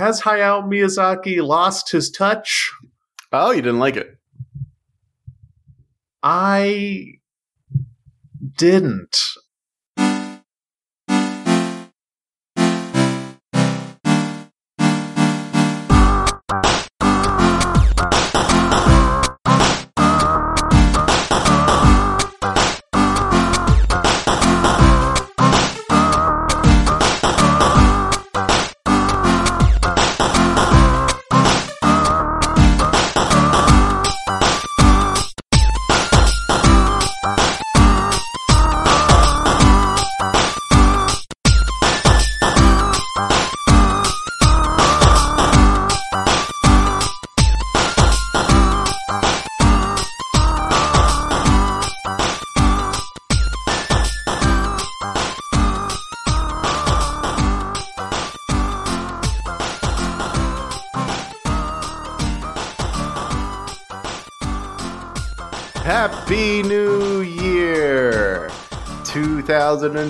has 0.00 0.22
Hayao 0.22 0.64
Miyazaki 0.64 1.46
lost 1.46 1.92
his 1.92 2.10
touch? 2.10 2.72
Oh, 3.32 3.52
you 3.52 3.62
didn't 3.62 3.78
like 3.78 3.96
it? 3.96 4.16
I 6.22 7.18
didn't. 8.56 9.16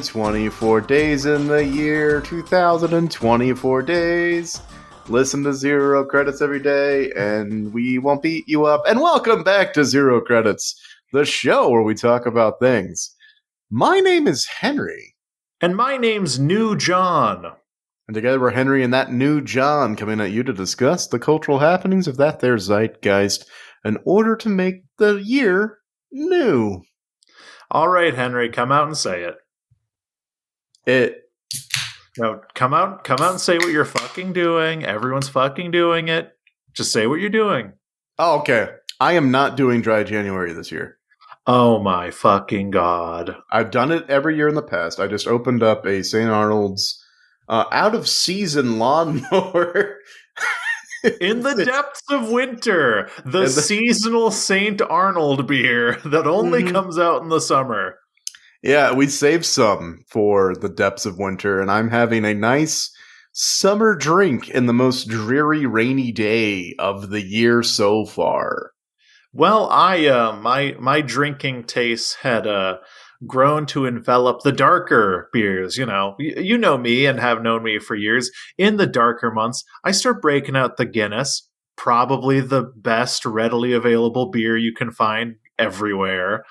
2024 0.04 0.80
days 0.80 1.26
in 1.26 1.46
the 1.46 1.62
year, 1.62 2.22
2024 2.22 3.82
days. 3.82 4.62
Listen 5.08 5.44
to 5.44 5.52
Zero 5.52 6.06
Credits 6.06 6.40
every 6.40 6.58
day, 6.58 7.12
and 7.12 7.70
we 7.74 7.98
won't 7.98 8.22
beat 8.22 8.48
you 8.48 8.64
up. 8.64 8.82
And 8.88 9.00
welcome 9.00 9.42
back 9.44 9.74
to 9.74 9.84
Zero 9.84 10.22
Credits, 10.22 10.74
the 11.12 11.26
show 11.26 11.68
where 11.68 11.82
we 11.82 11.94
talk 11.94 12.24
about 12.24 12.60
things. 12.60 13.14
My 13.70 14.00
name 14.00 14.26
is 14.26 14.46
Henry, 14.46 15.16
And 15.60 15.76
my 15.76 15.98
name's 15.98 16.38
New 16.38 16.76
John. 16.78 17.52
and 18.08 18.14
together 18.14 18.40
we're 18.40 18.52
Henry 18.52 18.82
and 18.82 18.94
that 18.94 19.12
new 19.12 19.42
John 19.42 19.96
coming 19.96 20.18
at 20.18 20.30
you 20.30 20.42
to 20.44 20.52
discuss 20.54 21.06
the 21.08 21.18
cultural 21.18 21.58
happenings 21.58 22.08
of 22.08 22.16
that 22.16 22.40
there 22.40 22.56
zeitgeist 22.56 23.44
in 23.84 23.98
order 24.06 24.34
to 24.36 24.48
make 24.48 24.76
the 24.96 25.16
year 25.16 25.78
new. 26.10 26.80
All 27.70 27.88
right, 27.88 28.14
Henry, 28.14 28.48
come 28.48 28.72
out 28.72 28.86
and 28.86 28.96
say 28.96 29.24
it. 29.24 29.34
It 30.90 31.22
No, 32.18 32.40
come 32.54 32.74
out, 32.74 33.04
come 33.04 33.18
out 33.20 33.30
and 33.32 33.40
say 33.40 33.56
what 33.58 33.68
you're 33.70 33.84
fucking 33.84 34.32
doing. 34.32 34.84
Everyone's 34.84 35.28
fucking 35.28 35.70
doing 35.70 36.08
it. 36.08 36.32
Just 36.74 36.92
say 36.92 37.06
what 37.06 37.20
you're 37.20 37.30
doing. 37.30 37.72
Oh, 38.18 38.40
okay. 38.40 38.70
I 38.98 39.12
am 39.14 39.30
not 39.30 39.56
doing 39.56 39.80
dry 39.80 40.02
January 40.04 40.52
this 40.52 40.70
year. 40.72 40.98
Oh 41.46 41.78
my 41.82 42.10
fucking 42.10 42.70
god. 42.70 43.34
I've 43.50 43.70
done 43.70 43.90
it 43.92 44.04
every 44.10 44.36
year 44.36 44.48
in 44.48 44.54
the 44.54 44.62
past. 44.62 45.00
I 45.00 45.06
just 45.06 45.26
opened 45.26 45.62
up 45.62 45.86
a 45.86 46.02
St. 46.04 46.28
Arnold's 46.28 47.02
uh, 47.48 47.64
out 47.72 47.94
of 47.94 48.08
season 48.08 48.78
lawnmower. 48.78 49.96
In 51.22 51.40
the 51.40 51.64
depths 51.64 52.02
of 52.10 52.28
winter, 52.30 53.08
the, 53.24 53.40
the- 53.40 53.48
seasonal 53.48 54.30
St. 54.30 54.82
Arnold 54.82 55.46
beer 55.46 55.96
that 56.04 56.26
only 56.26 56.62
Mhm. 56.62 56.72
comes 56.72 56.98
out 56.98 57.22
in 57.22 57.30
the 57.30 57.40
summer. 57.40 57.96
Yeah, 58.62 58.92
we 58.92 59.06
saved 59.06 59.44
some 59.44 60.04
for 60.08 60.54
the 60.54 60.68
depths 60.68 61.06
of 61.06 61.18
winter, 61.18 61.60
and 61.60 61.70
I'm 61.70 61.90
having 61.90 62.24
a 62.24 62.34
nice 62.34 62.90
summer 63.32 63.94
drink 63.94 64.48
in 64.48 64.66
the 64.66 64.72
most 64.72 65.08
dreary, 65.08 65.66
rainy 65.66 66.12
day 66.12 66.74
of 66.78 67.10
the 67.10 67.22
year 67.22 67.62
so 67.62 68.04
far. 68.04 68.72
Well, 69.32 69.68
I 69.70 70.06
uh 70.06 70.36
my 70.36 70.74
my 70.80 71.00
drinking 71.00 71.64
tastes 71.64 72.14
had 72.14 72.46
uh 72.46 72.78
grown 73.26 73.66
to 73.66 73.86
envelop 73.86 74.40
the 74.42 74.52
darker 74.52 75.28
beers, 75.32 75.76
you 75.76 75.86
know. 75.86 76.16
You 76.18 76.58
know 76.58 76.76
me 76.78 77.06
and 77.06 77.20
have 77.20 77.42
known 77.42 77.62
me 77.62 77.78
for 77.78 77.94
years. 77.94 78.30
In 78.58 78.76
the 78.76 78.86
darker 78.86 79.30
months, 79.30 79.62
I 79.84 79.92
start 79.92 80.22
breaking 80.22 80.56
out 80.56 80.76
the 80.76 80.86
Guinness, 80.86 81.48
probably 81.76 82.40
the 82.40 82.72
best 82.76 83.24
readily 83.24 83.72
available 83.72 84.30
beer 84.30 84.56
you 84.56 84.74
can 84.74 84.90
find 84.90 85.36
everywhere. 85.58 86.44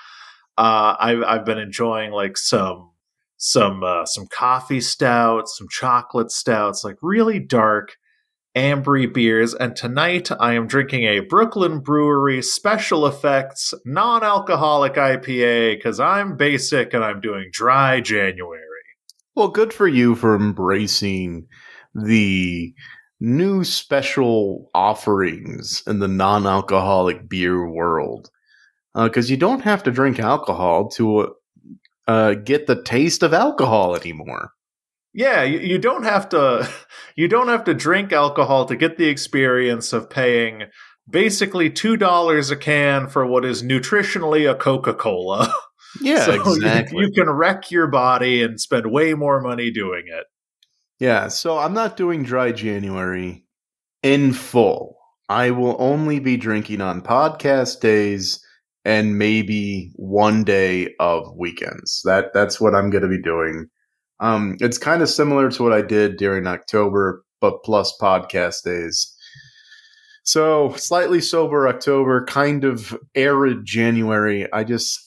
Uh 0.59 0.95
I've 0.99 1.23
I've 1.23 1.45
been 1.45 1.57
enjoying 1.57 2.11
like 2.11 2.37
some 2.37 2.91
some 3.37 3.83
uh, 3.83 4.05
some 4.05 4.27
coffee 4.27 4.81
stouts, 4.81 5.57
some 5.57 5.67
chocolate 5.69 6.29
stouts, 6.29 6.83
like 6.83 6.97
really 7.01 7.39
dark 7.39 7.95
Ambry 8.55 9.13
beers, 9.13 9.53
and 9.53 9.75
tonight 9.75 10.31
I 10.39 10.53
am 10.53 10.67
drinking 10.67 11.03
a 11.03 11.19
Brooklyn 11.21 11.79
Brewery 11.79 12.41
Special 12.41 13.05
Effects 13.05 13.73
non 13.85 14.23
alcoholic 14.23 14.95
IPA 14.95 15.77
because 15.77 15.99
I'm 15.99 16.35
basic 16.35 16.93
and 16.93 17.03
I'm 17.03 17.21
doing 17.21 17.49
dry 17.53 18.01
January. 18.01 18.59
Well, 19.35 19.49
good 19.49 19.71
for 19.71 19.87
you 19.87 20.15
for 20.15 20.35
embracing 20.35 21.47
the 21.93 22.73
new 23.21 23.63
special 23.63 24.71
offerings 24.73 25.83
in 25.87 25.99
the 25.99 26.07
non 26.07 26.47
alcoholic 26.47 27.29
beer 27.29 27.65
world. 27.69 28.29
Because 28.95 29.29
you 29.29 29.37
don't 29.37 29.61
have 29.61 29.83
to 29.83 29.91
drink 29.91 30.19
alcohol 30.19 30.89
to 30.91 31.35
uh, 32.07 32.33
get 32.33 32.67
the 32.67 32.81
taste 32.83 33.21
of 33.23 33.33
alcohol 33.33 33.95
anymore. 33.95 34.51
Yeah, 35.13 35.43
you, 35.43 35.59
you 35.59 35.77
don't 35.77 36.03
have 36.03 36.29
to 36.29 36.67
you 37.15 37.27
don't 37.27 37.47
have 37.47 37.63
to 37.65 37.73
drink 37.73 38.11
alcohol 38.11 38.65
to 38.65 38.75
get 38.75 38.97
the 38.97 39.07
experience 39.07 39.93
of 39.93 40.09
paying 40.09 40.63
basically 41.09 41.69
two 41.69 41.97
dollars 41.97 42.51
a 42.51 42.55
can 42.55 43.07
for 43.07 43.25
what 43.25 43.45
is 43.45 43.63
nutritionally 43.63 44.49
a 44.49 44.55
Coca 44.55 44.93
Cola. 44.93 45.53
Yeah, 46.01 46.23
so 46.23 46.33
you- 46.33 46.41
exactly. 46.53 47.03
you 47.03 47.11
can 47.11 47.27
wreck 47.31 47.71
your 47.71 47.87
body 47.87 48.43
and 48.43 48.61
spend 48.61 48.91
way 48.91 49.15
more 49.15 49.41
money 49.41 49.71
doing 49.71 50.03
it. 50.05 50.25
Yeah, 50.99 51.29
so 51.29 51.57
I'm 51.57 51.73
not 51.73 51.97
doing 51.97 52.21
dry 52.21 52.51
January 52.51 53.43
in 54.03 54.33
full. 54.33 54.97
I 55.29 55.49
will 55.49 55.75
only 55.79 56.19
be 56.19 56.37
drinking 56.37 56.81
on 56.81 57.01
podcast 57.01 57.79
days 57.79 58.39
and 58.89 59.19
maybe 59.19 59.91
one 59.97 60.43
day 60.43 60.95
of 60.99 61.37
weekends. 61.37 62.01
That 62.05 62.33
that's 62.33 62.59
what 62.59 62.73
I'm 62.73 62.89
going 62.89 63.03
to 63.03 63.07
be 63.07 63.21
doing. 63.21 63.67
Um, 64.19 64.57
it's 64.59 64.79
kind 64.79 65.03
of 65.03 65.09
similar 65.09 65.51
to 65.51 65.63
what 65.63 65.73
I 65.73 65.83
did 65.83 66.17
during 66.17 66.47
October, 66.47 67.23
but 67.39 67.63
plus 67.63 67.95
podcast 68.01 68.63
days. 68.63 69.15
So 70.23 70.73
slightly 70.73 71.21
sober 71.21 71.67
October, 71.67 72.25
kind 72.25 72.63
of 72.63 72.97
arid 73.13 73.63
January. 73.63 74.51
I 74.51 74.63
just, 74.63 74.99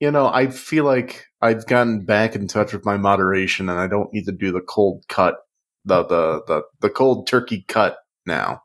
you 0.00 0.10
know, 0.10 0.26
I 0.26 0.48
feel 0.48 0.82
like 0.82 1.24
I've 1.40 1.66
gotten 1.66 2.04
back 2.04 2.34
in 2.34 2.48
touch 2.48 2.72
with 2.72 2.84
my 2.84 2.96
moderation, 2.96 3.68
and 3.68 3.78
I 3.78 3.86
don't 3.86 4.12
need 4.12 4.24
to 4.24 4.32
do 4.32 4.50
the 4.50 4.60
cold 4.60 5.04
cut, 5.08 5.36
the 5.84 6.02
the 6.02 6.42
the, 6.48 6.62
the 6.80 6.90
cold 6.90 7.28
turkey 7.28 7.64
cut 7.68 7.98
now. 8.26 8.62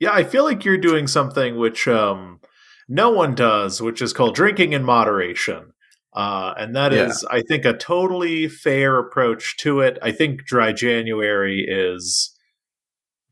Yeah, 0.00 0.10
I 0.12 0.24
feel 0.24 0.42
like 0.42 0.64
you're 0.64 0.76
doing 0.76 1.06
something 1.06 1.56
which 1.56 1.86
um, 1.86 2.40
no 2.88 3.10
one 3.10 3.34
does, 3.34 3.80
which 3.80 4.00
is 4.02 4.12
called 4.12 4.34
drinking 4.34 4.72
in 4.72 4.84
moderation. 4.84 5.72
Uh, 6.14 6.54
and 6.56 6.76
that 6.76 6.92
Yeah. 6.92 7.06
is, 7.06 7.24
I 7.30 7.42
think, 7.42 7.64
a 7.64 7.76
totally 7.76 8.46
fair 8.48 8.98
approach 8.98 9.56
to 9.58 9.80
it. 9.80 9.98
I 10.00 10.12
think 10.12 10.44
dry 10.44 10.72
January 10.72 11.64
is 11.68 12.36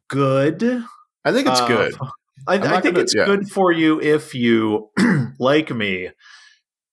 good. 0.08 0.62
I 1.24 1.32
think 1.32 1.46
it's 1.48 1.60
Uh, 1.60 1.68
good. 1.68 1.94
I, 2.48 2.54
I 2.54 2.80
think 2.80 2.94
gonna- 2.96 3.00
it's 3.00 3.14
yeah. 3.14 3.24
good 3.24 3.48
for 3.48 3.70
you 3.70 4.00
if 4.00 4.34
you, 4.34 4.90
like 5.38 5.70
me, 5.70 6.10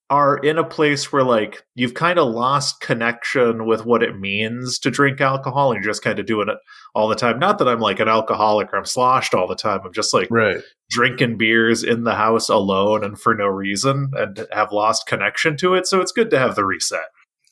are 0.10 0.38
in 0.38 0.58
a 0.58 0.64
place 0.64 1.12
where 1.12 1.24
like 1.24 1.64
you've 1.76 1.94
kind 1.94 2.18
of 2.18 2.28
lost 2.34 2.82
connection 2.82 3.66
with 3.68 3.86
what 3.86 4.02
it 4.02 4.20
means 4.20 4.80
to 4.80 4.90
drink 4.90 5.22
alcohol 5.22 5.72
and 5.72 5.84
you're 5.84 5.92
just 5.92 6.04
kind 6.04 6.18
of 6.18 6.26
doing 6.26 6.50
it 6.50 6.58
all 6.96 7.08
the 7.08 7.16
time. 7.16 7.38
Not 7.38 7.60
that 7.60 7.68
I'm 7.68 7.80
like 7.80 8.00
an 8.00 8.08
alcoholic 8.08 8.74
or 8.74 8.78
I'm 8.78 8.86
sloshed 8.86 9.36
all 9.36 9.48
the 9.48 9.56
time. 9.56 9.82
I'm 9.86 9.94
just 9.94 10.14
like 10.14 10.28
Right. 10.32 10.62
drinking 10.90 11.38
beers 11.38 11.84
in 11.84 12.06
the 12.06 12.16
house 12.16 12.50
alone 12.50 13.04
and 13.04 13.20
for 13.20 13.36
no 13.36 13.46
reason 13.46 14.12
and 14.16 14.48
have 14.52 14.72
lost 14.72 15.06
connection 15.06 15.56
to 15.58 15.76
it. 15.76 15.86
So 15.86 16.02
it's 16.02 16.12
good 16.12 16.32
to 16.32 16.40
have 16.40 16.56
the 16.56 16.66
reset. 16.66 17.10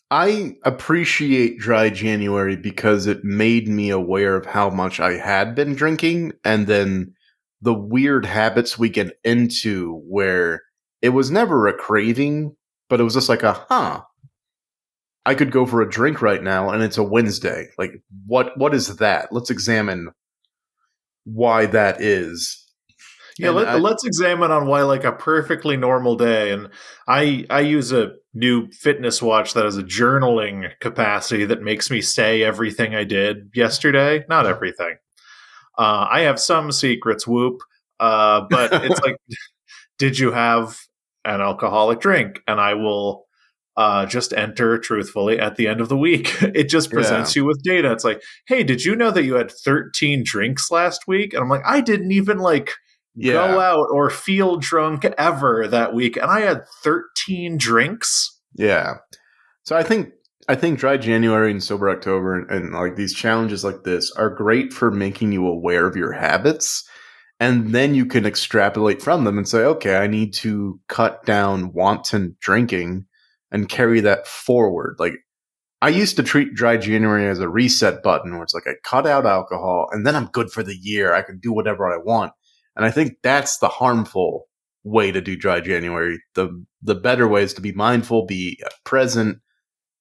I 0.09 0.55
appreciate 0.63 1.59
dry 1.59 1.89
January 1.89 2.55
because 2.55 3.07
it 3.07 3.23
made 3.23 3.67
me 3.67 3.89
aware 3.89 4.35
of 4.35 4.45
how 4.45 4.69
much 4.69 4.99
I 4.99 5.13
had 5.17 5.53
been 5.53 5.75
drinking 5.75 6.31
and 6.43 6.65
then 6.65 7.13
the 7.61 7.73
weird 7.73 8.25
habits 8.25 8.79
we 8.79 8.89
get 8.89 9.17
into 9.23 10.01
where 10.07 10.61
it 11.01 11.09
was 11.09 11.31
never 11.31 11.67
a 11.67 11.73
craving, 11.73 12.55
but 12.89 12.99
it 12.99 13.03
was 13.03 13.13
just 13.13 13.29
like 13.29 13.43
a 13.43 13.53
huh. 13.53 14.01
I 15.25 15.35
could 15.35 15.51
go 15.51 15.65
for 15.65 15.81
a 15.81 15.89
drink 15.89 16.21
right 16.21 16.41
now 16.41 16.69
and 16.69 16.81
it's 16.81 16.97
a 16.97 17.03
Wednesday. 17.03 17.67
Like 17.77 18.01
what 18.25 18.57
what 18.57 18.73
is 18.73 18.97
that? 18.97 19.33
Let's 19.33 19.49
examine 19.49 20.09
why 21.25 21.65
that 21.67 22.01
is. 22.01 22.63
Yeah, 23.37 23.51
let, 23.51 23.67
us 23.67 24.03
examine 24.03 24.49
on 24.49 24.65
why 24.65 24.81
like 24.81 25.03
a 25.03 25.11
perfectly 25.11 25.77
normal 25.77 26.15
day 26.15 26.51
and 26.51 26.69
I 27.07 27.45
I 27.49 27.59
use 27.59 27.91
a 27.91 28.13
new 28.33 28.71
fitness 28.71 29.21
watch 29.21 29.53
that 29.53 29.65
has 29.65 29.77
a 29.77 29.83
journaling 29.83 30.71
capacity 30.79 31.45
that 31.45 31.61
makes 31.61 31.91
me 31.91 32.01
say 32.01 32.41
everything 32.41 32.95
I 32.95 33.03
did 33.03 33.51
yesterday, 33.53 34.23
not 34.29 34.45
everything. 34.45 34.95
Uh, 35.77 36.07
I 36.09 36.21
have 36.21 36.39
some 36.39 36.71
secrets, 36.71 37.27
whoop. 37.27 37.61
Uh, 37.99 38.41
but 38.49 38.71
it's 38.73 38.99
like, 39.05 39.17
did 39.97 40.19
you 40.19 40.31
have 40.31 40.77
an 41.25 41.41
alcoholic 41.41 41.99
drink? 41.99 42.41
And 42.47 42.59
I 42.59 42.73
will 42.73 43.25
uh, 43.75 44.07
just 44.07 44.33
enter 44.33 44.77
truthfully 44.79 45.39
at 45.39 45.55
the 45.55 45.67
end 45.67 45.81
of 45.81 45.89
the 45.89 45.97
week. 45.97 46.35
It 46.41 46.69
just 46.69 46.89
presents 46.89 47.35
yeah. 47.35 47.41
you 47.41 47.45
with 47.45 47.61
data. 47.63 47.91
It's 47.91 48.03
like, 48.03 48.21
hey, 48.47 48.63
did 48.63 48.83
you 48.83 48.95
know 48.95 49.11
that 49.11 49.23
you 49.23 49.35
had 49.35 49.51
13 49.51 50.23
drinks 50.23 50.71
last 50.71 51.07
week? 51.07 51.33
And 51.33 51.43
I'm 51.43 51.49
like, 51.49 51.65
I 51.65 51.81
didn't 51.81 52.11
even 52.11 52.39
like 52.39 52.71
yeah. 53.15 53.33
go 53.33 53.59
out 53.59 53.87
or 53.91 54.09
feel 54.09 54.57
drunk 54.57 55.05
ever 55.17 55.67
that 55.67 55.93
week. 55.93 56.17
And 56.17 56.31
I 56.31 56.41
had 56.41 56.63
13 56.83 57.57
drinks. 57.57 58.39
Yeah. 58.55 58.95
So 59.63 59.75
I 59.75 59.83
think 59.83 60.13
I 60.49 60.55
think 60.55 60.79
dry 60.79 60.97
January 60.97 61.51
and 61.51 61.61
sober 61.61 61.89
October 61.89 62.33
and, 62.35 62.49
and, 62.49 62.73
like 62.73 62.95
these 62.95 63.13
challenges 63.13 63.65
like 63.65 63.83
this 63.83 64.11
are 64.11 64.29
great 64.29 64.71
for 64.71 64.89
making 64.89 65.33
you 65.33 65.45
aware 65.45 65.85
of 65.85 65.97
your 65.97 66.13
habits. 66.13 66.87
And 67.39 67.69
then 67.69 67.93
you 67.93 68.05
can 68.05 68.25
extrapolate 68.25 69.01
from 69.01 69.23
them 69.23 69.37
and 69.37 69.47
say, 69.47 69.59
okay, 69.59 69.97
I 69.97 70.07
need 70.07 70.33
to 70.35 70.79
cut 70.87 71.23
down 71.25 71.71
wanton 71.71 72.35
drinking 72.39 73.05
and 73.51 73.69
carry 73.69 73.99
that 74.01 74.27
forward. 74.27 74.95
Like 74.97 75.13
I 75.81 75.89
used 75.89 76.15
to 76.15 76.23
treat 76.23 76.55
dry 76.55 76.77
January 76.77 77.27
as 77.27 77.39
a 77.39 77.47
reset 77.47 78.01
button 78.01 78.33
where 78.33 78.43
it's 78.43 78.55
like 78.55 78.65
I 78.65 78.73
cut 78.83 79.05
out 79.05 79.27
alcohol 79.27 79.87
and 79.91 80.05
then 80.05 80.15
I'm 80.15 80.25
good 80.27 80.51
for 80.51 80.63
the 80.63 80.75
year. 80.75 81.13
I 81.13 81.21
can 81.21 81.39
do 81.39 81.53
whatever 81.53 81.91
I 81.91 81.97
want. 81.97 82.33
And 82.75 82.85
I 82.85 82.91
think 82.91 83.17
that's 83.21 83.59
the 83.59 83.67
harmful 83.67 84.47
way 84.83 85.11
to 85.11 85.21
do 85.21 85.35
dry 85.35 85.59
January. 85.59 86.19
The 86.33 86.65
the 86.81 86.95
better 86.95 87.27
way 87.27 87.43
is 87.43 87.53
to 87.55 87.61
be 87.61 87.71
mindful, 87.71 88.25
be 88.25 88.59
present, 88.83 89.39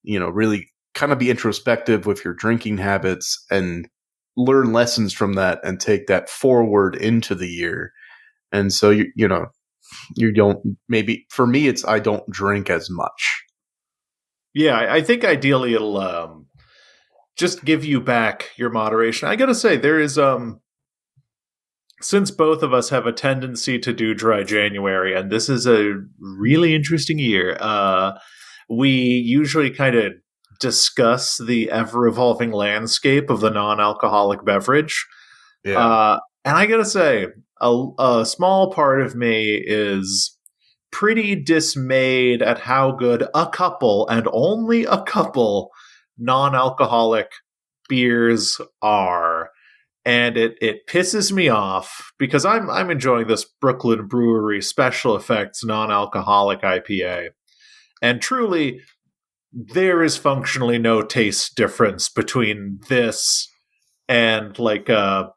you 0.03 0.19
know, 0.19 0.29
really 0.29 0.71
kind 0.95 1.13
of 1.13 1.19
be 1.19 1.31
introspective 1.31 2.07
with 2.07 2.25
your 2.25 2.35
drinking 2.35 2.79
habits 2.79 3.45
and 3.51 3.89
learn 4.37 4.73
lessons 4.73 5.13
from 5.13 5.35
that 5.35 5.61
and 5.65 5.81
take 5.81 6.07
that 6.07 6.29
forward 6.29 6.95
into 6.97 7.35
the 7.35 7.49
year. 7.49 7.93
And 8.53 8.73
so 8.73 8.91
you 8.91 9.07
you 9.17 9.27
know, 9.27 9.47
you 10.15 10.33
don't 10.33 10.77
maybe 10.89 11.27
for 11.31 11.47
me 11.47 11.69
it's 11.69 11.85
I 11.85 11.99
don't 11.99 12.29
drink 12.31 12.71
as 12.71 12.89
much. 12.91 13.45
Yeah, 14.55 14.87
I 14.91 15.03
think 15.03 15.25
ideally 15.25 15.75
it'll 15.75 15.99
um 15.99 16.47
just 17.37 17.65
give 17.65 17.85
you 17.85 18.01
back 18.01 18.51
your 18.57 18.71
moderation. 18.71 19.29
I 19.29 19.37
got 19.37 19.47
to 19.47 19.55
say 19.55 19.77
there 19.77 20.01
is 20.01 20.19
um 20.19 20.61
since 22.03 22.31
both 22.31 22.63
of 22.63 22.75
us 22.75 22.91
have 22.91 23.07
a 23.07 23.13
tendency 23.13 23.79
to 23.79 23.93
do 23.93 24.15
dry 24.15 24.43
January 24.43 25.15
and 25.15 25.31
this 25.31 25.49
is 25.49 25.67
a 25.67 25.95
really 26.21 26.75
interesting 26.75 27.19
year. 27.19 27.57
Uh 27.61 28.19
we 28.69 28.91
usually 28.91 29.71
kind 29.71 29.95
of 29.95 30.13
discuss 30.61 31.39
the 31.39 31.71
ever 31.71 32.07
evolving 32.07 32.53
landscape 32.53 33.31
of 33.31 33.41
the 33.41 33.51
non 33.51 33.81
alcoholic 33.81 34.45
beverage. 34.45 35.07
Yeah. 35.65 35.79
Uh, 35.79 36.21
and 36.45 36.57
I 36.57 36.67
gotta 36.67 36.85
say, 36.85 37.27
a, 37.61 37.87
a 37.99 38.27
small 38.27 38.71
part 38.73 39.01
of 39.01 39.15
me 39.15 39.55
is 39.55 40.37
pretty 40.91 41.35
dismayed 41.35 42.43
at 42.43 42.61
how 42.61 42.93
good 42.93 43.27
a 43.35 43.47
couple 43.47 44.09
and 44.09 44.29
only 44.33 44.85
a 44.85 45.03
couple 45.03 45.71
non 46.19 46.55
alcoholic 46.55 47.31
beers 47.89 48.61
are. 48.83 49.51
And 50.05 50.37
it, 50.37 50.57
it 50.61 50.87
pisses 50.87 51.33
me 51.33 51.49
off 51.49 52.13
because 52.19 52.45
I'm 52.45 52.71
I'm 52.71 52.91
enjoying 52.91 53.27
this 53.27 53.45
Brooklyn 53.45 54.07
Brewery 54.07 54.63
Special 54.63 55.17
Effects 55.17 55.65
non 55.65 55.91
alcoholic 55.91 56.63
IPA. 56.63 57.31
And 58.01 58.21
truly, 58.21 58.81
there 59.53 60.03
is 60.03 60.17
functionally 60.17 60.79
no 60.79 61.03
taste 61.03 61.57
difference 61.57 62.09
between 62.09 62.81
this 62.89 63.49
and 64.09 64.59
like 64.59 64.89
a 64.89 65.31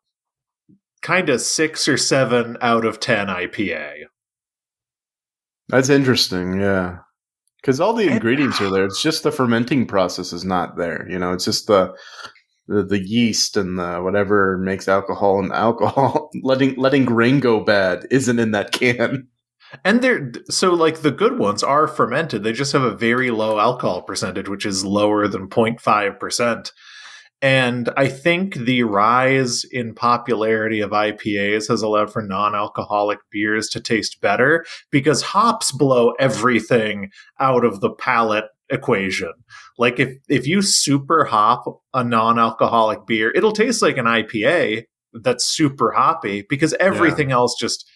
kind 1.02 1.30
of 1.30 1.42
six 1.42 1.88
or 1.88 1.98
seven 1.98 2.58
out 2.62 2.86
of 2.86 3.00
ten 3.00 3.28
IPA. 3.28 4.04
That's 5.70 5.90
interesting, 5.90 6.60
yeah. 6.60 6.98
Because 7.62 7.80
all 7.80 7.94
the 7.94 8.08
ingredients 8.08 8.62
are 8.62 8.70
there. 8.70 8.86
It's 8.86 9.02
just 9.02 9.24
the 9.24 9.32
fermenting 9.32 9.86
process 9.86 10.32
is 10.34 10.46
not 10.46 10.78
there. 10.78 11.06
You 11.10 11.20
know, 11.20 11.34
it's 11.34 11.46
just 11.46 11.68
the 11.68 11.94
the, 12.68 12.84
the 12.84 13.00
yeast 13.00 13.58
and 13.58 13.80
the 13.80 13.98
whatever 13.98 14.58
makes 14.60 14.88
alcohol 14.88 15.40
and 15.40 15.52
alcohol 15.52 16.30
letting 16.44 16.76
letting 16.76 17.06
grain 17.06 17.40
go 17.40 17.64
bad 17.64 18.06
isn't 18.12 18.40
in 18.40 18.52
that 18.52 18.72
can. 18.72 19.28
And 19.84 20.02
they're 20.02 20.32
so 20.50 20.74
like 20.74 21.02
the 21.02 21.12
good 21.12 21.38
ones 21.38 21.64
are 21.64 21.88
fermented. 21.88 22.44
They 22.44 22.54
just 22.54 22.74
have 22.74 22.82
a 22.82 22.96
very 22.96 23.32
low 23.32 23.60
alcohol 23.60 24.02
percentage, 24.02 24.50
which 24.50 24.66
is 24.66 24.84
lower 24.84 25.28
than 25.28 25.48
0.5%. 25.48 26.72
And 27.42 27.90
I 27.96 28.08
think 28.10 28.56
the 28.56 28.84
rise 28.84 29.64
in 29.64 29.94
popularity 29.94 30.82
of 30.82 30.92
IPAs 30.92 31.70
has 31.70 31.82
allowed 31.82 32.12
for 32.12 32.22
non 32.22 32.54
alcoholic 32.54 33.20
beers 33.32 33.70
to 33.70 33.80
taste 33.80 34.20
better 34.22 34.66
because 34.92 35.22
hops 35.22 35.72
blow 35.72 36.12
everything 36.20 37.12
out 37.40 37.64
of 37.64 37.80
the 37.80 37.92
palate 37.92 38.46
equation. 38.70 39.32
Like 39.78 40.00
if, 40.00 40.18
if 40.28 40.48
you 40.48 40.62
super 40.62 41.24
hop 41.24 41.64
a 41.94 42.04
non 42.04 42.38
alcoholic 42.38 43.06
beer, 43.08 43.32
it'll 43.32 43.54
taste 43.54 43.82
like 43.82 43.98
an 43.98 44.06
IPA 44.06 44.84
that's 45.14 45.46
super 45.46 45.92
hoppy 45.92 46.46
because 46.50 46.74
everything 46.80 47.30
yeah. 47.30 47.36
else 47.36 47.56
just 47.58 47.90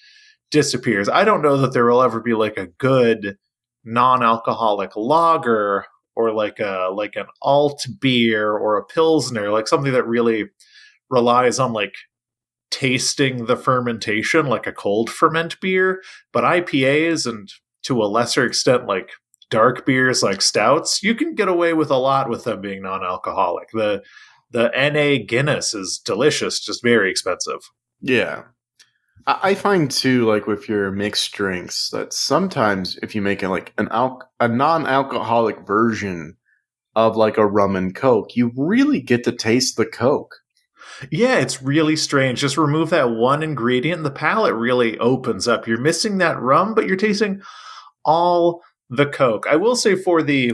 disappears. 0.54 1.10
I 1.10 1.26
don't 1.26 1.42
know 1.42 1.58
that 1.58 1.74
there 1.74 1.86
will 1.86 2.04
ever 2.04 2.22
be 2.22 2.36
like 2.36 2.58
a 2.58 2.68
good 2.68 3.38
non-alcoholic 3.84 4.96
lager 4.96 5.86
or 6.16 6.32
like 6.32 6.60
a 6.60 6.90
like 6.94 7.16
an 7.16 7.26
alt 7.42 7.86
beer 8.00 8.56
or 8.56 8.78
a 8.78 8.86
pilsner, 8.86 9.50
like 9.50 9.68
something 9.68 9.92
that 9.92 10.08
really 10.08 10.46
relies 11.10 11.60
on 11.60 11.74
like 11.74 11.96
tasting 12.70 13.48
the 13.48 13.58
fermentation 13.58 14.46
like 14.46 14.68
a 14.68 14.72
cold 14.72 15.10
ferment 15.10 15.60
beer, 15.60 16.02
but 16.32 16.44
IPAs 16.44 17.26
and 17.26 17.50
to 17.82 18.02
a 18.02 18.06
lesser 18.06 18.46
extent 18.46 18.86
like 18.86 19.10
dark 19.50 19.88
beers 19.88 20.22
like 20.22 20.42
stouts, 20.42 21.02
you 21.02 21.16
can 21.16 21.34
get 21.34 21.48
away 21.48 21.74
with 21.74 21.90
a 21.90 21.98
lot 21.98 22.30
with 22.30 22.44
them 22.44 22.62
being 22.62 22.84
non-alcoholic. 22.84 23.70
The 23.74 24.04
the 24.52 24.70
NA 24.76 25.26
Guinness 25.28 25.74
is 25.74 26.00
delicious, 26.06 26.60
just 26.60 26.84
very 26.84 27.10
expensive. 27.10 27.62
Yeah. 28.02 28.44
I 29.26 29.56
find 29.56 29.90
too, 29.90 30.26
like 30.26 30.48
with 30.48 30.68
your 30.68 30.92
mixed 30.92 31.32
drinks, 31.34 31.90
that 31.92 32.12
sometimes 32.14 32.98
if 33.02 33.16
you 33.16 33.22
make 33.22 33.42
it 33.42 33.50
like 33.50 33.74
an 33.78 33.88
al- 33.92 34.22
a 34.40 34.48
non-alcoholic 34.48 35.66
version 35.66 36.36
of 36.96 37.16
like 37.16 37.38
a 37.38 37.46
rum 37.46 37.76
and 37.76 37.96
coke, 37.96 38.36
you 38.36 38.52
really 38.58 39.02
get 39.02 39.24
to 39.24 39.32
taste 39.32 39.78
the 39.78 39.86
coke. 39.86 40.36
Yeah, 41.10 41.38
it's 41.38 41.62
really 41.62 41.96
strange. 41.96 42.40
Just 42.40 42.58
remove 42.58 42.90
that 42.90 43.12
one 43.12 43.44
ingredient, 43.44 43.98
and 44.00 44.06
the 44.06 44.12
palate 44.12 44.56
really 44.56 44.98
opens 45.00 45.48
up. 45.48 45.68
You're 45.68 45.80
missing 45.80 46.18
that 46.18 46.40
rum, 46.40 46.76
but 46.76 46.86
you're 46.86 46.98
tasting 46.98 47.42
all 48.06 48.62
the 48.90 49.06
coke. 49.06 49.46
I 49.50 49.56
will 49.56 49.76
say 49.76 49.96
for 49.96 50.22
the 50.22 50.54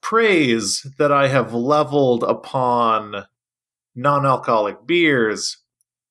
praise 0.00 0.86
that 0.98 1.10
I 1.10 1.28
have 1.28 1.52
leveled 1.52 2.22
upon 2.22 3.24
non-alcoholic 3.96 4.86
beers 4.86 5.58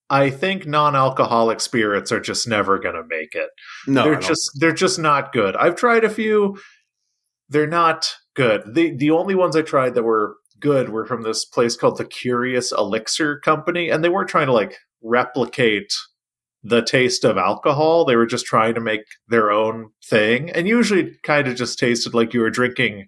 I 0.10 0.30
think 0.30 0.68
non-alcoholic 0.68 1.60
spirits 1.60 2.12
are 2.12 2.20
just 2.20 2.48
never 2.48 2.78
going 2.78 2.96
to 2.96 3.04
make 3.08 3.34
it. 3.34 3.50
No, 3.88 4.04
they're 4.04 4.20
just 4.20 4.52
they're 4.60 4.72
just 4.74 5.00
not 5.00 5.34
good. 5.34 5.56
I've 5.56 5.76
tried 5.76 6.04
a 6.04 6.10
few; 6.10 6.60
they're 7.50 7.68
not 7.68 8.16
good. 8.36 8.76
the 8.76 8.96
The 8.96 9.12
only 9.12 9.36
ones 9.36 9.56
I 9.56 9.62
tried 9.62 9.96
that 9.96 10.04
were 10.04 10.38
good 10.60 10.90
were 10.90 11.06
from 11.06 11.24
this 11.24 11.46
place 11.46 11.76
called 11.76 11.98
the 11.98 12.06
Curious 12.06 12.72
Elixir 12.72 13.40
Company, 13.40 13.90
and 13.90 14.04
they 14.04 14.10
weren't 14.10 14.30
trying 14.30 14.48
to 14.48 14.54
like 14.54 14.78
replicate 15.02 15.92
the 16.64 16.82
taste 16.82 17.24
of 17.24 17.38
alcohol. 17.38 18.06
They 18.06 18.16
were 18.16 18.26
just 18.26 18.46
trying 18.46 18.76
to 18.76 18.82
make 18.82 19.06
their 19.28 19.52
own 19.52 19.90
thing, 20.04 20.52
and 20.52 20.68
usually 20.68 21.18
kind 21.24 21.48
of 21.48 21.56
just 21.56 21.80
tasted 21.80 22.14
like 22.14 22.34
you 22.34 22.42
were 22.42 22.52
drinking 22.52 23.08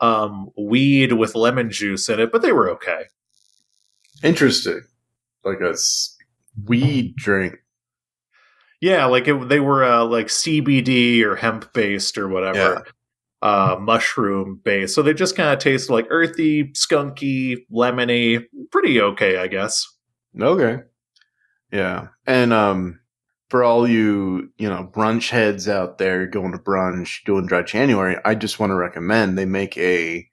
um, 0.00 0.50
weed 0.56 1.12
with 1.12 1.34
lemon 1.34 1.70
juice 1.70 2.08
in 2.08 2.20
it, 2.20 2.30
but 2.32 2.42
they 2.42 2.52
were 2.52 2.70
okay. 2.70 3.04
Interesting, 4.22 4.82
like 5.44 5.60
a 5.60 5.74
weed 6.66 7.16
drink. 7.16 7.56
Yeah, 8.80 9.06
like 9.06 9.26
it, 9.26 9.48
they 9.48 9.60
were 9.60 9.84
uh, 9.84 10.04
like 10.04 10.26
CBD 10.26 11.22
or 11.22 11.36
hemp 11.36 11.72
based 11.72 12.16
or 12.16 12.28
whatever, 12.28 12.84
yeah. 13.42 13.48
uh, 13.48 13.76
mushroom 13.80 14.60
based. 14.64 14.94
So 14.94 15.02
they 15.02 15.14
just 15.14 15.36
kind 15.36 15.52
of 15.52 15.58
tasted 15.58 15.92
like 15.92 16.06
earthy, 16.10 16.72
skunky, 16.72 17.56
lemony. 17.72 18.44
Pretty 18.70 19.00
okay, 19.00 19.38
I 19.38 19.48
guess. 19.48 19.84
Okay. 20.40 20.82
Yeah, 21.72 22.08
and 22.26 22.52
um, 22.52 23.00
for 23.50 23.64
all 23.64 23.88
you 23.88 24.50
you 24.58 24.68
know 24.68 24.88
brunch 24.92 25.30
heads 25.30 25.68
out 25.68 25.98
there 25.98 26.26
going 26.26 26.52
to 26.52 26.58
brunch 26.58 27.24
doing 27.24 27.46
dry 27.46 27.62
January, 27.62 28.16
I 28.24 28.34
just 28.34 28.60
want 28.60 28.70
to 28.70 28.76
recommend 28.76 29.36
they 29.36 29.44
make 29.44 29.76
a 29.76 30.26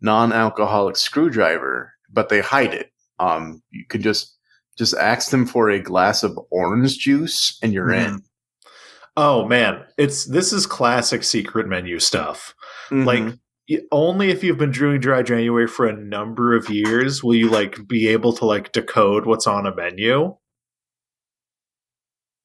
non-alcoholic 0.00 0.96
screwdriver, 0.96 1.92
but 2.10 2.28
they 2.28 2.40
hide 2.40 2.72
it. 2.72 2.90
Um, 3.18 3.62
you 3.70 3.84
can 3.86 4.00
just 4.00 4.38
just 4.80 4.94
ask 4.94 5.30
them 5.30 5.44
for 5.46 5.68
a 5.68 5.78
glass 5.78 6.22
of 6.22 6.38
orange 6.50 6.96
juice, 6.98 7.58
and 7.62 7.70
you're 7.72 7.88
Mhm. 7.88 8.06
in. 8.06 8.22
Oh 9.14 9.46
man, 9.46 9.84
it's 9.98 10.24
this 10.24 10.52
is 10.54 10.64
classic 10.66 11.22
secret 11.22 11.68
menu 11.68 11.98
stuff. 11.98 12.54
Like 12.90 13.20
Mhm. 13.22 13.38
y- 13.68 13.80
only 13.92 14.30
if 14.30 14.42
you've 14.42 14.56
been 14.56 14.70
doing 14.72 14.98
dry 15.00 15.22
January 15.22 15.66
for 15.66 15.86
a 15.86 15.92
number 15.92 16.56
of 16.56 16.70
years 16.70 17.22
will 17.22 17.34
you 17.34 17.50
like 17.50 17.86
be 17.86 18.08
able 18.08 18.32
to 18.32 18.46
like 18.46 18.72
decode 18.72 19.26
what's 19.26 19.46
on 19.46 19.66
a 19.66 19.74
menu. 19.74 20.34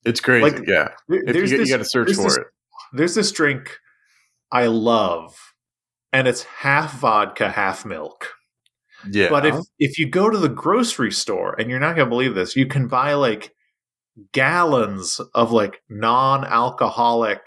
it's 0.05 0.19
crazy. 0.19 0.43
like, 0.43 0.67
yeah, 0.67 0.89
There- 1.07 1.23
if 1.25 1.35
you, 1.35 1.47
get- 1.47 1.59
you 1.61 1.67
got 1.69 1.77
to 1.77 1.85
search 1.85 2.13
for 2.13 2.23
this- 2.23 2.37
it. 2.37 2.43
there's 2.93 3.15
this 3.15 3.31
drink 3.31 3.79
I 4.51 4.67
love, 4.67 5.35
and 6.13 6.27
it's 6.27 6.43
half 6.43 6.99
vodka, 6.99 7.49
half 7.49 7.85
milk. 7.85 8.33
Yeah, 9.11 9.29
But 9.29 9.45
if 9.45 9.55
if 9.79 9.97
you 9.99 10.09
go 10.09 10.29
to 10.29 10.37
the 10.37 10.49
grocery 10.49 11.11
store, 11.11 11.55
and 11.59 11.69
you're 11.69 11.79
not 11.79 11.95
gonna 11.95 12.09
believe 12.09 12.35
this, 12.35 12.55
you 12.55 12.65
can 12.67 12.87
buy 12.87 13.13
like 13.13 13.51
gallons 14.33 15.19
of 15.33 15.51
like 15.51 15.81
non-alcoholic 15.89 17.41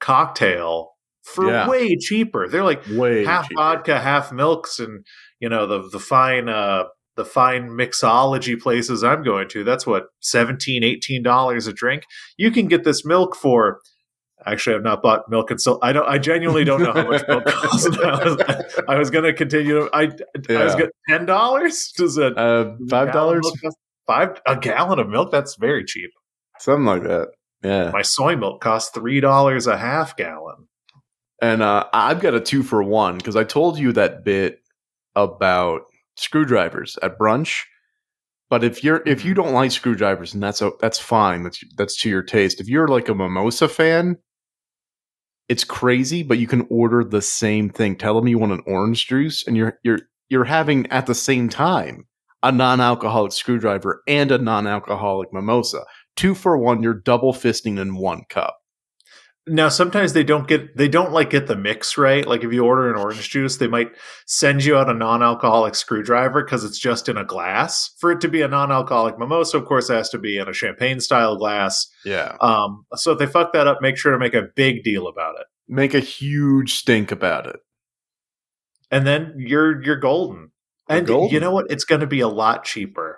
cocktail 0.00 0.90
for 1.22 1.48
Yeah. 1.48 1.68
way 1.68 1.96
cheaper. 1.96 2.48
They're 2.48 2.64
like 2.64 2.82
way 2.90 3.24
half 3.24 3.48
cheaper. 3.48 3.60
vodka, 3.60 4.00
half 4.00 4.32
milks, 4.32 4.78
and 4.78 5.04
you 5.40 5.48
know 5.48 5.66
the 5.66 5.88
the 5.90 6.00
fine 6.00 6.48
uh 6.48 6.84
the 7.16 7.24
fine 7.24 7.68
mixology 7.70 8.58
places 8.60 9.04
I'm 9.04 9.22
going 9.22 9.48
to. 9.50 9.64
That's 9.64 9.86
what 9.86 10.04
17 10.20 10.82
18 10.82 11.22
dollars 11.22 11.66
a 11.66 11.72
drink. 11.72 12.04
You 12.36 12.50
can 12.50 12.66
get 12.68 12.84
this 12.84 13.04
milk 13.04 13.36
for. 13.36 13.80
Actually, 14.46 14.76
I've 14.76 14.82
not 14.82 15.02
bought 15.02 15.28
milk 15.30 15.50
and 15.50 15.60
so 15.60 15.78
I 15.82 15.92
don't. 15.92 16.08
I 16.08 16.18
genuinely 16.18 16.64
don't 16.64 16.82
know 16.82 16.92
how 16.92 17.08
much 17.08 17.22
milk 17.28 17.44
costs. 17.48 17.86
I 17.98 18.24
was, 18.24 18.82
I 18.88 18.96
was 18.98 19.10
going 19.10 19.24
to 19.24 19.32
continue. 19.32 19.88
I 19.92 20.02
I 20.02 20.06
was 20.06 20.14
Yeah. 20.48 20.78
going 20.78 20.90
ten 21.08 21.26
dollars. 21.26 21.92
Does 21.96 22.18
a 22.18 22.26
Uh, 22.36 22.76
five 22.88 23.12
dollars, 23.12 23.38
of 23.46 23.52
milk 23.54 23.62
cost- 23.62 23.76
Five 24.06 24.40
a 24.46 24.56
gallon 24.56 24.98
of 24.98 25.08
milk. 25.08 25.30
That's 25.30 25.54
very 25.56 25.84
cheap. 25.84 26.10
something 26.58 26.84
like 26.84 27.04
that. 27.04 27.28
Yeah, 27.62 27.90
My 27.92 28.02
soy 28.02 28.34
milk 28.36 28.60
costs 28.60 28.90
three 28.90 29.20
dollars 29.20 29.66
a 29.68 29.76
half 29.78 30.16
gallon. 30.16 30.66
and 31.40 31.62
uh, 31.62 31.84
I've 31.92 32.20
got 32.20 32.34
a 32.34 32.40
two 32.40 32.62
for 32.64 32.82
one 32.82 33.16
because 33.18 33.36
I 33.36 33.44
told 33.44 33.78
you 33.78 33.92
that 33.92 34.24
bit 34.24 34.58
about 35.14 35.82
screwdrivers 36.16 36.98
at 37.02 37.18
brunch. 37.18 37.62
But 38.50 38.64
if 38.64 38.82
you're 38.84 39.02
if 39.06 39.24
you 39.24 39.32
don't 39.34 39.52
like 39.54 39.70
screwdrivers, 39.70 40.34
and 40.34 40.42
that's 40.42 40.60
o- 40.60 40.76
that's 40.80 40.98
fine. 40.98 41.42
That's 41.44 41.62
that's 41.76 41.96
to 42.02 42.10
your 42.10 42.22
taste. 42.22 42.60
If 42.60 42.68
you're 42.68 42.88
like 42.88 43.08
a 43.08 43.14
mimosa 43.14 43.68
fan, 43.68 44.16
it's 45.52 45.64
crazy. 45.64 46.22
But 46.22 46.38
you 46.38 46.46
can 46.46 46.66
order 46.70 47.04
the 47.04 47.20
same 47.20 47.68
thing. 47.68 47.96
Tell 47.96 48.14
them 48.14 48.26
you 48.26 48.38
want 48.38 48.52
an 48.52 48.62
orange 48.66 49.06
juice, 49.06 49.46
and 49.46 49.56
you're 49.56 49.78
you're 49.84 50.00
you're 50.30 50.44
having 50.44 50.86
at 50.86 51.06
the 51.06 51.14
same 51.14 51.50
time 51.50 52.06
a 52.42 52.50
non-alcoholic 52.50 53.32
screwdriver 53.32 54.02
and 54.08 54.32
a 54.32 54.38
non-alcoholic 54.38 55.32
mimosa. 55.32 55.84
Two 56.16 56.34
for 56.34 56.56
one. 56.56 56.82
You're 56.82 56.94
double 56.94 57.34
fisting 57.34 57.78
in 57.78 57.96
one 57.96 58.22
cup. 58.30 58.61
Now 59.48 59.68
sometimes 59.70 60.12
they 60.12 60.22
don't 60.22 60.46
get 60.46 60.76
they 60.76 60.86
don't 60.86 61.10
like 61.10 61.30
get 61.30 61.48
the 61.48 61.56
mix 61.56 61.98
right. 61.98 62.24
Like 62.24 62.44
if 62.44 62.52
you 62.52 62.64
order 62.64 62.88
an 62.88 62.96
orange 62.96 63.28
juice, 63.28 63.56
they 63.56 63.66
might 63.66 63.90
send 64.24 64.64
you 64.64 64.76
out 64.76 64.88
a 64.88 64.94
non-alcoholic 64.94 65.74
screwdriver 65.74 66.44
because 66.44 66.62
it's 66.64 66.78
just 66.78 67.08
in 67.08 67.16
a 67.16 67.24
glass. 67.24 67.90
For 67.98 68.12
it 68.12 68.20
to 68.20 68.28
be 68.28 68.40
a 68.42 68.46
non-alcoholic 68.48 69.18
mimosa, 69.18 69.58
of 69.58 69.64
course, 69.64 69.90
it 69.90 69.94
has 69.94 70.10
to 70.10 70.18
be 70.18 70.38
in 70.38 70.48
a 70.48 70.52
champagne 70.52 71.00
style 71.00 71.36
glass. 71.36 71.88
Yeah. 72.04 72.36
Um, 72.40 72.86
so 72.94 73.10
if 73.12 73.18
they 73.18 73.26
fuck 73.26 73.52
that 73.52 73.66
up, 73.66 73.78
make 73.82 73.96
sure 73.96 74.12
to 74.12 74.18
make 74.18 74.34
a 74.34 74.42
big 74.54 74.84
deal 74.84 75.08
about 75.08 75.34
it, 75.40 75.46
Make 75.68 75.94
a 75.94 76.00
huge 76.00 76.74
stink 76.74 77.10
about 77.10 77.48
it. 77.48 77.56
and 78.92 79.04
then 79.04 79.34
you're 79.38 79.82
you're 79.82 79.96
golden. 79.96 80.52
You're 80.88 80.98
And 80.98 81.06
golden. 81.06 81.34
you 81.34 81.40
know 81.40 81.50
what? 81.52 81.66
It's 81.68 81.84
going 81.84 82.00
to 82.02 82.06
be 82.06 82.20
a 82.20 82.28
lot 82.28 82.62
cheaper. 82.64 83.11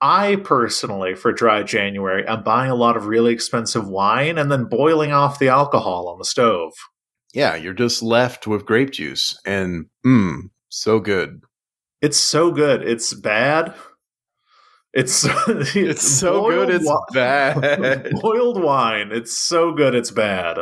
I 0.00 0.36
personally, 0.36 1.14
for 1.14 1.32
dry 1.32 1.62
January, 1.64 2.26
I'm 2.26 2.44
buying 2.44 2.70
a 2.70 2.74
lot 2.76 2.96
of 2.96 3.06
really 3.06 3.32
expensive 3.32 3.88
wine 3.88 4.38
and 4.38 4.50
then 4.50 4.66
boiling 4.66 5.12
off 5.12 5.38
the 5.40 5.48
alcohol 5.48 6.08
on 6.08 6.18
the 6.18 6.24
stove. 6.24 6.72
Yeah, 7.34 7.56
you're 7.56 7.74
just 7.74 8.02
left 8.02 8.46
with 8.46 8.64
grape 8.64 8.90
juice 8.92 9.38
and 9.44 9.86
mmm, 10.06 10.50
so 10.68 11.00
good. 11.00 11.42
It's 12.00 12.16
so 12.18 12.50
good. 12.52 12.82
It's 12.82 13.12
bad. 13.12 13.74
It's 14.94 15.24
It's 15.76 16.02
so 16.02 16.48
good 16.50 16.70
it's 16.70 16.84
wi- 16.84 17.00
bad. 17.12 18.10
boiled 18.22 18.62
wine. 18.62 19.10
It's 19.12 19.36
so 19.36 19.72
good. 19.72 19.94
It's 19.94 20.10
bad. 20.10 20.58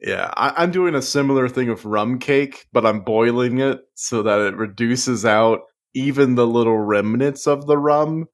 yeah, 0.00 0.30
I, 0.36 0.52
I'm 0.62 0.70
doing 0.70 0.94
a 0.94 1.02
similar 1.02 1.48
thing 1.48 1.70
with 1.70 1.84
rum 1.84 2.18
cake, 2.18 2.66
but 2.72 2.84
I'm 2.84 3.00
boiling 3.00 3.58
it 3.60 3.80
so 3.94 4.22
that 4.24 4.40
it 4.40 4.56
reduces 4.56 5.24
out 5.24 5.60
even 5.94 6.34
the 6.34 6.46
little 6.46 6.78
remnants 6.78 7.46
of 7.46 7.66
the 7.66 7.78
rum. 7.78 8.26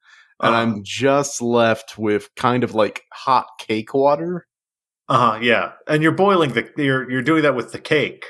And 0.43 0.55
Uh-huh. 0.55 0.63
I'm 0.63 0.83
just 0.85 1.41
left 1.43 1.99
with 1.99 2.29
kind 2.37 2.65
of 2.65 2.75
like 2.75 3.05
hot 3.13 3.47
cake 3.59 3.95
water. 3.95 4.47
Uh 5.09 5.33
huh. 5.33 5.39
Yeah, 5.43 5.73
and 5.89 6.03
you're 6.03 6.13
boiling 6.13 6.53
the. 6.55 6.69
You're 6.77 7.11
you're 7.11 7.23
doing 7.23 7.43
that 7.43 7.55
with 7.57 7.73
the 7.73 7.79
cake. 7.79 8.25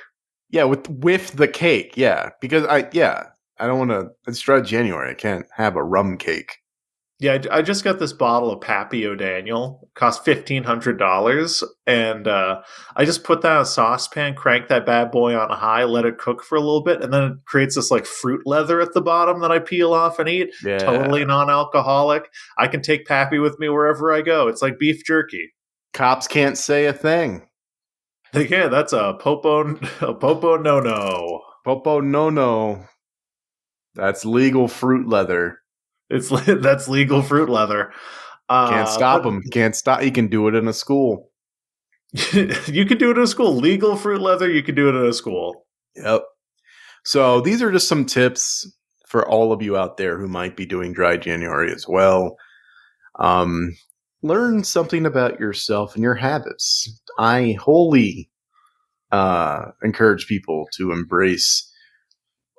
Yeah, 0.50 0.64
with 0.64 0.88
with 0.88 1.32
the 1.32 1.48
cake. 1.48 1.94
Yeah, 1.96 2.30
because 2.40 2.64
I 2.66 2.88
yeah 2.92 3.24
I 3.58 3.66
don't 3.66 3.78
want 3.78 3.90
to. 3.90 4.10
It's 4.26 4.40
dry 4.40 4.60
January. 4.60 5.10
I 5.10 5.14
can't 5.14 5.46
have 5.56 5.76
a 5.76 5.84
rum 5.84 6.16
cake. 6.18 6.58
Yeah, 7.22 7.38
I, 7.52 7.58
I 7.58 7.62
just 7.62 7.84
got 7.84 8.00
this 8.00 8.12
bottle 8.12 8.50
of 8.50 8.60
Pappy 8.60 9.06
O'Daniel. 9.06 9.88
Cost 9.94 10.24
fifteen 10.24 10.64
hundred 10.64 10.98
dollars, 10.98 11.62
and 11.86 12.26
uh, 12.26 12.62
I 12.96 13.04
just 13.04 13.22
put 13.22 13.42
that 13.42 13.56
in 13.56 13.62
a 13.62 13.64
saucepan, 13.64 14.34
crank 14.34 14.66
that 14.68 14.84
bad 14.84 15.12
boy 15.12 15.36
on 15.38 15.48
high, 15.50 15.84
let 15.84 16.04
it 16.04 16.18
cook 16.18 16.42
for 16.42 16.56
a 16.56 16.60
little 16.60 16.82
bit, 16.82 17.00
and 17.00 17.12
then 17.12 17.22
it 17.22 17.32
creates 17.44 17.76
this 17.76 17.92
like 17.92 18.06
fruit 18.06 18.40
leather 18.44 18.80
at 18.80 18.92
the 18.92 19.00
bottom 19.00 19.40
that 19.40 19.52
I 19.52 19.60
peel 19.60 19.94
off 19.94 20.18
and 20.18 20.28
eat. 20.28 20.52
Yeah, 20.64 20.78
Totally 20.78 21.24
non-alcoholic. 21.24 22.28
I 22.58 22.66
can 22.66 22.82
take 22.82 23.06
Pappy 23.06 23.38
with 23.38 23.56
me 23.60 23.68
wherever 23.68 24.12
I 24.12 24.22
go. 24.22 24.48
It's 24.48 24.60
like 24.60 24.80
beef 24.80 25.04
jerky. 25.06 25.52
Cops 25.92 26.26
can't 26.26 26.58
say 26.58 26.86
a 26.86 26.92
thing. 26.92 27.46
Yeah, 28.34 28.66
that's 28.66 28.92
a 28.92 29.14
popo 29.20 29.76
a 30.00 30.14
popo 30.14 30.56
no 30.56 30.80
no. 30.80 31.42
Popo 31.64 32.00
no 32.00 32.30
no. 32.30 32.84
That's 33.94 34.24
legal 34.24 34.66
fruit 34.66 35.08
leather. 35.08 35.61
It's 36.12 36.28
that's 36.46 36.88
legal 36.88 37.22
fruit 37.22 37.48
leather. 37.48 37.92
Uh, 38.48 38.68
Can't 38.68 38.88
stop 38.88 39.24
him. 39.24 39.42
Can't 39.50 39.74
stop. 39.74 40.02
You 40.02 40.12
can 40.12 40.28
do 40.28 40.46
it 40.48 40.54
in 40.54 40.68
a 40.68 40.72
school. 40.72 41.30
you 42.32 42.84
can 42.84 42.98
do 42.98 43.10
it 43.10 43.16
in 43.16 43.22
a 43.22 43.26
school. 43.26 43.56
Legal 43.56 43.96
fruit 43.96 44.20
leather. 44.20 44.50
You 44.50 44.62
can 44.62 44.74
do 44.74 44.88
it 44.88 44.94
in 44.94 45.06
a 45.06 45.12
school. 45.12 45.66
Yep. 45.96 46.22
So 47.04 47.40
these 47.40 47.62
are 47.62 47.72
just 47.72 47.88
some 47.88 48.04
tips 48.04 48.70
for 49.08 49.26
all 49.26 49.52
of 49.52 49.62
you 49.62 49.76
out 49.76 49.96
there 49.96 50.18
who 50.18 50.28
might 50.28 50.56
be 50.56 50.66
doing 50.66 50.92
dry 50.92 51.16
January 51.16 51.72
as 51.72 51.86
well. 51.88 52.36
Um, 53.18 53.74
learn 54.22 54.64
something 54.64 55.06
about 55.06 55.40
yourself 55.40 55.94
and 55.94 56.02
your 56.02 56.14
habits. 56.14 57.00
I 57.18 57.56
wholly 57.60 58.30
uh, 59.10 59.70
encourage 59.82 60.26
people 60.26 60.68
to 60.76 60.92
embrace 60.92 61.70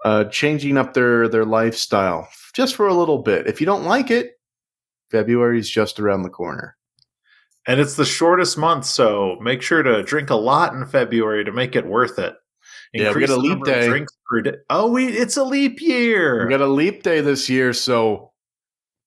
uh, 0.05 0.25
changing 0.25 0.77
up 0.77 0.93
their 0.93 1.27
their 1.27 1.45
lifestyle 1.45 2.27
just 2.53 2.75
for 2.75 2.88
a 2.88 2.93
little 2.93 3.19
bit. 3.19 3.48
If 3.48 3.60
you 3.60 3.65
don't 3.65 3.83
like 3.83 4.12
it, 4.12 4.39
February 5.12 5.60
is 5.60 5.69
just 5.69 6.00
around 6.00 6.24
the 6.24 6.29
corner. 6.29 6.77
And 7.65 7.79
it's 7.79 7.95
the 7.95 8.05
shortest 8.05 8.57
month, 8.57 8.86
so 8.86 9.38
make 9.41 9.62
sure 9.62 9.83
to 9.83 10.03
drink 10.03 10.29
a 10.29 10.36
lot 10.36 10.74
in 10.74 10.86
February 10.86 11.45
to 11.45 11.51
make 11.51 11.75
it 11.75 11.86
worth 11.86 12.19
it. 12.19 12.36
Yeah, 12.93 13.13
we 13.13 13.22
got 13.22 13.29
a 13.29 13.38
leap 13.38 13.63
day. 13.63 14.05
Day. 14.43 14.51
Oh, 14.69 14.91
we, 14.91 15.07
it's 15.07 15.38
a 15.38 15.43
leap 15.43 15.81
year. 15.81 16.45
We 16.45 16.50
got 16.51 16.62
a 16.62 16.67
leap 16.67 17.03
day 17.03 17.22
this 17.22 17.50
year, 17.50 17.74
so 17.74 18.31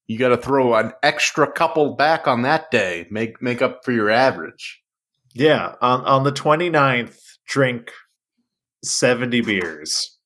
you 0.06 0.18
got 0.18 0.28
to 0.28 0.36
throw 0.36 0.74
an 0.74 0.92
extra 1.02 1.50
couple 1.50 1.94
back 1.94 2.26
on 2.26 2.42
that 2.42 2.70
day. 2.70 3.06
Make 3.10 3.40
make 3.42 3.62
up 3.62 3.84
for 3.84 3.92
your 3.92 4.10
average. 4.10 4.82
yeah, 5.34 5.74
on, 5.80 6.04
on 6.04 6.24
the 6.24 6.32
29th, 6.32 7.18
drink 7.46 7.90
70 8.84 9.40
beers. 9.42 10.16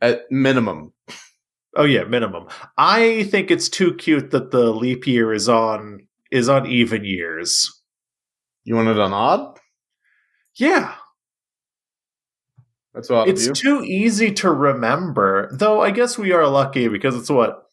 At 0.00 0.22
minimum. 0.30 0.92
Oh 1.76 1.84
yeah, 1.84 2.04
minimum. 2.04 2.46
I 2.78 3.24
think 3.24 3.50
it's 3.50 3.68
too 3.68 3.94
cute 3.94 4.30
that 4.30 4.50
the 4.50 4.72
leap 4.72 5.06
year 5.06 5.32
is 5.32 5.48
on 5.48 6.06
is 6.30 6.48
on 6.48 6.66
even 6.66 7.04
years. 7.04 7.70
You 8.64 8.76
want 8.76 8.88
it 8.88 8.98
on 8.98 9.12
odd? 9.12 9.58
Yeah, 10.56 10.94
That's 12.94 13.10
odd 13.10 13.28
it's 13.28 13.48
too 13.48 13.82
easy 13.82 14.32
to 14.34 14.50
remember. 14.50 15.50
Though 15.52 15.82
I 15.82 15.90
guess 15.90 16.16
we 16.16 16.32
are 16.32 16.46
lucky 16.46 16.88
because 16.88 17.16
it's 17.16 17.28
what 17.28 17.64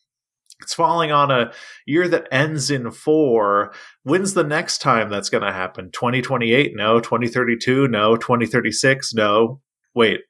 it's 0.61 0.73
falling 0.73 1.11
on 1.11 1.31
a 1.31 1.51
year 1.85 2.07
that 2.07 2.27
ends 2.31 2.71
in 2.71 2.91
four. 2.91 3.73
When's 4.03 4.33
the 4.33 4.43
next 4.43 4.79
time 4.79 5.09
that's 5.09 5.29
going 5.29 5.43
to 5.43 5.51
happen? 5.53 5.91
2028? 5.91 6.73
No. 6.75 6.99
2032? 6.99 7.87
No. 7.87 8.15
2036? 8.15 9.13
No. 9.13 9.61
Wait. 9.95 10.21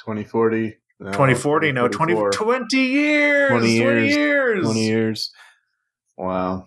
2040. 0.00 0.76
No, 1.04 1.10
2040? 1.10 1.72
No. 1.72 1.86
20, 1.86 2.14
20 2.14 2.78
years. 2.78 3.48
20 3.48 3.48
20 3.50 3.72
years. 3.74 4.16
years. 4.16 4.64
20 4.64 4.86
years. 4.86 5.30
Wow. 6.16 6.64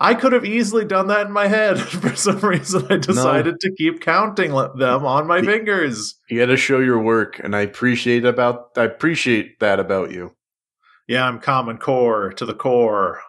I 0.00 0.14
could 0.14 0.32
have 0.32 0.46
easily 0.46 0.86
done 0.86 1.08
that 1.08 1.26
in 1.26 1.32
my 1.32 1.46
head. 1.46 1.78
For 1.80 2.16
some 2.16 2.38
reason, 2.38 2.86
I 2.88 2.96
decided 2.96 3.54
no. 3.54 3.58
to 3.60 3.74
keep 3.76 4.00
counting 4.00 4.52
them 4.52 5.04
on 5.04 5.26
my 5.26 5.42
fingers. 5.42 6.14
You 6.30 6.38
got 6.38 6.46
to 6.46 6.56
show 6.56 6.80
your 6.80 7.00
work, 7.00 7.38
and 7.38 7.54
I 7.54 7.60
appreciate 7.60 8.24
about 8.24 8.70
I 8.78 8.84
appreciate 8.84 9.60
that 9.60 9.78
about 9.78 10.10
you. 10.10 10.32
Yeah, 11.06 11.28
I'm 11.28 11.38
Common 11.38 11.76
Core 11.76 12.32
to 12.32 12.46
the 12.46 12.54
core. 12.54 13.20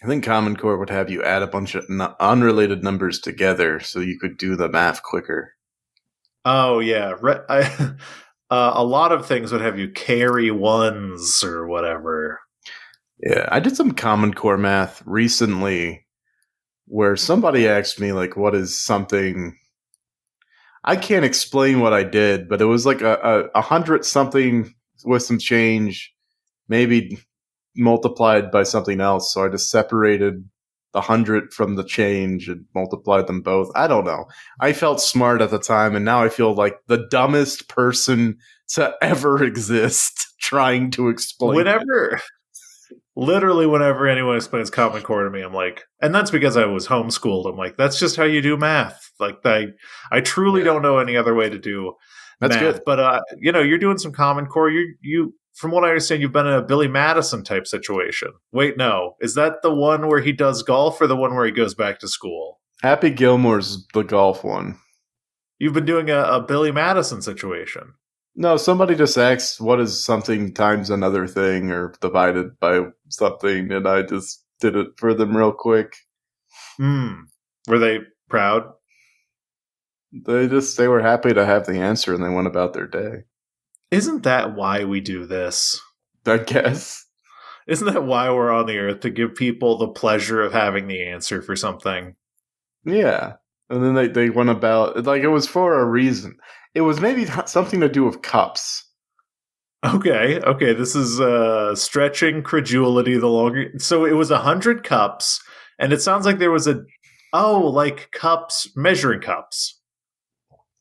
I 0.00 0.06
think 0.06 0.22
Common 0.22 0.56
Core 0.56 0.78
would 0.78 0.90
have 0.90 1.10
you 1.10 1.24
add 1.24 1.42
a 1.42 1.48
bunch 1.48 1.74
of 1.74 1.84
unrelated 2.20 2.84
numbers 2.84 3.18
together 3.18 3.80
so 3.80 3.98
you 3.98 4.16
could 4.16 4.36
do 4.36 4.54
the 4.54 4.68
math 4.68 5.02
quicker. 5.02 5.54
Oh 6.44 6.78
yeah, 6.78 7.14
Re- 7.20 7.42
I, 7.48 7.94
uh, 8.50 8.72
a 8.74 8.84
lot 8.84 9.12
of 9.12 9.26
things 9.26 9.52
would 9.52 9.60
have 9.60 9.78
you 9.78 9.90
carry 9.90 10.50
ones 10.50 11.42
or 11.42 11.66
whatever. 11.66 12.40
Yeah, 13.20 13.48
I 13.50 13.60
did 13.60 13.76
some 13.76 13.92
Common 13.92 14.32
Core 14.34 14.58
math 14.58 15.02
recently 15.04 16.06
where 16.86 17.16
somebody 17.16 17.68
asked 17.68 18.00
me 18.00 18.12
like 18.12 18.36
what 18.36 18.54
is 18.54 18.80
something 18.80 19.56
I 20.84 20.96
can't 20.96 21.24
explain 21.24 21.80
what 21.80 21.92
I 21.92 22.02
did, 22.02 22.48
but 22.48 22.62
it 22.62 22.66
was 22.66 22.86
like 22.86 23.02
a, 23.02 23.14
a, 23.54 23.58
a 23.58 23.60
hundred 23.60 24.04
something 24.04 24.74
with 25.04 25.22
some 25.22 25.38
change, 25.38 26.14
maybe 26.68 27.18
multiplied 27.76 28.50
by 28.50 28.62
something 28.62 29.00
else. 29.00 29.32
So 29.34 29.44
I 29.44 29.48
just 29.48 29.70
separated 29.70 30.48
the 30.92 31.00
hundred 31.00 31.52
from 31.52 31.76
the 31.76 31.84
change 31.84 32.48
and 32.48 32.64
multiplied 32.74 33.26
them 33.26 33.42
both. 33.42 33.70
I 33.74 33.86
don't 33.86 34.04
know. 34.04 34.26
I 34.60 34.72
felt 34.72 35.00
smart 35.00 35.40
at 35.40 35.50
the 35.50 35.58
time, 35.58 35.94
and 35.94 36.04
now 36.04 36.22
I 36.22 36.28
feel 36.28 36.54
like 36.54 36.76
the 36.86 37.06
dumbest 37.10 37.68
person 37.68 38.38
to 38.68 38.94
ever 39.02 39.42
exist 39.42 40.26
trying 40.40 40.90
to 40.92 41.08
explain. 41.08 41.56
Whenever, 41.56 42.14
it 42.14 42.22
literally 43.18 43.66
whenever 43.66 44.06
anyone 44.06 44.36
explains 44.36 44.70
common 44.70 45.02
core 45.02 45.24
to 45.24 45.30
me 45.30 45.40
i'm 45.40 45.52
like 45.52 45.82
and 46.00 46.14
that's 46.14 46.30
because 46.30 46.56
i 46.56 46.64
was 46.64 46.86
homeschooled 46.86 47.50
i'm 47.50 47.56
like 47.56 47.76
that's 47.76 47.98
just 47.98 48.14
how 48.14 48.22
you 48.22 48.40
do 48.40 48.56
math 48.56 49.10
like 49.18 49.36
i 49.44 49.66
i 50.12 50.20
truly 50.20 50.60
yeah. 50.60 50.66
don't 50.66 50.82
know 50.82 50.98
any 50.98 51.16
other 51.16 51.34
way 51.34 51.48
to 51.48 51.58
do 51.58 51.92
that's 52.38 52.54
math. 52.54 52.74
good 52.76 52.82
but 52.86 53.00
uh 53.00 53.20
you 53.36 53.50
know 53.50 53.60
you're 53.60 53.76
doing 53.76 53.98
some 53.98 54.12
common 54.12 54.46
core 54.46 54.70
you 54.70 54.94
you 55.00 55.34
from 55.58 55.70
what 55.70 55.84
i 55.84 55.88
understand 55.88 56.22
you've 56.22 56.32
been 56.32 56.46
in 56.46 56.52
a 56.52 56.62
billy 56.62 56.88
madison 56.88 57.44
type 57.44 57.66
situation 57.66 58.32
wait 58.52 58.76
no 58.76 59.14
is 59.20 59.34
that 59.34 59.62
the 59.62 59.74
one 59.74 60.06
where 60.06 60.20
he 60.20 60.32
does 60.32 60.62
golf 60.62 61.00
or 61.00 61.06
the 61.06 61.16
one 61.16 61.34
where 61.34 61.46
he 61.46 61.52
goes 61.52 61.74
back 61.74 61.98
to 61.98 62.08
school 62.08 62.60
happy 62.82 63.10
gilmore's 63.10 63.86
the 63.94 64.02
golf 64.02 64.44
one 64.44 64.78
you've 65.58 65.74
been 65.74 65.86
doing 65.86 66.10
a, 66.10 66.22
a 66.22 66.40
billy 66.40 66.72
madison 66.72 67.20
situation 67.20 67.92
no, 68.40 68.56
somebody 68.56 68.94
just 68.94 69.18
asked 69.18 69.60
what 69.60 69.80
is 69.80 70.04
something 70.04 70.54
times 70.54 70.90
another 70.90 71.26
thing 71.26 71.72
or 71.72 71.92
divided 72.00 72.56
by 72.60 72.82
something, 73.08 73.72
and 73.72 73.88
I 73.88 74.02
just 74.02 74.44
did 74.60 74.76
it 74.76 74.90
for 74.96 75.12
them 75.12 75.36
real 75.36 75.50
quick. 75.50 75.96
Hmm. 76.76 77.22
Were 77.66 77.80
they 77.80 77.98
proud? 78.28 78.70
They 80.12 80.46
just 80.46 80.76
they 80.76 80.86
were 80.86 81.02
happy 81.02 81.34
to 81.34 81.44
have 81.44 81.66
the 81.66 81.80
answer 81.80 82.14
and 82.14 82.22
they 82.22 82.28
went 82.28 82.46
about 82.46 82.74
their 82.74 82.86
day. 82.86 83.24
Isn't 83.90 84.22
that 84.24 84.54
why 84.54 84.84
we 84.84 85.00
do 85.00 85.26
this? 85.26 85.80
I 86.26 86.38
guess. 86.38 87.06
Isn't 87.66 87.92
that 87.92 88.04
why 88.04 88.30
we're 88.30 88.50
on 88.50 88.66
the 88.66 88.78
earth 88.78 89.00
to 89.00 89.10
give 89.10 89.34
people 89.34 89.76
the 89.76 89.88
pleasure 89.88 90.42
of 90.42 90.52
having 90.52 90.88
the 90.88 91.02
answer 91.02 91.42
for 91.42 91.54
something? 91.54 92.16
Yeah. 92.84 93.34
And 93.70 93.84
then 93.84 93.94
they, 93.94 94.08
they 94.08 94.30
went 94.30 94.50
about 94.50 95.04
like 95.04 95.22
it 95.22 95.28
was 95.28 95.46
for 95.46 95.78
a 95.78 95.84
reason. 95.84 96.38
It 96.74 96.80
was 96.82 97.00
maybe 97.00 97.26
something 97.46 97.80
to 97.80 97.88
do 97.88 98.04
with 98.04 98.22
cups. 98.22 98.84
Okay, 99.84 100.40
okay. 100.40 100.72
This 100.72 100.96
is 100.96 101.20
uh 101.20 101.74
stretching 101.74 102.42
credulity 102.42 103.16
the 103.16 103.28
longer. 103.28 103.70
So 103.78 104.04
it 104.04 104.12
was 104.12 104.30
a 104.30 104.38
hundred 104.38 104.82
cups, 104.82 105.40
and 105.78 105.92
it 105.92 106.02
sounds 106.02 106.26
like 106.26 106.38
there 106.38 106.50
was 106.50 106.66
a 106.66 106.82
oh, 107.32 107.60
like 107.60 108.10
cups, 108.12 108.70
measuring 108.74 109.20
cups. 109.20 109.78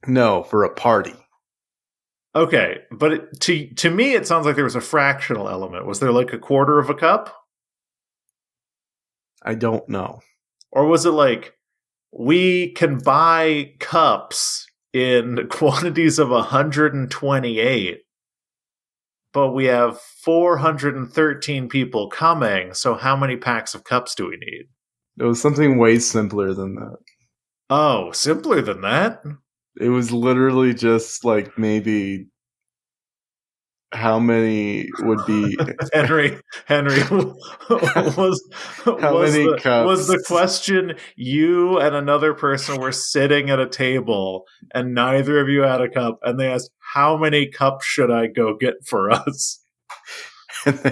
No, 0.08 0.44
for 0.44 0.64
a 0.64 0.74
party. 0.74 1.14
Okay, 2.38 2.82
but 2.92 3.14
it, 3.14 3.40
to 3.42 3.68
to 3.76 3.90
me, 3.90 4.14
it 4.14 4.28
sounds 4.28 4.46
like 4.46 4.54
there 4.54 4.64
was 4.64 4.76
a 4.76 4.82
fractional 4.82 5.50
element. 5.50 5.88
Was 5.88 6.00
there 6.00 6.12
like 6.12 6.34
a 6.34 6.38
quarter 6.38 6.78
of 6.78 6.88
a 6.88 6.94
cup? 6.94 7.36
I 9.42 9.56
don't 9.56 9.90
know. 9.90 10.20
Or 10.72 10.86
was 10.86 11.08
it 11.08 11.12
like 11.12 11.56
we 12.12 12.74
can 12.74 13.00
buy 13.00 13.74
cups 13.80 14.68
in 14.94 15.48
quantities 15.50 16.20
of 16.20 16.30
128 16.30 18.02
but 19.34 19.52
we 19.52 19.66
have 19.66 20.00
413 20.00 21.70
people 21.70 22.10
coming 22.10 22.74
so 22.74 22.96
how 22.96 23.16
many 23.16 23.36
packs 23.36 23.76
of 23.76 23.84
cups 23.84 24.16
do 24.16 24.28
we 24.28 24.38
need 24.38 24.66
it 25.20 25.24
was 25.24 25.42
something 25.42 25.78
way 25.78 26.00
simpler 26.00 26.54
than 26.54 26.76
that 26.76 26.98
oh 27.70 28.12
simpler 28.12 28.62
than 28.62 28.82
that 28.82 29.22
it 29.80 29.90
was 29.90 30.12
literally 30.12 30.74
just 30.74 31.24
like 31.26 31.58
maybe 31.58 32.28
how 33.94 34.20
many 34.20 34.90
would 35.00 35.26
be 35.26 35.58
Henry 35.94 36.38
Henry 36.66 37.02
was 37.70 38.44
how 38.84 39.18
was 39.18 39.32
many 39.32 39.46
the, 39.46 39.58
cups? 39.62 39.88
was 39.88 40.08
the 40.08 40.22
question 40.28 40.94
you 41.16 41.80
and 41.80 41.96
another 41.96 42.34
person 42.34 42.82
were 42.82 42.92
sitting 42.92 43.50
at 43.50 43.60
a 43.60 43.70
table 43.70 44.44
and 44.74 44.94
neither 44.94 45.40
of 45.40 45.48
you 45.48 45.62
had 45.62 45.80
a 45.80 45.90
cup 45.90 46.20
and 46.24 46.38
they 46.38 46.52
asked 46.52 46.70
how 46.80 47.16
many 47.16 47.48
cups 47.48 47.86
should 47.86 48.12
I 48.12 48.28
go 48.28 48.56
get 48.56 48.76
for 48.86 49.12
us? 49.12 49.64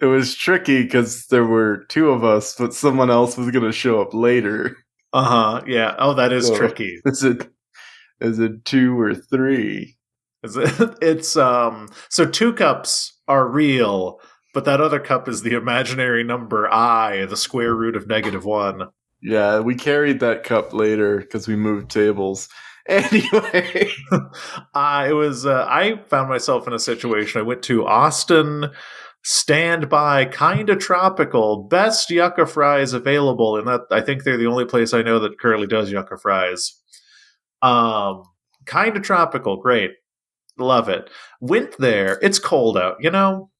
It 0.00 0.06
was 0.06 0.36
tricky 0.36 0.82
because 0.82 1.26
there 1.26 1.46
were 1.46 1.84
two 1.88 2.10
of 2.10 2.22
us 2.22 2.54
but 2.56 2.74
someone 2.74 3.10
else 3.10 3.36
was 3.36 3.50
going 3.50 3.64
to 3.64 3.72
show 3.72 4.00
up 4.00 4.14
later. 4.14 4.76
Uh-huh 5.12 5.62
yeah. 5.66 5.96
Oh 5.98 6.14
that 6.14 6.32
is 6.32 6.46
so, 6.46 6.56
tricky. 6.56 7.00
is 7.04 7.24
it 7.24 7.50
is 8.20 8.38
it 8.38 8.64
two 8.64 9.00
or 9.00 9.16
three 9.16 9.96
it's 11.02 11.36
um 11.36 11.88
so 12.08 12.24
two 12.26 12.52
cups 12.52 13.12
are 13.28 13.48
real, 13.48 14.20
but 14.54 14.64
that 14.64 14.80
other 14.80 15.00
cup 15.00 15.28
is 15.28 15.42
the 15.42 15.54
imaginary 15.54 16.24
number 16.24 16.68
i, 16.72 17.26
the 17.26 17.36
square 17.36 17.74
root 17.74 17.96
of 17.96 18.06
negative 18.08 18.44
one. 18.44 18.88
Yeah, 19.22 19.60
we 19.60 19.74
carried 19.74 20.20
that 20.20 20.44
cup 20.44 20.72
later 20.72 21.18
because 21.18 21.46
we 21.46 21.56
moved 21.56 21.90
tables. 21.90 22.48
Anyway, 22.88 23.88
uh, 24.74 25.06
it 25.08 25.12
was. 25.12 25.46
Uh, 25.46 25.64
I 25.68 26.00
found 26.08 26.28
myself 26.28 26.66
in 26.66 26.72
a 26.72 26.78
situation. 26.78 27.38
I 27.38 27.44
went 27.44 27.62
to 27.64 27.86
Austin 27.86 28.70
standby, 29.22 30.24
kinda 30.24 30.74
tropical, 30.76 31.64
best 31.68 32.10
yucca 32.10 32.46
fries 32.46 32.92
available, 32.94 33.56
and 33.56 33.68
that 33.68 33.82
I 33.92 34.00
think 34.00 34.24
they're 34.24 34.38
the 34.38 34.46
only 34.46 34.64
place 34.64 34.92
I 34.94 35.02
know 35.02 35.20
that 35.20 35.38
currently 35.38 35.66
does 35.68 35.92
yucca 35.92 36.16
fries. 36.16 36.74
Um, 37.62 38.24
kinda 38.66 38.98
tropical, 39.00 39.58
great. 39.58 39.92
Love 40.60 40.88
it. 40.88 41.10
Went 41.40 41.76
there. 41.78 42.18
It's 42.22 42.38
cold 42.38 42.78
out, 42.78 42.96
you 43.00 43.10
know? 43.10 43.50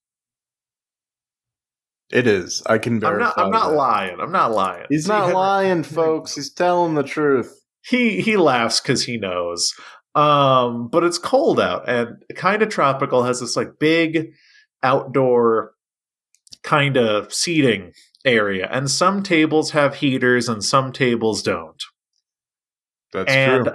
It 2.13 2.27
is. 2.27 2.63
I 2.67 2.79
can 2.79 2.99
verify. 2.99 3.33
I'm 3.37 3.51
not, 3.51 3.65
I'm 3.65 3.71
not 3.71 3.75
lying. 3.75 4.21
I'm 4.21 4.33
not 4.33 4.53
lying. 4.53 4.87
He's 4.89 5.07
not 5.07 5.23
Henry, 5.23 5.35
lying, 5.35 5.83
folks. 5.85 6.35
He's 6.35 6.53
telling 6.53 6.95
the 6.95 7.05
truth. 7.05 7.57
He 7.83 8.21
he 8.21 8.37
laughs 8.37 8.81
because 8.81 9.05
he 9.05 9.17
knows. 9.17 9.73
Um, 10.15 10.89
but 10.89 11.05
it's 11.05 11.19
cold 11.19 11.61
out 11.61 11.89
and 11.89 12.17
kind 12.35 12.63
of 12.63 12.69
tropical. 12.69 13.23
Has 13.23 13.41
this 13.41 13.57
like 13.57 13.79
big 13.79 14.33
outdoor 14.83 15.73
kind 16.65 16.97
of 16.97 17.33
seating 17.33 17.93
area, 18.25 18.69
and 18.73 18.91
some 18.91 19.23
tables 19.23 19.71
have 19.71 19.95
heaters 19.95 20.49
and 20.49 20.65
some 20.65 20.93
tables 20.93 21.45
don't. 21.45 21.83
That's 23.13 23.33
and 23.33 23.67
true. 23.67 23.75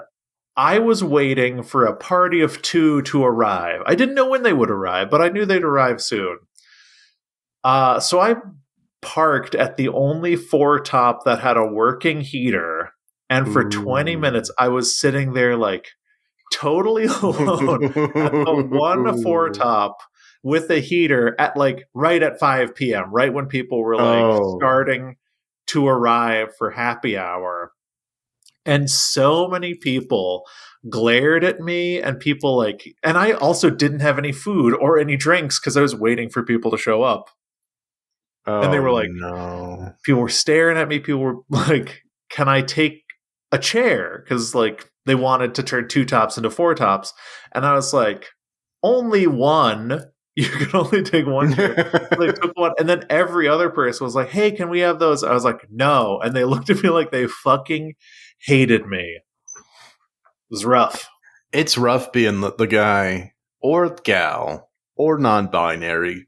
I 0.58 0.80
was 0.80 1.04
waiting 1.04 1.64
for 1.64 1.86
a 1.86 1.96
party 1.96 2.42
of 2.42 2.62
two 2.62 3.02
to 3.04 3.24
arrive. 3.24 3.82
I 3.86 3.96
didn't 3.96 4.16
know 4.16 4.30
when 4.30 4.44
they 4.44 4.54
would 4.54 4.72
arrive, 4.72 5.10
but 5.10 5.22
I 5.22 5.30
knew 5.30 5.46
they'd 5.46 5.64
arrive 5.64 6.02
soon. 6.02 6.38
Uh, 7.64 8.00
so 8.00 8.20
I 8.20 8.36
parked 9.02 9.54
at 9.54 9.76
the 9.76 9.90
only 9.90 10.36
four 10.36 10.80
top 10.80 11.26
that 11.26 11.40
had 11.40 11.58
a 11.58 11.66
working 11.66 12.22
heater. 12.22 12.94
And 13.30 13.52
for 13.52 13.66
Ooh. 13.66 13.70
20 13.70 14.16
minutes, 14.16 14.52
I 14.58 14.70
was 14.70 14.98
sitting 14.98 15.34
there 15.34 15.58
like 15.58 15.88
totally 16.54 17.06
alone 17.22 17.86
at 17.86 17.94
the 17.94 18.68
one 18.70 19.22
four 19.24 19.50
top 19.52 19.98
with 20.44 20.70
a 20.70 20.80
heater 20.80 21.36
at 21.40 21.58
like 21.58 21.86
right 21.94 22.22
at 22.22 22.40
5 22.40 22.76
p.m., 22.76 23.12
right 23.12 23.34
when 23.34 23.48
people 23.48 23.82
were 23.82 23.96
like 23.96 24.24
oh. 24.24 24.58
starting 24.58 25.18
to 25.68 25.88
arrive 25.88 26.56
for 26.56 26.70
happy 26.70 27.18
hour 27.18 27.72
and 28.66 28.90
so 28.90 29.48
many 29.48 29.76
people 29.76 30.46
glared 30.90 31.44
at 31.44 31.60
me 31.60 32.02
and 32.02 32.20
people 32.20 32.56
like 32.56 32.96
and 33.04 33.18
i 33.18 33.32
also 33.32 33.70
didn't 33.70 34.02
have 34.02 34.20
any 34.20 34.32
food 34.32 34.76
or 34.76 35.00
any 35.00 35.18
drinks 35.18 35.60
because 35.60 35.76
i 35.76 35.82
was 35.82 35.96
waiting 35.96 36.30
for 36.30 36.44
people 36.44 36.72
to 36.72 36.78
show 36.78 37.04
up. 37.04 37.30
Oh, 38.48 38.62
and 38.62 38.72
they 38.72 38.80
were 38.80 38.90
oh, 38.90 38.94
like 38.94 39.10
no. 39.10 39.94
people 40.04 40.22
were 40.22 40.30
staring 40.30 40.78
at 40.78 40.88
me 40.88 41.00
people 41.00 41.22
were 41.22 41.38
like 41.50 42.04
can 42.30 42.48
i 42.48 42.62
take 42.62 43.06
a 43.56 43.58
chair? 43.58 44.22
Because 44.24 44.54
like 44.54 44.90
they 45.06 45.16
wanted 45.16 45.56
to 45.56 45.64
turn 45.64 45.88
two 45.88 46.06
tops 46.06 46.38
into 46.38 46.50
four 46.50 46.76
tops. 46.76 47.14
And 47.54 47.66
i 47.66 47.74
was 47.74 47.94
like 47.94 48.28
only 48.84 49.28
one? 49.28 50.02
You 50.38 50.50
can 50.50 50.76
only 50.76 51.02
take 51.02 51.26
one 51.26 51.52
they 51.52 52.28
took 52.34 52.52
one, 52.58 52.74
and 52.78 52.90
then 52.90 53.06
every 53.10 53.48
other 53.48 53.70
person 53.70 54.04
was 54.04 54.16
like, 54.16 54.28
"Hey, 54.28 54.52
can 54.52 54.70
we 54.70 54.82
have 54.82 55.00
those?" 55.00 55.24
I 55.24 55.32
was 55.34 55.46
like, 55.46 55.66
"No," 55.72 56.20
and 56.20 56.36
they 56.36 56.44
looked 56.52 56.70
at 56.70 56.84
me 56.84 56.90
like 56.90 57.10
they 57.10 57.26
fucking 57.26 57.94
hated 58.40 58.86
me. 58.88 59.18
It 59.18 59.24
was 60.50 60.66
rough. 60.66 61.10
It's 61.52 61.78
rough 61.78 62.12
being 62.12 62.42
the, 62.42 62.54
the 62.56 62.68
guy 62.68 63.34
or 63.62 63.90
gal 64.04 64.70
or 64.96 65.18
non-binary. 65.18 66.28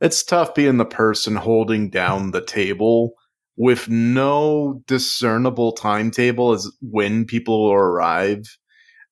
It's 0.00 0.22
tough 0.22 0.54
being 0.54 0.76
the 0.76 0.84
person 0.84 1.36
holding 1.36 1.90
down 1.90 2.30
the 2.30 2.44
table 2.44 3.14
with 3.56 3.88
no 3.88 4.82
discernible 4.86 5.72
timetable 5.72 6.52
as 6.52 6.70
when 6.80 7.24
people 7.24 7.64
will 7.64 7.72
arrive. 7.72 8.58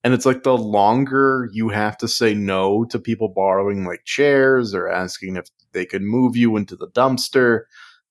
And 0.05 0.13
it's 0.13 0.27
like 0.27 0.43
the 0.43 0.57
longer 0.57 1.49
you 1.53 1.69
have 1.69 1.97
to 1.99 2.09
say 2.09 2.35
no 2.35 2.85
to 2.87 2.99
people 2.99 3.33
borrowing 3.35 3.85
like 3.85 4.05
chairs 4.05 4.75
or 4.75 4.89
asking 4.89 5.37
if 5.37 5.47
they 5.73 5.87
could 5.87 6.03
move 6.03 6.37
you 6.37 6.57
into 6.57 6.75
the 6.75 6.89
dumpster, 6.89 7.63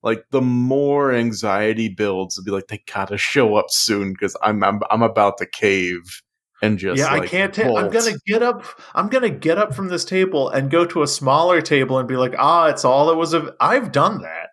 like 0.04 0.26
the 0.32 0.42
more 0.42 1.12
anxiety 1.12 1.90
builds 1.90 2.36
to 2.36 2.42
be 2.42 2.52
like 2.52 2.68
they 2.68 2.82
gotta 2.92 3.18
show 3.18 3.56
up 3.56 3.70
soon 3.70 4.14
because 4.14 4.36
I'm, 4.42 4.64
I'm 4.64 4.80
I'm 4.90 5.04
about 5.04 5.38
to 5.40 5.46
cave 5.46 6.22
and 6.62 6.78
just 6.78 7.00
yeah, 7.00 7.12
like, 7.12 7.24
I 7.24 7.28
can't. 7.28 7.54
Ta- 7.54 7.76
I'm 7.76 7.90
gonna 7.90 8.18
get 8.28 8.44
up. 8.44 8.64
I'm 8.94 9.10
gonna 9.10 9.30
get 9.30 9.58
up 9.58 9.74
from 9.74 9.88
this 9.88 10.06
table 10.06 10.50
and 10.50 10.70
go 10.70 10.86
to 10.86 11.02
a 11.02 11.08
smaller 11.08 11.60
table 11.62 11.98
and 11.98 12.08
be 12.08 12.18
like, 12.18 12.36
ah, 12.38 12.68
it's 12.68 12.86
all 12.86 13.08
that 13.08 13.16
was. 13.16 13.34
Of-. 13.34 13.50
I've 13.60 13.92
done 13.92 14.22
that. 14.22 14.50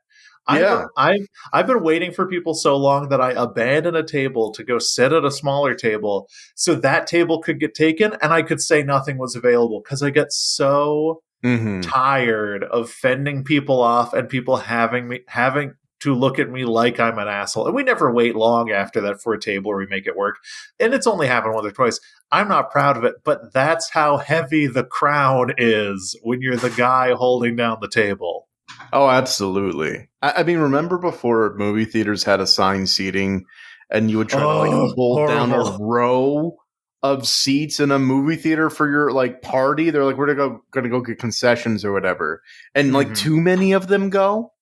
Yeah. 0.50 0.86
I've, 0.96 1.10
I've 1.10 1.26
I've 1.52 1.66
been 1.66 1.82
waiting 1.82 2.10
for 2.10 2.26
people 2.26 2.54
so 2.54 2.76
long 2.76 3.10
that 3.10 3.20
I 3.20 3.32
abandon 3.32 3.94
a 3.94 4.02
table 4.02 4.50
to 4.52 4.64
go 4.64 4.78
sit 4.78 5.12
at 5.12 5.24
a 5.24 5.30
smaller 5.30 5.74
table 5.74 6.28
so 6.54 6.74
that 6.76 7.06
table 7.06 7.42
could 7.42 7.60
get 7.60 7.74
taken 7.74 8.14
and 8.22 8.32
I 8.32 8.40
could 8.40 8.62
say 8.62 8.82
nothing 8.82 9.18
was 9.18 9.36
available 9.36 9.82
because 9.84 10.02
I 10.02 10.08
get 10.08 10.32
so 10.32 11.22
Mhm. 11.44 11.82
tired 11.82 12.64
of 12.64 12.90
fending 12.90 13.44
people 13.44 13.80
off 13.80 14.12
and 14.12 14.28
people 14.28 14.56
having 14.56 15.08
me 15.08 15.20
having 15.28 15.74
to 16.00 16.14
look 16.14 16.38
at 16.38 16.50
me 16.50 16.64
like 16.64 17.00
I'm 17.00 17.18
an 17.18 17.28
asshole. 17.28 17.66
And 17.66 17.74
we 17.74 17.82
never 17.82 18.12
wait 18.12 18.36
long 18.36 18.70
after 18.70 19.00
that 19.00 19.20
for 19.20 19.34
a 19.34 19.40
table 19.40 19.70
where 19.70 19.78
we 19.78 19.86
make 19.86 20.06
it 20.06 20.16
work. 20.16 20.36
And 20.78 20.94
it's 20.94 21.06
only 21.06 21.26
happened 21.26 21.54
once 21.54 21.66
or 21.66 21.72
twice. 21.72 22.00
I'm 22.30 22.48
not 22.48 22.70
proud 22.70 22.96
of 22.96 23.04
it, 23.04 23.16
but 23.24 23.52
that's 23.52 23.90
how 23.90 24.16
heavy 24.16 24.66
the 24.66 24.84
crown 24.84 25.52
is 25.58 26.16
when 26.22 26.40
you're 26.40 26.56
the 26.56 26.70
guy 26.70 27.12
holding 27.14 27.56
down 27.56 27.78
the 27.80 27.88
table. 27.88 28.46
Oh, 28.92 29.08
absolutely. 29.08 30.08
I, 30.22 30.32
I 30.38 30.42
mean, 30.44 30.58
remember 30.58 30.98
before 30.98 31.54
movie 31.56 31.84
theaters 31.84 32.22
had 32.22 32.40
assigned 32.40 32.88
seating, 32.88 33.44
and 33.90 34.10
you 34.10 34.18
would 34.18 34.28
try 34.28 34.40
to 34.40 34.46
Oh, 34.46 34.58
like 34.60 34.94
hold 34.94 35.28
down 35.28 35.52
a 35.52 35.78
row 35.80 36.56
of 37.02 37.26
seats 37.28 37.78
in 37.80 37.90
a 37.90 37.98
movie 37.98 38.36
theater 38.36 38.68
for 38.70 38.90
your 38.90 39.12
like 39.12 39.40
party. 39.42 39.90
They're 39.90 40.04
like, 40.04 40.16
we're 40.16 40.26
gonna 40.34 40.48
go 40.48 40.60
gonna 40.72 40.88
go 40.88 41.00
get 41.00 41.18
concessions 41.18 41.84
or 41.84 41.92
whatever, 41.92 42.42
and 42.74 42.92
like 42.92 43.08
Mhm. 43.08 43.16
too 43.16 43.40
many 43.40 43.72
of 43.72 43.86
them 43.88 44.10
go, 44.10 44.52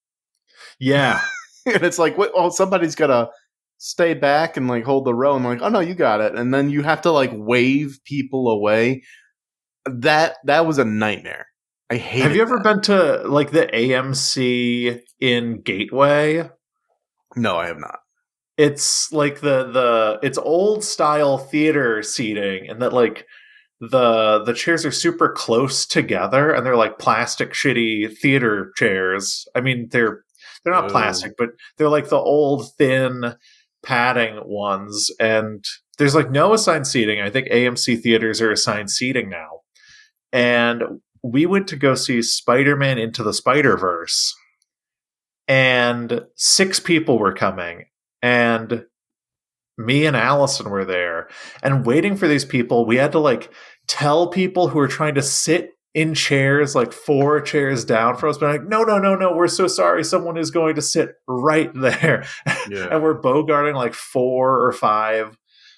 Yeah. 0.79 1.19
and 1.65 1.83
it's 1.83 1.97
like, 1.99 2.17
what? 2.17 2.31
Oh, 2.35 2.49
somebody's 2.49 2.95
gotta 2.95 3.29
stay 3.79 4.13
back 4.13 4.55
and 4.57 4.67
like 4.67 4.83
hold 4.83 5.05
the 5.05 5.13
row. 5.13 5.35
And 5.35 5.45
like, 5.45 5.61
oh 5.61 5.69
no, 5.69 5.79
you 5.79 5.95
got 5.95 6.21
it, 6.21 6.35
and 6.35 6.53
then 6.53 6.69
you 6.69 6.83
have 6.83 7.01
to 7.03 7.11
like 7.11 7.31
wave 7.33 7.99
people 8.05 8.49
away. 8.49 9.03
That 9.85 10.35
that 10.45 10.65
was 10.65 10.77
a 10.77 10.85
nightmare. 10.85 11.47
I 11.89 11.95
hate. 11.95 12.21
Have 12.23 12.35
you 12.35 12.41
ever 12.41 12.59
been 12.59 12.81
to 12.81 13.23
like 13.27 13.51
the 13.51 13.65
AMC 13.67 14.99
in 15.19 15.61
Gateway? 15.61 16.49
No, 17.35 17.55
I 17.57 17.67
have 17.67 17.77
not. 17.79 17.99
It's 18.57 19.11
like 19.11 19.41
the 19.41 19.71
the 19.71 20.19
it's 20.23 20.37
old 20.37 20.83
style 20.83 21.37
theater 21.37 22.01
seating 22.01 22.69
and 22.69 22.81
that 22.81 22.93
like 22.93 23.25
the 23.79 24.43
the 24.43 24.53
chairs 24.53 24.83
are 24.85 24.91
super 24.91 25.29
close 25.29 25.85
together 25.85 26.51
and 26.51 26.65
they're 26.65 26.75
like 26.75 26.97
plastic 26.97 27.53
shitty 27.53 28.17
theater 28.17 28.71
chairs. 28.75 29.47
I 29.55 29.61
mean 29.61 29.89
they're 29.91 30.23
they're 30.63 30.73
not 30.73 30.85
Oh. 30.85 30.89
plastic, 30.89 31.33
but 31.37 31.49
they're 31.77 31.89
like 31.89 32.09
the 32.09 32.17
old 32.17 32.73
thin 32.77 33.35
padding 33.83 34.41
ones 34.45 35.11
and 35.19 35.63
there's 35.99 36.15
like 36.15 36.31
no 36.31 36.53
assigned 36.53 36.87
seating. 36.87 37.21
I 37.21 37.29
think 37.29 37.47
AMC 37.49 38.01
theaters 38.01 38.41
are 38.41 38.51
assigned 38.51 38.89
seating 38.89 39.29
now. 39.29 39.61
And 40.31 41.01
we 41.23 41.45
went 41.45 41.67
to 41.69 41.75
go 41.75 41.95
see 41.95 42.21
Spider-Man 42.21 42.97
into 42.99 43.23
the 43.23 43.33
Spider-Verse. 43.33 44.35
And 45.47 46.25
six 46.35 46.79
people 46.79 47.17
were 47.17 47.33
coming 47.33 47.85
and 48.21 48.85
me 49.77 50.05
and 50.05 50.15
Allison 50.15 50.69
were 50.69 50.85
there 50.85 51.29
and 51.61 51.85
waiting 51.85 52.15
for 52.15 52.27
these 52.27 52.45
people. 52.45 52.85
We 52.85 52.97
had 52.97 53.11
to 53.11 53.19
like 53.19 53.51
tell 53.87 54.27
people 54.27 54.69
who 54.69 54.79
were 54.79 54.87
trying 54.87 55.15
to 55.15 55.21
sit 55.21 55.71
in 55.93 56.13
chairs, 56.13 56.75
like 56.75 56.93
four 56.93 57.41
chairs 57.41 57.83
down 57.83 58.15
from 58.15 58.29
us, 58.29 58.37
but 58.37 58.51
like, 58.51 58.67
no, 58.67 58.83
no, 58.83 58.99
no, 58.99 59.15
no, 59.15 59.33
we're 59.35 59.47
so 59.47 59.67
sorry. 59.67 60.03
Someone 60.03 60.37
is 60.37 60.51
going 60.51 60.75
to 60.75 60.81
sit 60.81 61.15
right 61.27 61.71
there. 61.73 62.25
Yeah. 62.69 62.89
and 62.91 63.01
we're 63.01 63.21
bogarting 63.21 63.75
like 63.75 63.93
four 63.93 64.61
or 64.61 64.73
five 64.73 65.37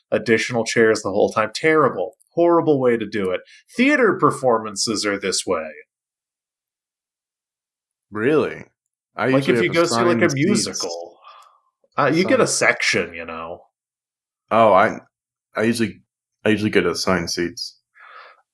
additional 0.09 0.65
chairs 0.65 1.03
the 1.03 1.11
whole 1.11 1.29
time. 1.29 1.51
Terrible, 1.53 2.15
horrible 2.33 2.79
way 2.81 2.97
to 2.97 3.05
do 3.07 3.29
it. 3.29 3.41
Theater 3.77 4.17
performances 4.19 5.05
are 5.05 5.19
this 5.19 5.45
way. 5.45 5.69
Really? 8.09 8.65
I 9.15 9.27
Like 9.27 9.47
if 9.47 9.61
you 9.61 9.71
go 9.71 9.85
see 9.85 10.01
like 10.01 10.21
a 10.23 10.33
musical, 10.33 11.18
uh, 12.05 12.11
you 12.13 12.25
get 12.25 12.39
a 12.39 12.47
section, 12.47 13.13
you 13.13 13.25
know. 13.25 13.61
Oh, 14.51 14.73
I 14.73 14.99
I 15.55 15.63
usually 15.63 16.01
I 16.45 16.49
usually 16.49 16.69
get 16.69 16.85
assigned 16.85 17.29
seats. 17.29 17.77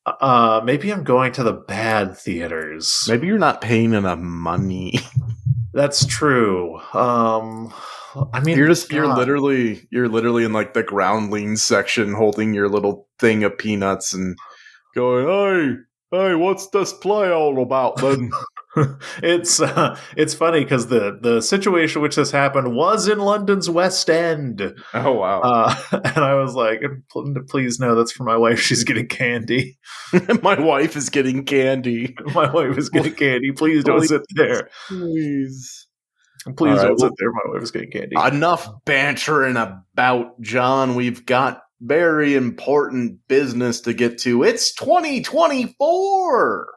Uh, 0.05 0.62
maybe 0.63 0.91
I'm 0.91 1.03
going 1.03 1.31
to 1.34 1.43
the 1.43 1.53
bad 1.53 2.15
theaters. 2.17 3.05
Maybe 3.10 3.27
you're 3.27 3.39
not 3.39 3.62
paying 3.62 3.93
enough 3.93 4.19
money. 4.19 4.99
That's 5.73 6.05
true. 6.05 6.79
Um, 6.93 7.73
I 8.34 8.39
mean, 8.41 8.58
You're 8.58 8.67
just 8.67 8.91
you're 8.91 9.13
literally 9.13 9.88
you're 9.91 10.08
literally 10.08 10.45
in 10.45 10.53
like 10.53 10.73
the 10.73 10.84
groundling 10.84 11.58
section 11.58 12.13
holding 12.13 12.53
your 12.53 12.69
little 12.69 13.08
thing 13.19 13.43
of 13.43 13.58
peanuts 13.58 14.13
and 14.13 14.38
going, 14.93 15.27
Hey, 15.27 16.17
hey, 16.17 16.36
what's 16.36 16.67
this 16.69 16.93
play 16.93 17.29
all 17.31 17.62
about 17.62 17.97
then? 17.97 18.31
it's 19.24 19.60
uh, 19.62 19.98
it's 20.18 20.34
funny 20.34 20.64
because 20.64 20.88
the 20.88 21.18
the 21.22 21.42
situation 21.42 22.02
which 22.02 22.16
this 22.16 22.32
happened 22.32 22.76
was 22.76 23.08
in 23.08 23.20
London's 23.20 23.70
West 23.70 24.10
End, 24.10 24.62
oh 24.94 25.12
wow. 25.14 25.42
uh, 25.42 25.76
and 26.04 26.18
I 26.18 26.36
was 26.36 26.56
like, 26.56 26.82
"Please 27.48 27.80
no, 27.80 27.96
that's 27.96 28.12
for 28.12 28.24
my 28.24 28.36
wife. 28.38 28.60
She's 28.60 28.84
getting 28.84 29.08
candy. 29.08 29.78
My 30.42 30.60
wife 30.60 30.96
is 30.96 31.10
getting 31.10 31.46
candy. 31.46 32.16
My 32.34 32.52
wife 32.52 32.78
is 32.78 32.90
getting 32.90 33.14
candy. 33.14 33.52
Please 33.52 33.84
don't 33.84 34.00
Please. 34.00 34.10
sit 34.10 34.22
there. 34.36 34.70
Please. 34.88 35.88
Please 36.58 36.78
right, 36.78 36.84
don't 36.88 37.00
well- 37.00 37.10
sit 37.10 37.14
there. 37.18 37.32
My 37.32 37.54
wife 37.54 37.64
is 37.64 37.72
getting 37.72 37.92
candy." 37.92 38.16
Enough 38.18 38.70
bantering 38.86 39.58
about 39.58 40.40
John. 40.42 40.96
We've 40.96 41.26
got 41.26 41.62
very 41.82 42.36
important 42.36 43.28
business 43.28 43.82
to 43.82 43.94
get 43.94 44.18
to. 44.20 44.44
It's 44.44 44.74
2024. 44.76 46.68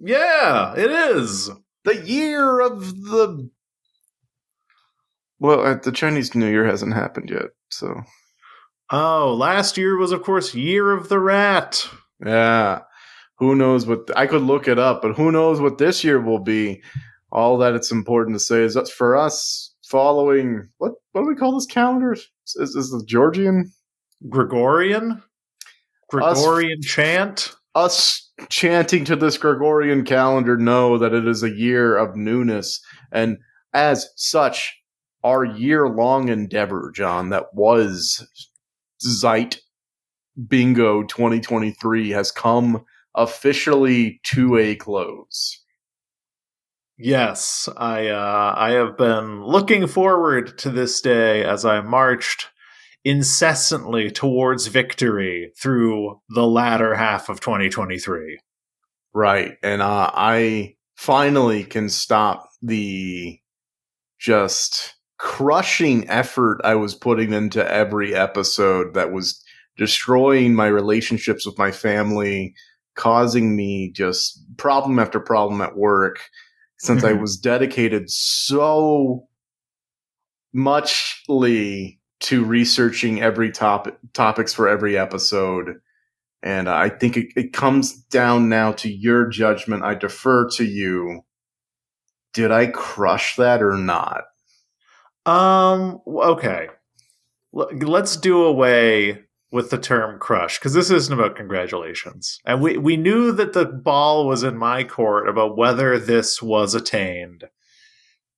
Yeah, 0.00 0.74
it 0.76 0.90
is. 0.90 1.50
the 1.84 1.96
year 2.06 2.60
of 2.60 2.80
the 3.02 3.50
well 5.38 5.60
uh, 5.64 5.74
the 5.76 5.92
chinese 5.92 6.34
new 6.34 6.48
year 6.48 6.64
hasn't 6.66 6.94
happened 6.94 7.30
yet 7.30 7.46
so 7.70 7.94
Oh, 8.90 9.34
last 9.34 9.76
year 9.76 9.98
was, 9.98 10.12
of 10.12 10.22
course, 10.22 10.54
Year 10.54 10.92
of 10.92 11.10
the 11.10 11.18
Rat. 11.18 11.86
yeah 12.24 12.80
who 13.38 13.54
knows 13.54 13.86
what 13.86 14.08
i 14.16 14.26
could 14.26 14.42
look 14.42 14.66
it 14.66 14.78
up 14.78 15.02
but 15.02 15.14
who 15.16 15.30
knows 15.30 15.60
what 15.60 15.78
this 15.78 16.02
year 16.02 16.20
will 16.20 16.38
be 16.40 16.82
all 17.30 17.58
that 17.58 17.74
it's 17.74 17.92
important 17.92 18.34
to 18.34 18.40
say 18.40 18.62
is 18.62 18.74
that 18.74 18.88
for 18.88 19.14
us 19.16 19.74
following 19.84 20.68
what 20.78 20.92
what 21.12 21.22
do 21.22 21.28
we 21.28 21.34
call 21.36 21.54
this 21.54 21.66
calendar 21.66 22.12
is, 22.14 22.26
is 22.56 22.90
the 22.90 23.04
georgian 23.06 23.70
Gregorian? 24.28 25.22
Gregorian 26.10 26.80
chant? 26.82 27.54
Us 27.78 28.30
chanting 28.48 29.04
to 29.04 29.16
this 29.16 29.38
Gregorian 29.38 30.04
calendar 30.04 30.56
know 30.56 30.98
that 30.98 31.14
it 31.14 31.26
is 31.26 31.42
a 31.42 31.50
year 31.50 31.96
of 31.96 32.16
newness, 32.16 32.80
and 33.12 33.38
as 33.72 34.08
such, 34.16 34.76
our 35.22 35.44
year 35.44 35.88
long 35.88 36.28
endeavor, 36.28 36.92
John, 36.94 37.30
that 37.30 37.54
was 37.54 38.26
Zeit 39.00 39.60
Bingo 40.46 41.02
2023 41.04 42.10
has 42.10 42.30
come 42.30 42.84
officially 43.14 44.20
to 44.24 44.56
a 44.56 44.76
close. 44.76 45.62
Yes, 46.96 47.68
I 47.76 48.08
uh, 48.08 48.54
I 48.56 48.70
have 48.72 48.96
been 48.96 49.44
looking 49.44 49.86
forward 49.86 50.58
to 50.58 50.70
this 50.70 51.00
day 51.00 51.44
as 51.44 51.64
I 51.64 51.80
marched 51.80 52.48
incessantly 53.08 54.10
towards 54.10 54.66
victory 54.66 55.50
through 55.58 56.20
the 56.28 56.46
latter 56.46 56.94
half 56.94 57.30
of 57.30 57.40
2023. 57.40 58.38
Right. 59.14 59.56
And 59.62 59.80
uh, 59.80 60.10
I 60.12 60.74
finally 60.94 61.64
can 61.64 61.88
stop 61.88 62.50
the 62.60 63.38
just 64.20 64.94
crushing 65.18 66.06
effort 66.10 66.60
I 66.64 66.74
was 66.74 66.94
putting 66.94 67.32
into 67.32 67.66
every 67.66 68.14
episode 68.14 68.92
that 68.92 69.10
was 69.10 69.42
destroying 69.78 70.54
my 70.54 70.66
relationships 70.66 71.46
with 71.46 71.56
my 71.56 71.70
family, 71.70 72.54
causing 72.94 73.56
me 73.56 73.90
just 73.90 74.38
problem 74.58 74.98
after 74.98 75.18
problem 75.18 75.62
at 75.62 75.78
work 75.78 76.20
since 76.78 77.02
I 77.04 77.12
Mhm. 77.14 77.22
was 77.22 77.38
dedicated 77.38 78.10
so 78.10 79.26
muchly 80.52 81.97
to 82.20 82.44
researching 82.44 83.22
every 83.22 83.50
topic 83.50 83.96
topics 84.12 84.52
for 84.52 84.68
every 84.68 84.98
episode. 84.98 85.76
And 86.42 86.68
I 86.68 86.88
think 86.88 87.16
it, 87.16 87.26
it 87.36 87.52
comes 87.52 87.92
down 87.92 88.48
now 88.48 88.72
to 88.72 88.90
your 88.90 89.26
judgment. 89.28 89.82
I 89.82 89.94
defer 89.94 90.48
to 90.50 90.64
you. 90.64 91.22
Did 92.32 92.52
I 92.52 92.66
crush 92.66 93.36
that 93.36 93.62
or 93.62 93.76
not? 93.76 94.24
Um. 95.26 96.00
Okay. 96.06 96.68
L- 97.56 97.70
Let's 97.72 98.16
do 98.16 98.44
away 98.44 99.24
with 99.50 99.70
the 99.70 99.78
term 99.78 100.18
crush 100.18 100.58
because 100.58 100.74
this 100.74 100.90
isn't 100.90 101.12
about 101.18 101.36
congratulations, 101.36 102.38
and 102.44 102.60
we 102.60 102.76
we 102.76 102.96
knew 102.96 103.32
that 103.32 103.52
the 103.54 103.64
ball 103.64 104.26
was 104.26 104.42
in 104.42 104.56
my 104.56 104.84
court 104.84 105.28
about 105.28 105.56
whether 105.56 105.98
this 105.98 106.42
was 106.42 106.74
attained, 106.74 107.44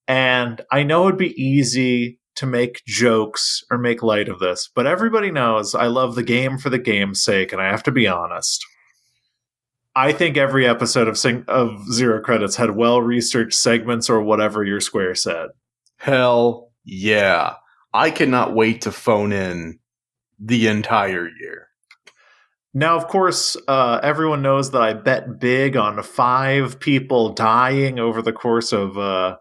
and 0.07 0.61
I 0.71 0.85
know 0.85 1.09
it'd 1.09 1.19
be 1.19 1.41
easy 1.41 2.20
to 2.37 2.47
make 2.47 2.83
jokes 2.87 3.63
or 3.71 3.79
make 3.79 4.03
light 4.03 4.29
of 4.29 4.39
this, 4.39 4.71
but 4.75 4.87
everybody 4.87 5.31
knows 5.31 5.75
I 5.75 5.87
love 5.87 6.15
the 6.15 6.23
game 6.23 6.59
for 6.59 6.71
the 6.71 6.79
game's 6.79 7.23
sake, 7.23 7.53
and 7.53 7.61
I 7.61 7.71
have 7.71 7.83
to 7.85 7.93
be 7.93 8.07
honest. 8.07 8.65
I 9.97 10.13
think 10.13 10.37
every 10.37 10.67
episode 10.67 11.09
of 11.09 11.19
Sing- 11.19 11.45
of 11.49 11.93
Zero 11.93 12.21
Credits 12.23 12.57
had 12.57 12.77
well 12.77 13.03
researched 13.03 13.55
segments 13.55 14.09
or 14.09 14.23
whatever 14.23 14.65
your 14.65 14.81
square 14.81 15.15
said. 15.15 15.49
Hell 15.97 16.71
yeah. 16.85 17.55
I 17.93 18.11
cannot 18.11 18.55
wait 18.55 18.83
to 18.83 18.93
phone 18.93 19.33
in 19.33 19.81
the 20.39 20.69
entire 20.69 21.29
year. 21.29 21.67
Now, 22.73 22.97
of 22.97 23.09
course, 23.09 23.57
uh, 23.67 23.99
everyone 24.03 24.43
knows 24.43 24.71
that 24.71 24.83
I 24.83 24.95
bet 24.95 25.41
big 25.41 25.77
on 25.77 26.01
five 26.05 26.79
people 26.79 27.35
dying 27.35 27.99
over 27.99 28.23
the 28.23 28.33
course 28.33 28.73
of 28.73 28.97
uh, 28.97 29.37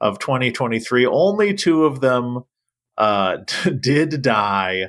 of 0.00 0.18
2023. 0.18 1.06
Only 1.06 1.54
two 1.54 1.84
of 1.84 2.00
them 2.00 2.44
uh, 2.96 3.38
did 3.80 4.22
die, 4.22 4.88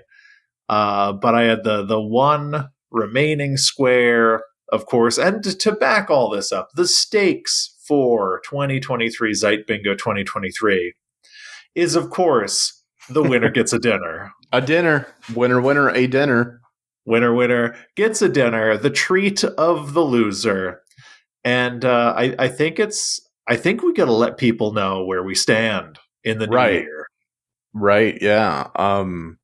uh, 0.67 1.13
but 1.13 1.36
I 1.36 1.43
had 1.43 1.63
the 1.63 1.86
the 1.86 2.02
one 2.02 2.69
remaining 2.91 3.58
square, 3.58 4.43
of 4.72 4.86
course. 4.86 5.17
And 5.17 5.43
to, 5.43 5.72
back 5.72 6.10
all 6.10 6.30
this 6.30 6.52
up, 6.52 6.69
the 6.76 6.88
stakes 6.88 7.76
for 7.88 8.41
2023 8.50 9.34
Zeit 9.34 9.67
Bingo 9.67 9.95
2023 9.95 10.93
is, 11.76 11.95
of 11.95 12.10
course, 12.10 12.84
the 13.10 13.24
winner 13.24 13.50
gets 13.50 13.74
a 13.74 13.80
dinner. 13.80 14.32
A 14.52 14.62
dinner. 14.62 15.08
Winner, 15.36 15.62
winner, 15.62 15.89
a 15.89 16.08
dinner. 16.08 16.62
winner 17.06 17.34
winner 17.34 17.76
gets 17.95 18.22
a 18.22 18.30
dinner 18.30 18.78
the 18.78 18.89
treat 18.89 19.43
of 19.43 19.93
the 19.93 20.02
loser 20.02 20.82
and 21.43 21.86
uh, 21.86 22.13
I, 22.15 22.36
I 22.38 22.48
think 22.48 22.80
it's 22.80 23.19
i 23.49 23.55
think 23.57 23.83
we 23.83 23.91
gotta 23.93 24.12
let 24.13 24.38
people 24.38 24.71
know 24.71 25.03
where 25.03 25.23
we 25.23 25.35
stand 25.35 25.99
in 26.23 26.38
the 26.39 26.47
new 26.47 26.55
Right. 26.55 26.81
year 26.83 27.07
Right, 27.73 28.17
yeah. 28.19 28.69
Um 28.75 29.38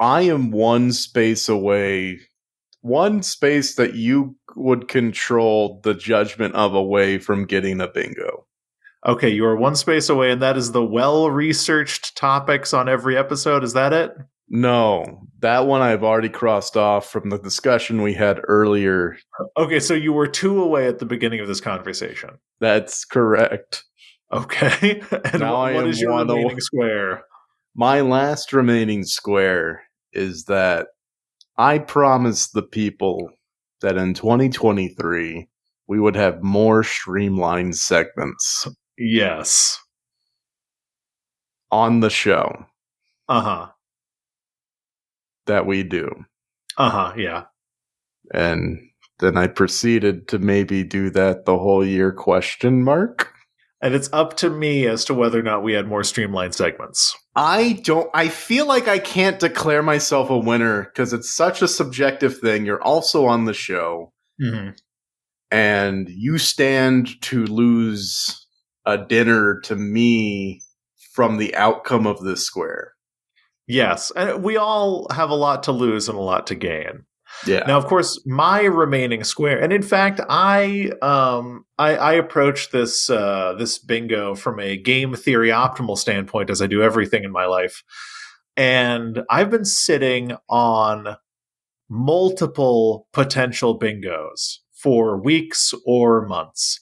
I 0.00 0.22
am 0.22 0.50
one 0.50 0.92
space 0.92 1.48
away 1.48 2.20
one 2.82 3.22
space 3.22 3.74
that 3.74 3.94
you 3.94 4.34
would 4.56 4.88
control 4.88 5.80
the 5.84 5.92
judgment 5.94 6.54
of 6.54 6.74
away 6.74 7.18
from 7.18 7.44
getting 7.44 7.80
a 7.80 7.86
bingo. 7.88 8.46
okay 9.06 9.28
you 9.28 9.44
are 9.44 9.54
one 9.56 9.76
space 9.76 10.08
away 10.08 10.30
and 10.32 10.40
that 10.42 10.56
is 10.56 10.72
the 10.72 10.84
well 10.84 11.30
researched 11.30 12.16
topics 12.16 12.72
on 12.74 12.88
every 12.88 13.16
episode 13.16 13.62
is 13.62 13.74
that 13.74 13.92
it 13.92 14.10
No, 14.52 15.22
that 15.38 15.66
one 15.66 15.80
I've 15.80 16.02
already 16.02 16.28
crossed 16.28 16.76
off 16.76 17.08
from 17.08 17.30
the 17.30 17.38
discussion 17.38 18.02
we 18.02 18.14
had 18.14 18.40
earlier. 18.48 19.16
okay 19.56 19.78
so 19.80 19.94
you 19.94 20.12
were 20.12 20.26
two 20.26 20.60
away 20.60 20.86
at 20.88 20.98
the 20.98 21.06
beginning 21.06 21.38
of 21.40 21.46
this 21.48 21.60
conversation 21.60 22.30
That's 22.60 23.04
correct. 23.04 23.84
okay 24.32 25.00
and 25.32 25.40
Now 25.40 25.54
what, 25.58 25.72
I 25.72 25.72
am 25.72 25.86
is 25.86 26.00
your 26.00 26.12
one 26.12 26.28
away. 26.28 26.56
square 26.58 27.22
My 27.76 28.00
last 28.00 28.52
remaining 28.52 29.04
square 29.04 29.82
is 30.12 30.44
that 30.46 30.88
I 31.56 31.78
promised 31.78 32.52
the 32.52 32.62
people 32.62 33.30
that 33.82 33.96
in 33.96 34.14
2023 34.14 35.48
we 35.86 36.00
would 36.00 36.16
have 36.16 36.42
more 36.42 36.82
streamlined 36.82 37.76
segments 37.76 38.66
yes 38.98 39.78
on 41.70 42.00
the 42.00 42.10
show 42.10 42.66
uh-huh 43.28 43.68
that 45.50 45.66
we 45.66 45.82
do. 45.82 46.08
uh-huh 46.78 47.12
yeah 47.16 47.44
And 48.32 48.78
then 49.18 49.36
I 49.36 49.48
proceeded 49.48 50.28
to 50.28 50.38
maybe 50.38 50.82
do 50.82 51.10
that 51.10 51.44
the 51.44 51.58
whole 51.58 51.84
year 51.84 52.12
question 52.12 52.82
mark. 52.82 53.32
and 53.82 53.94
it's 53.94 54.08
up 54.12 54.36
to 54.38 54.48
me 54.50 54.86
as 54.86 55.04
to 55.06 55.14
whether 55.14 55.38
or 55.38 55.42
not 55.42 55.62
we 55.62 55.72
had 55.74 55.86
more 55.88 56.04
streamlined 56.04 56.54
segments 56.54 57.14
I 57.36 57.80
don't 57.84 58.10
I 58.14 58.28
feel 58.28 58.66
like 58.66 58.88
I 58.88 58.98
can't 58.98 59.38
declare 59.38 59.82
myself 59.82 60.30
a 60.30 60.38
winner 60.38 60.84
because 60.84 61.12
it's 61.12 61.32
such 61.34 61.62
a 61.62 61.68
subjective 61.68 62.38
thing. 62.38 62.66
You're 62.66 62.82
also 62.82 63.26
on 63.26 63.44
the 63.44 63.54
show. 63.54 64.12
mm-hmm. 64.42 64.70
and 65.50 66.08
you 66.08 66.38
stand 66.38 67.20
to 67.22 67.44
lose 67.46 68.46
a 68.86 68.98
dinner 68.98 69.60
to 69.64 69.76
me 69.76 70.62
from 71.12 71.36
the 71.38 71.54
outcome 71.56 72.06
of 72.06 72.20
this 72.22 72.44
square. 72.44 72.92
Yes, 73.70 74.10
and 74.16 74.42
we 74.42 74.56
all 74.56 75.06
have 75.12 75.30
a 75.30 75.34
lot 75.36 75.62
to 75.64 75.72
lose 75.72 76.08
and 76.08 76.18
a 76.18 76.20
lot 76.20 76.48
to 76.48 76.56
gain. 76.56 77.04
Yeah. 77.46 77.62
Now, 77.68 77.78
of 77.78 77.86
course, 77.86 78.20
my 78.26 78.62
remaining 78.62 79.22
square, 79.22 79.62
and 79.62 79.72
in 79.72 79.82
fact, 79.82 80.20
I 80.28 80.90
um 81.02 81.64
I, 81.78 81.96
I 81.96 82.12
approach 82.14 82.72
this 82.72 83.08
uh, 83.08 83.54
this 83.56 83.78
bingo 83.78 84.34
from 84.34 84.58
a 84.58 84.76
game 84.76 85.14
theory 85.14 85.50
optimal 85.50 85.96
standpoint, 85.96 86.50
as 86.50 86.60
I 86.60 86.66
do 86.66 86.82
everything 86.82 87.22
in 87.22 87.30
my 87.30 87.46
life, 87.46 87.84
and 88.56 89.22
I've 89.30 89.50
been 89.50 89.64
sitting 89.64 90.36
on 90.48 91.16
multiple 91.88 93.06
potential 93.12 93.78
bingos 93.78 94.58
for 94.72 95.16
weeks 95.16 95.72
or 95.86 96.26
months. 96.26 96.80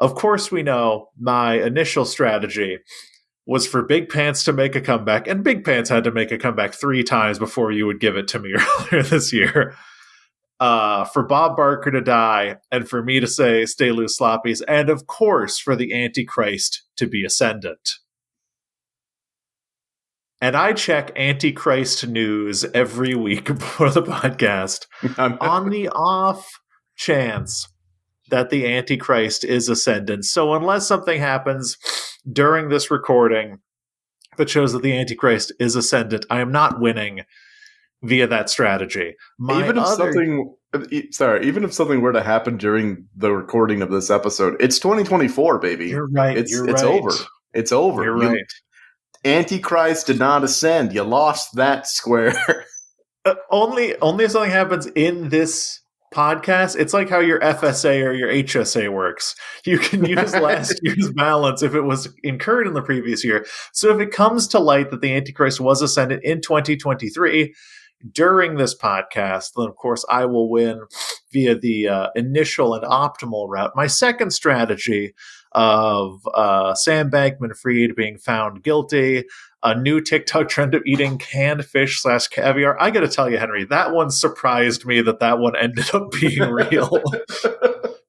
Of 0.00 0.16
course, 0.16 0.50
we 0.50 0.64
know 0.64 1.10
my 1.16 1.60
initial 1.60 2.04
strategy 2.04 2.78
was 3.48 3.66
for 3.66 3.82
Big 3.82 4.10
Pants 4.10 4.44
to 4.44 4.52
make 4.52 4.76
a 4.76 4.80
comeback, 4.80 5.26
and 5.26 5.42
Big 5.42 5.64
Pants 5.64 5.88
had 5.88 6.04
to 6.04 6.12
make 6.12 6.30
a 6.30 6.36
comeback 6.36 6.74
three 6.74 7.02
times 7.02 7.38
before 7.38 7.72
you 7.72 7.86
would 7.86 7.98
give 7.98 8.14
it 8.14 8.28
to 8.28 8.38
me 8.38 8.52
earlier 8.92 9.02
this 9.02 9.32
year. 9.32 9.74
Uh, 10.60 11.04
for 11.04 11.22
Bob 11.22 11.56
Barker 11.56 11.90
to 11.90 12.02
die, 12.02 12.56
and 12.70 12.86
for 12.88 13.02
me 13.02 13.20
to 13.20 13.26
say 13.26 13.64
"Stay 13.64 13.90
loose, 13.90 14.18
sloppies," 14.18 14.60
and 14.68 14.90
of 14.90 15.06
course 15.06 15.58
for 15.58 15.74
the 15.74 15.94
Antichrist 15.94 16.82
to 16.96 17.06
be 17.06 17.24
ascendant. 17.24 17.94
And 20.40 20.54
I 20.54 20.72
check 20.74 21.10
Antichrist 21.16 22.06
news 22.06 22.64
every 22.74 23.14
week 23.14 23.46
before 23.58 23.90
the 23.90 24.02
podcast 24.02 24.86
on 25.40 25.70
the 25.70 25.88
off 25.88 26.60
chance 26.96 27.66
that 28.30 28.50
the 28.50 28.66
Antichrist 28.66 29.44
is 29.44 29.68
ascendant. 29.68 30.24
So 30.24 30.54
unless 30.54 30.86
something 30.86 31.20
happens 31.20 31.76
during 32.30 32.68
this 32.68 32.90
recording 32.90 33.58
that 34.36 34.50
shows 34.50 34.72
that 34.72 34.82
the 34.82 34.96
Antichrist 34.96 35.52
is 35.58 35.76
ascendant, 35.76 36.26
I 36.30 36.40
am 36.40 36.52
not 36.52 36.80
winning 36.80 37.22
via 38.02 38.26
that 38.28 38.48
strategy. 38.50 39.14
My 39.38 39.60
even 39.62 39.76
if 39.78 39.84
other- 39.84 40.12
something 40.12 40.54
sorry, 41.10 41.46
even 41.46 41.64
if 41.64 41.72
something 41.72 42.00
were 42.00 42.12
to 42.12 42.22
happen 42.22 42.56
during 42.58 43.06
the 43.16 43.32
recording 43.32 43.80
of 43.82 43.90
this 43.90 44.10
episode, 44.10 44.56
it's 44.60 44.78
2024, 44.78 45.58
baby. 45.58 45.88
you're 45.88 46.08
right. 46.08 46.36
it's 46.36 46.50
you're 46.52 46.68
it's 46.68 46.82
right. 46.82 46.92
over. 46.92 47.10
It's 47.54 47.72
over. 47.72 48.04
You're 48.04 48.22
You- 48.22 48.28
right. 48.28 48.52
Antichrist 49.24 50.06
did 50.06 50.18
not 50.18 50.44
ascend. 50.44 50.92
You 50.92 51.02
lost 51.02 51.56
that 51.56 51.86
square. 51.86 52.34
Uh, 53.24 53.34
only 53.50 53.98
only 53.98 54.24
if 54.24 54.30
something 54.30 54.50
happens 54.50 54.86
in 54.86 55.28
this 55.28 55.80
podcast. 56.12 56.76
It's 56.78 56.94
like 56.94 57.08
how 57.08 57.20
your 57.20 57.40
FSA 57.40 58.04
or 58.04 58.12
your 58.12 58.28
HSA 58.28 58.92
works. 58.92 59.34
You 59.64 59.78
can 59.78 60.04
use 60.06 60.34
last 60.34 60.78
year's 60.82 61.10
balance 61.12 61.62
if 61.62 61.74
it 61.74 61.82
was 61.82 62.08
incurred 62.22 62.66
in 62.66 62.74
the 62.74 62.82
previous 62.82 63.24
year. 63.24 63.46
So 63.72 63.94
if 63.94 64.00
it 64.00 64.12
comes 64.12 64.48
to 64.48 64.58
light 64.58 64.90
that 64.90 65.00
the 65.00 65.14
Antichrist 65.14 65.60
was 65.60 65.82
ascended 65.82 66.20
in 66.22 66.40
2023 66.40 67.54
during 68.12 68.56
this 68.56 68.76
podcast, 68.76 69.50
then 69.56 69.66
of 69.66 69.76
course 69.76 70.04
I 70.08 70.26
will 70.26 70.50
win 70.50 70.80
via 71.32 71.58
the 71.58 71.88
uh, 71.88 72.08
initial 72.14 72.74
and 72.74 72.84
optimal 72.84 73.48
route. 73.48 73.72
My 73.74 73.86
second 73.86 74.30
strategy 74.32 75.14
of 75.52 76.20
uh, 76.34 76.74
Sam 76.74 77.10
Bankman 77.10 77.56
Fried 77.56 77.96
being 77.96 78.18
found 78.18 78.62
guilty, 78.62 79.24
a 79.62 79.74
new 79.78 80.00
TikTok 80.00 80.48
trend 80.48 80.74
of 80.74 80.82
eating 80.86 81.18
canned 81.18 81.64
fish 81.64 82.00
slash 82.00 82.28
caviar. 82.28 82.80
I 82.80 82.90
got 82.90 83.00
to 83.00 83.08
tell 83.08 83.30
you, 83.30 83.38
Henry, 83.38 83.64
that 83.64 83.92
one 83.92 84.10
surprised 84.10 84.86
me 84.86 85.00
that 85.02 85.20
that 85.20 85.38
one 85.38 85.56
ended 85.56 85.94
up 85.94 86.10
being 86.12 86.42
real. 86.50 87.02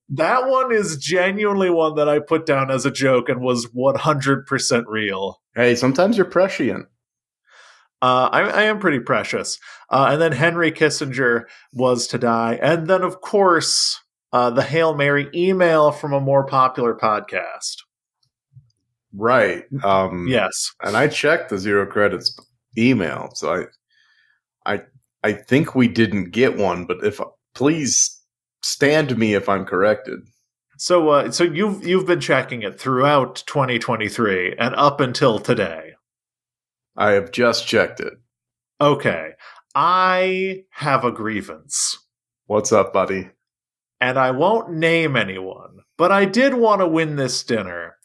that 0.09 0.47
one 0.47 0.71
is 0.71 0.97
genuinely 0.97 1.69
one 1.69 1.95
that 1.95 2.07
I 2.07 2.19
put 2.19 2.45
down 2.45 2.69
as 2.69 2.85
a 2.85 2.91
joke 2.91 3.29
and 3.29 3.41
was 3.41 3.67
100% 3.67 4.83
real. 4.87 5.41
hey, 5.55 5.75
sometimes 5.75 6.17
you're 6.17 6.25
prescient. 6.25 6.87
Uh, 8.01 8.29
I, 8.31 8.41
I, 8.43 8.63
am 8.63 8.79
pretty 8.79 9.01
precious. 9.01 9.59
Uh, 9.89 10.09
and 10.11 10.21
then 10.21 10.31
Henry 10.31 10.71
Kissinger 10.71 11.43
was 11.73 12.07
to 12.07 12.17
die. 12.17 12.57
And 12.61 12.87
then, 12.87 13.01
of 13.01 13.19
course, 13.19 13.99
uh, 14.31 14.51
the 14.51 14.61
Hail 14.61 14.95
Mary 14.95 15.27
email 15.35 15.91
from 15.91 16.13
a 16.13 16.21
more 16.21 16.45
popular 16.45 16.95
podcast. 16.95 17.83
Right. 19.13 19.65
Um, 19.83 20.27
yes. 20.27 20.71
And 20.83 20.95
I 20.95 21.07
checked 21.07 21.49
the 21.49 21.57
zero 21.57 21.85
credits 21.85 22.37
email, 22.77 23.29
so 23.33 23.67
I, 24.65 24.73
I, 24.73 24.81
I 25.23 25.33
think 25.33 25.75
we 25.75 25.87
didn't 25.87 26.31
get 26.31 26.57
one. 26.57 26.85
But 26.85 27.03
if 27.03 27.19
please 27.55 28.19
stand 28.61 29.17
me 29.17 29.33
if 29.33 29.49
I'm 29.49 29.65
corrected. 29.65 30.19
So, 30.77 31.09
uh, 31.09 31.31
so 31.31 31.43
you've 31.43 31.85
you've 31.85 32.05
been 32.05 32.21
checking 32.21 32.61
it 32.61 32.79
throughout 32.79 33.43
2023 33.47 34.55
and 34.57 34.75
up 34.75 35.01
until 35.01 35.39
today. 35.39 35.93
I 36.95 37.11
have 37.11 37.31
just 37.31 37.67
checked 37.67 37.99
it. 37.99 38.13
Okay, 38.79 39.31
I 39.75 40.63
have 40.71 41.03
a 41.03 41.11
grievance. 41.11 41.97
What's 42.45 42.71
up, 42.71 42.93
buddy? 42.93 43.29
And 44.01 44.17
I 44.17 44.31
won't 44.31 44.71
name 44.71 45.17
anyone, 45.17 45.79
but 45.97 46.11
I 46.11 46.23
did 46.23 46.53
want 46.53 46.79
to 46.79 46.87
win 46.87 47.17
this 47.17 47.43
dinner, 47.43 47.97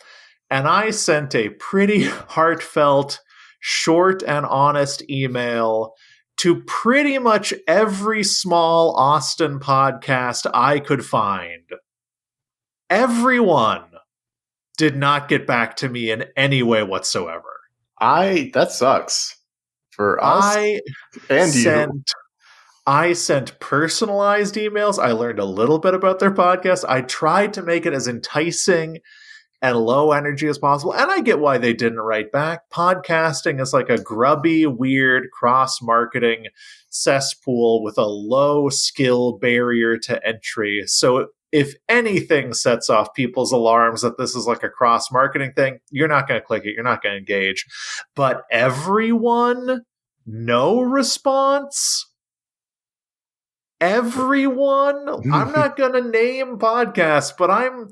and 0.50 0.68
I 0.68 0.90
sent 0.90 1.34
a 1.34 1.50
pretty 1.50 2.04
heartfelt, 2.28 3.20
short 3.60 4.22
and 4.22 4.46
honest 4.46 5.08
email 5.08 5.94
to 6.36 6.62
pretty 6.62 7.18
much 7.18 7.54
every 7.66 8.24
small 8.24 8.94
Austin 8.96 9.60
podcast 9.60 10.50
I 10.52 10.80
could 10.80 11.04
find 11.04 11.62
everyone 12.90 13.82
did 14.76 14.96
not 14.96 15.28
get 15.28 15.46
back 15.46 15.76
to 15.76 15.88
me 15.88 16.10
in 16.10 16.24
any 16.36 16.62
way 16.62 16.82
whatsoever. 16.82 17.60
I 17.98 18.50
that 18.54 18.72
sucks 18.72 19.36
for 19.90 20.22
us 20.22 20.44
I 20.44 20.80
and 21.30 21.50
sent, 21.50 21.92
you. 21.92 22.02
I 22.86 23.12
sent 23.12 23.58
personalized 23.60 24.56
emails. 24.56 25.02
I 25.02 25.12
learned 25.12 25.38
a 25.38 25.44
little 25.44 25.78
bit 25.78 25.94
about 25.94 26.18
their 26.18 26.32
podcast. 26.32 26.84
I 26.88 27.02
tried 27.02 27.54
to 27.54 27.62
make 27.62 27.86
it 27.86 27.92
as 27.92 28.08
enticing 28.08 28.98
and 29.64 29.78
low 29.78 30.12
energy 30.12 30.46
as 30.46 30.58
possible. 30.58 30.92
And 30.92 31.10
I 31.10 31.22
get 31.22 31.40
why 31.40 31.56
they 31.56 31.72
didn't 31.72 32.00
write 32.00 32.30
back. 32.30 32.68
Podcasting 32.70 33.62
is 33.62 33.72
like 33.72 33.88
a 33.88 33.96
grubby, 33.96 34.66
weird 34.66 35.30
cross 35.30 35.80
marketing 35.80 36.48
cesspool 36.90 37.82
with 37.82 37.96
a 37.96 38.04
low 38.04 38.68
skill 38.68 39.38
barrier 39.38 39.96
to 39.96 40.22
entry. 40.26 40.82
So 40.84 41.28
if 41.50 41.72
anything 41.88 42.52
sets 42.52 42.90
off 42.90 43.14
people's 43.14 43.52
alarms 43.52 44.02
that 44.02 44.18
this 44.18 44.36
is 44.36 44.46
like 44.46 44.62
a 44.62 44.68
cross 44.68 45.10
marketing 45.10 45.54
thing, 45.56 45.78
you're 45.90 46.08
not 46.08 46.28
going 46.28 46.38
to 46.38 46.46
click 46.46 46.66
it. 46.66 46.74
You're 46.74 46.84
not 46.84 47.02
going 47.02 47.14
to 47.14 47.18
engage. 47.18 47.64
But 48.14 48.42
everyone, 48.50 49.80
no 50.26 50.82
response. 50.82 52.12
Everyone, 53.80 55.08
I'm 55.32 55.52
not 55.56 55.78
going 55.78 55.94
to 55.94 56.06
name 56.06 56.58
podcasts, 56.58 57.32
but 57.34 57.50
I'm 57.50 57.88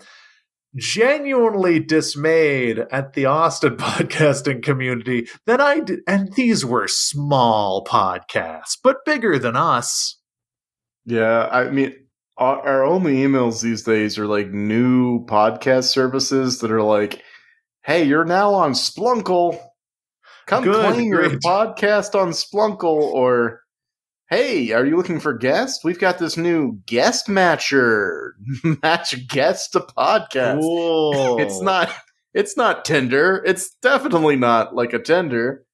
genuinely 0.76 1.80
dismayed 1.80 2.78
at 2.90 3.12
the 3.12 3.26
Austin 3.26 3.76
podcasting 3.78 4.62
community 4.62 5.28
that 5.46 5.60
I 5.60 5.80
did. 5.80 6.00
And 6.06 6.32
these 6.34 6.64
were 6.64 6.88
small 6.88 7.84
podcasts, 7.84 8.76
but 8.82 9.04
bigger 9.04 9.38
than 9.38 9.56
us. 9.56 10.18
Yeah, 11.04 11.48
I 11.50 11.70
mean, 11.70 11.94
our 12.36 12.84
only 12.84 13.16
emails 13.16 13.62
these 13.62 13.82
days 13.82 14.18
are 14.18 14.26
like 14.26 14.50
new 14.50 15.24
podcast 15.26 15.84
services 15.84 16.60
that 16.60 16.70
are 16.70 16.82
like, 16.82 17.22
"Hey, 17.82 18.04
you're 18.04 18.24
now 18.24 18.54
on 18.54 18.72
Splunkle. 18.72 19.60
Come 20.46 20.64
Good, 20.64 20.94
claim 20.94 21.08
your 21.08 21.30
podcast 21.40 22.14
on 22.14 22.30
Splunkle." 22.30 22.84
Or, 22.84 23.61
"Hey, 24.32 24.72
are 24.72 24.86
you 24.86 24.96
looking 24.96 25.20
for 25.20 25.34
guests? 25.34 25.84
We've 25.84 25.98
got 25.98 26.18
this 26.18 26.38
new 26.38 26.78
guest 26.86 27.26
matcher. 27.26 28.30
Match 28.82 29.28
guests 29.28 29.68
to 29.72 29.80
podcast. 29.80 30.60
It's 31.38 31.60
not. 31.60 31.94
It's 32.32 32.56
not 32.56 32.86
Tinder. 32.86 33.42
It's 33.44 33.74
definitely 33.82 34.36
not 34.36 34.74
like 34.74 34.94
a 34.94 34.98
Tinder." 34.98 35.66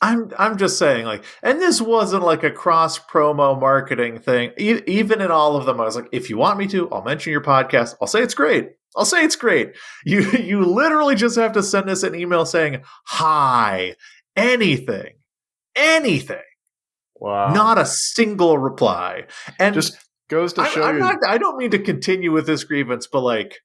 I'm 0.00 0.30
I'm 0.38 0.56
just 0.56 0.78
saying 0.78 1.04
like 1.04 1.24
and 1.42 1.60
this 1.60 1.80
wasn't 1.80 2.22
like 2.22 2.44
a 2.44 2.50
cross 2.50 2.98
promo 2.98 3.58
marketing 3.60 4.20
thing 4.20 4.52
e- 4.56 4.82
even 4.86 5.20
in 5.20 5.30
all 5.30 5.56
of 5.56 5.66
them 5.66 5.80
I 5.80 5.84
was 5.84 5.96
like 5.96 6.08
if 6.12 6.30
you 6.30 6.38
want 6.38 6.58
me 6.58 6.68
to 6.68 6.88
I'll 6.90 7.02
mention 7.02 7.32
your 7.32 7.42
podcast 7.42 7.96
I'll 8.00 8.06
say 8.06 8.22
it's 8.22 8.34
great 8.34 8.70
I'll 8.96 9.04
say 9.04 9.24
it's 9.24 9.34
great 9.34 9.74
you 10.04 10.30
you 10.30 10.64
literally 10.64 11.16
just 11.16 11.36
have 11.36 11.52
to 11.54 11.62
send 11.64 11.90
us 11.90 12.04
an 12.04 12.14
email 12.14 12.46
saying 12.46 12.82
hi 13.06 13.96
anything 14.36 15.14
anything 15.74 16.38
wow 17.20 17.52
not 17.52 17.78
a 17.78 17.86
single 17.86 18.58
reply 18.58 19.24
and 19.58 19.74
just 19.74 19.96
goes 20.28 20.52
to 20.52 20.64
show 20.66 20.82
I, 20.82 20.92
you 20.92 20.98
not, 20.98 21.16
I 21.26 21.38
don't 21.38 21.56
mean 21.56 21.70
to 21.70 21.78
continue 21.78 22.32
with 22.32 22.46
this 22.46 22.64
grievance 22.64 23.06
but 23.06 23.20
like 23.22 23.60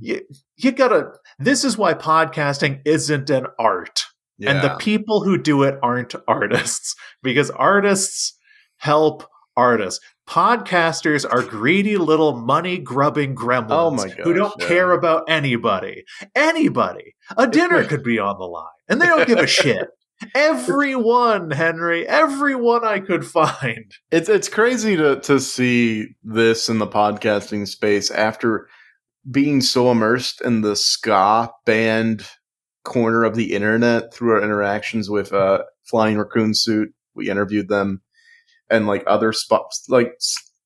you, 0.00 0.20
you 0.56 0.72
gotta 0.72 1.12
this 1.38 1.64
is 1.64 1.76
why 1.76 1.94
podcasting 1.94 2.80
isn't 2.84 3.30
an 3.30 3.46
art 3.58 4.04
yeah. 4.42 4.50
And 4.50 4.62
the 4.62 4.76
people 4.76 5.22
who 5.22 5.38
do 5.38 5.62
it 5.62 5.78
aren't 5.82 6.14
artists 6.28 6.96
because 7.22 7.50
artists 7.50 8.36
help 8.78 9.24
artists. 9.56 10.04
Podcasters 10.28 11.24
are 11.30 11.42
greedy 11.42 11.96
little 11.96 12.36
money 12.36 12.78
grubbing 12.78 13.36
gremlins 13.36 13.70
oh 13.70 13.90
my 13.90 14.08
gosh, 14.08 14.16
who 14.24 14.32
don't 14.32 14.54
yeah. 14.58 14.66
care 14.66 14.92
about 14.92 15.24
anybody. 15.28 16.04
Anybody. 16.34 17.14
A 17.36 17.46
dinner 17.46 17.84
could 17.84 18.02
be 18.02 18.18
on 18.18 18.36
the 18.38 18.44
line 18.44 18.66
and 18.88 19.00
they 19.00 19.06
don't 19.06 19.28
give 19.28 19.38
a 19.38 19.46
shit. 19.46 19.88
Everyone, 20.34 21.50
Henry, 21.50 22.06
everyone 22.06 22.84
I 22.84 23.00
could 23.00 23.26
find. 23.26 23.92
It's 24.10 24.28
it's 24.28 24.48
crazy 24.48 24.96
to 24.96 25.20
to 25.20 25.40
see 25.40 26.08
this 26.22 26.68
in 26.68 26.78
the 26.78 26.86
podcasting 26.86 27.66
space 27.68 28.10
after 28.10 28.68
being 29.30 29.60
so 29.60 29.90
immersed 29.90 30.40
in 30.40 30.62
the 30.62 30.76
ska 30.76 31.50
band 31.64 32.26
corner 32.84 33.24
of 33.24 33.36
the 33.36 33.52
internet 33.52 34.12
through 34.12 34.32
our 34.32 34.42
interactions 34.42 35.08
with 35.08 35.32
uh, 35.32 35.62
Flying 35.84 36.18
Raccoon 36.18 36.54
Suit. 36.54 36.92
We 37.14 37.30
interviewed 37.30 37.68
them 37.68 38.02
and 38.70 38.86
like 38.86 39.04
other 39.06 39.32
spots. 39.32 39.84
Like, 39.88 40.14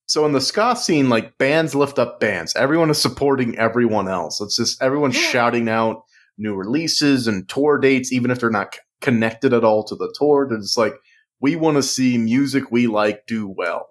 so 0.06 0.24
in 0.24 0.32
the 0.32 0.40
ska 0.40 0.76
scene, 0.76 1.08
like 1.08 1.36
bands 1.38 1.74
lift 1.74 1.98
up 1.98 2.20
bands. 2.20 2.54
Everyone 2.56 2.90
is 2.90 3.00
supporting 3.00 3.58
everyone 3.58 4.08
else. 4.08 4.40
It's 4.40 4.56
just 4.56 4.80
everyone's 4.80 5.20
yeah. 5.20 5.28
shouting 5.28 5.68
out 5.68 6.02
new 6.38 6.54
releases 6.54 7.26
and 7.26 7.48
tour 7.48 7.78
dates, 7.78 8.12
even 8.12 8.30
if 8.30 8.40
they're 8.40 8.50
not 8.50 8.72
connected 9.00 9.52
at 9.52 9.64
all 9.64 9.84
to 9.84 9.94
the 9.94 10.14
tour. 10.18 10.48
It's 10.52 10.76
like, 10.76 10.94
we 11.40 11.56
want 11.56 11.76
to 11.76 11.82
see 11.82 12.18
music 12.18 12.70
we 12.70 12.86
like 12.86 13.26
do 13.26 13.46
well. 13.46 13.90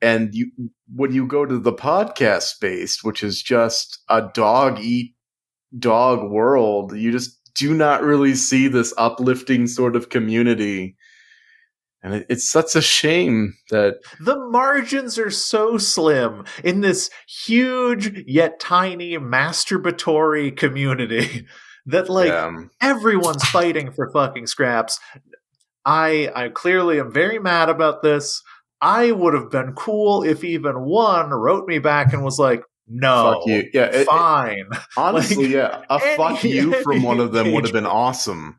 And 0.00 0.34
you, 0.34 0.50
when 0.92 1.12
you 1.12 1.26
go 1.26 1.46
to 1.46 1.58
the 1.58 1.72
podcast 1.72 2.42
space, 2.42 3.04
which 3.04 3.22
is 3.22 3.42
just 3.42 4.02
a 4.08 4.28
dog 4.34 4.80
eat 4.80 5.14
dog 5.78 6.30
world, 6.30 6.96
you 6.96 7.12
just 7.12 7.38
do 7.54 7.74
not 7.74 8.02
really 8.02 8.34
see 8.34 8.68
this 8.68 8.92
uplifting 8.98 9.66
sort 9.66 9.94
of 9.94 10.08
community. 10.08 10.96
And 12.02 12.14
it, 12.14 12.26
it's 12.28 12.48
such 12.48 12.74
a 12.74 12.82
shame 12.82 13.54
that 13.70 13.98
the 14.18 14.36
margins 14.50 15.18
are 15.18 15.30
so 15.30 15.78
slim 15.78 16.44
in 16.64 16.80
this 16.80 17.10
huge 17.28 18.24
yet 18.26 18.58
tiny 18.58 19.16
masturbatory 19.18 20.56
community 20.56 21.46
that 21.86 22.08
like 22.08 22.28
yeah. 22.28 22.50
everyone's 22.80 23.44
fighting 23.44 23.92
for 23.92 24.10
fucking 24.10 24.46
scraps. 24.46 25.00
I 25.84 26.30
I 26.34 26.48
clearly 26.48 27.00
am 27.00 27.12
very 27.12 27.38
mad 27.38 27.68
about 27.68 28.02
this. 28.02 28.42
I 28.80 29.12
would 29.12 29.34
have 29.34 29.50
been 29.50 29.74
cool 29.74 30.24
if 30.24 30.42
even 30.42 30.80
one 30.80 31.30
wrote 31.30 31.68
me 31.68 31.78
back 31.78 32.12
and 32.12 32.24
was 32.24 32.38
like, 32.38 32.64
no, 32.88 33.34
fuck 33.34 33.46
you. 33.46 33.70
Yeah, 33.72 33.86
it, 33.86 34.06
fine. 34.06 34.66
It, 34.72 34.78
honestly, 34.96 35.44
like, 35.44 35.52
yeah, 35.52 35.82
a 35.88 36.00
any, 36.02 36.16
fuck 36.16 36.44
you 36.44 36.74
from 36.82 37.02
one 37.02 37.20
of 37.20 37.32
them 37.32 37.52
would 37.52 37.64
have 37.64 37.72
been 37.72 37.86
awesome. 37.86 38.58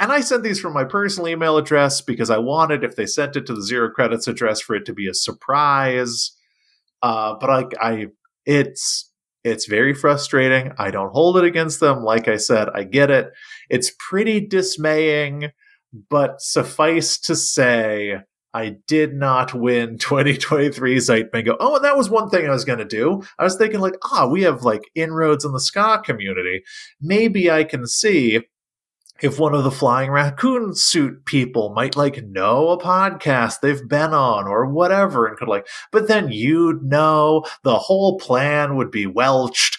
And 0.00 0.10
I 0.10 0.20
sent 0.20 0.42
these 0.42 0.58
from 0.58 0.72
my 0.72 0.84
personal 0.84 1.28
email 1.28 1.58
address 1.58 2.00
because 2.00 2.30
I 2.30 2.38
wanted, 2.38 2.82
if 2.82 2.96
they 2.96 3.04
sent 3.04 3.36
it 3.36 3.46
to 3.46 3.54
the 3.54 3.62
zero 3.62 3.90
credits 3.90 4.26
address, 4.26 4.60
for 4.60 4.74
it 4.74 4.86
to 4.86 4.94
be 4.94 5.06
a 5.06 5.14
surprise. 5.14 6.32
Uh, 7.02 7.34
but 7.38 7.50
like 7.50 7.74
I, 7.80 8.06
it's 8.46 9.10
it's 9.46 9.66
very 9.66 9.94
frustrating. 9.94 10.72
I 10.76 10.90
don't 10.90 11.12
hold 11.12 11.38
it 11.38 11.44
against 11.44 11.78
them. 11.78 12.02
Like 12.02 12.26
I 12.26 12.36
said, 12.36 12.68
I 12.74 12.82
get 12.82 13.12
it. 13.12 13.30
It's 13.70 13.92
pretty 13.96 14.40
dismaying, 14.40 15.52
but 16.10 16.40
suffice 16.40 17.16
to 17.20 17.36
say, 17.36 18.16
I 18.52 18.76
did 18.88 19.14
not 19.14 19.54
win 19.54 19.98
2023 19.98 20.98
Zeit 20.98 21.30
Bingo. 21.30 21.56
Oh, 21.60 21.76
and 21.76 21.84
that 21.84 21.96
was 21.96 22.10
one 22.10 22.28
thing 22.28 22.44
I 22.44 22.50
was 22.50 22.64
going 22.64 22.80
to 22.80 22.84
do. 22.84 23.22
I 23.38 23.44
was 23.44 23.54
thinking, 23.56 23.78
like, 23.78 23.94
ah, 24.02 24.26
we 24.26 24.42
have 24.42 24.64
like 24.64 24.90
inroads 24.96 25.44
in 25.44 25.52
the 25.52 25.60
ska 25.60 26.02
community. 26.04 26.64
Maybe 27.00 27.48
I 27.48 27.62
can 27.62 27.86
see 27.86 28.40
if 29.22 29.38
one 29.38 29.54
of 29.54 29.64
the 29.64 29.70
flying 29.70 30.10
raccoon 30.10 30.74
suit 30.74 31.24
people 31.24 31.70
might 31.70 31.96
like 31.96 32.24
know 32.24 32.70
a 32.70 32.78
podcast 32.78 33.60
they've 33.60 33.88
been 33.88 34.12
on 34.12 34.46
or 34.46 34.66
whatever 34.66 35.26
and 35.26 35.36
could 35.36 35.48
like, 35.48 35.66
but 35.92 36.08
then 36.08 36.30
you'd 36.30 36.82
know 36.82 37.44
the 37.62 37.78
whole 37.78 38.18
plan 38.18 38.76
would 38.76 38.90
be 38.90 39.06
welched. 39.06 39.78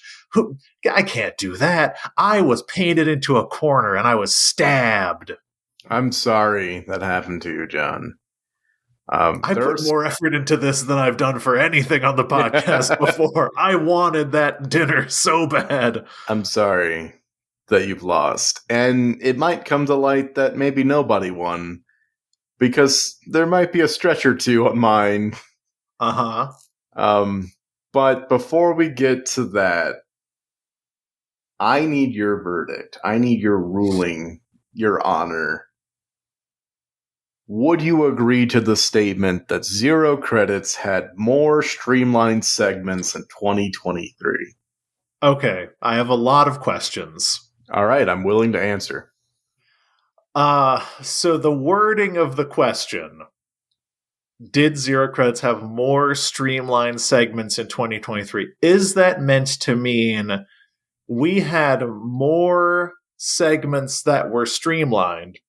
I 0.91 1.03
can't 1.03 1.37
do 1.37 1.55
that. 1.57 1.97
I 2.17 2.41
was 2.41 2.63
painted 2.63 3.07
into 3.07 3.37
a 3.37 3.47
corner 3.47 3.95
and 3.95 4.07
I 4.07 4.15
was 4.15 4.35
stabbed. 4.35 5.33
I'm 5.89 6.11
sorry 6.11 6.83
that 6.87 7.01
happened 7.01 7.41
to 7.43 7.51
you, 7.51 7.67
John. 7.67 8.15
Um, 9.09 9.39
I 9.43 9.53
put 9.53 9.85
more 9.85 10.03
effort 10.03 10.35
into 10.35 10.57
this 10.57 10.81
than 10.81 10.97
I've 10.97 11.15
done 11.15 11.39
for 11.39 11.55
anything 11.55 12.03
on 12.03 12.17
the 12.17 12.25
podcast 12.25 12.99
before. 12.99 13.51
I 13.57 13.75
wanted 13.75 14.33
that 14.33 14.69
dinner 14.69 15.07
so 15.07 15.47
bad. 15.47 16.05
I'm 16.27 16.43
sorry 16.43 17.13
that 17.69 17.87
you've 17.87 18.03
lost. 18.03 18.61
And 18.69 19.17
it 19.21 19.37
might 19.37 19.65
come 19.65 19.85
to 19.85 19.95
light 19.95 20.35
that 20.35 20.55
maybe 20.55 20.83
nobody 20.83 21.31
won 21.31 21.81
because 22.59 23.17
there 23.27 23.45
might 23.45 23.71
be 23.71 23.81
a 23.81 23.87
stretch 23.87 24.25
or 24.25 24.35
two 24.35 24.67
on 24.67 24.79
mine. 24.79 25.33
Uh 25.99 26.11
huh. 26.11 26.51
Um, 26.95 27.51
but 27.93 28.29
before 28.29 28.73
we 28.73 28.89
get 28.89 29.25
to 29.27 29.45
that, 29.49 29.95
I 31.59 31.85
need 31.85 32.13
your 32.13 32.41
verdict. 32.41 32.97
I 33.03 33.17
need 33.17 33.41
your 33.41 33.59
ruling, 33.59 34.41
your 34.73 35.05
honor 35.05 35.67
would 37.49 37.81
you 37.81 38.05
agree 38.05 38.45
to 38.45 38.59
the 38.59 38.75
statement 38.75 39.47
that 39.47 39.63
Zero 39.63 40.17
Credits 40.17 40.75
had 40.75 41.11
more 41.15 41.61
streamlined 41.61 42.43
segments 42.43 43.15
in 43.15 43.21
2023? 43.39 44.53
Okay, 45.23 45.67
I 45.81 45.95
have 45.95 46.09
a 46.09 46.15
lot 46.15 46.49
of 46.49 46.59
questions. 46.59 47.46
All 47.71 47.85
right, 47.85 48.07
I'm 48.07 48.23
willing 48.23 48.53
to 48.53 48.61
answer. 48.61 49.11
Uh, 50.33 50.85
so 51.01 51.37
the 51.37 51.51
wording 51.51 52.17
of 52.17 52.35
the 52.35 52.45
question 52.45 53.21
Did 54.51 54.77
Zero 54.77 55.07
Credits 55.07 55.41
have 55.41 55.63
more 55.63 56.15
streamlined 56.15 57.01
segments 57.01 57.57
in 57.57 57.67
2023? 57.67 58.53
Is 58.61 58.93
that 58.93 59.21
meant 59.21 59.47
to 59.61 59.75
mean 59.75 60.45
we 61.07 61.41
had 61.41 61.85
more 61.87 62.93
segments 63.17 64.03
that 64.03 64.29
were 64.29 64.45
streamlined 64.45 65.39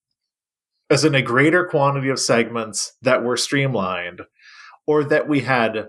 as 0.91 1.05
in 1.05 1.15
a 1.15 1.23
greater 1.23 1.65
quantity 1.65 2.09
of 2.09 2.19
segments 2.19 2.93
that 3.03 3.23
were 3.23 3.37
streamlined, 3.37 4.23
or 4.87 5.05
that 5.05 5.29
we 5.29 5.41
had 5.41 5.89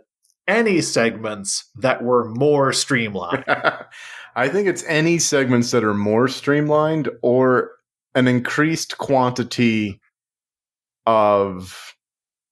any 0.49 0.81
segments 0.81 1.69
that 1.75 2.03
were 2.03 2.27
more 2.29 2.73
streamlined. 2.73 3.45
I 4.35 4.49
think 4.49 4.67
it's 4.67 4.83
any 4.87 5.19
segments 5.19 5.71
that 5.71 5.83
are 5.83 5.93
more 5.93 6.27
streamlined 6.27 7.09
or 7.21 7.71
an 8.15 8.27
increased 8.27 8.97
quantity 8.97 10.01
of 11.05 11.95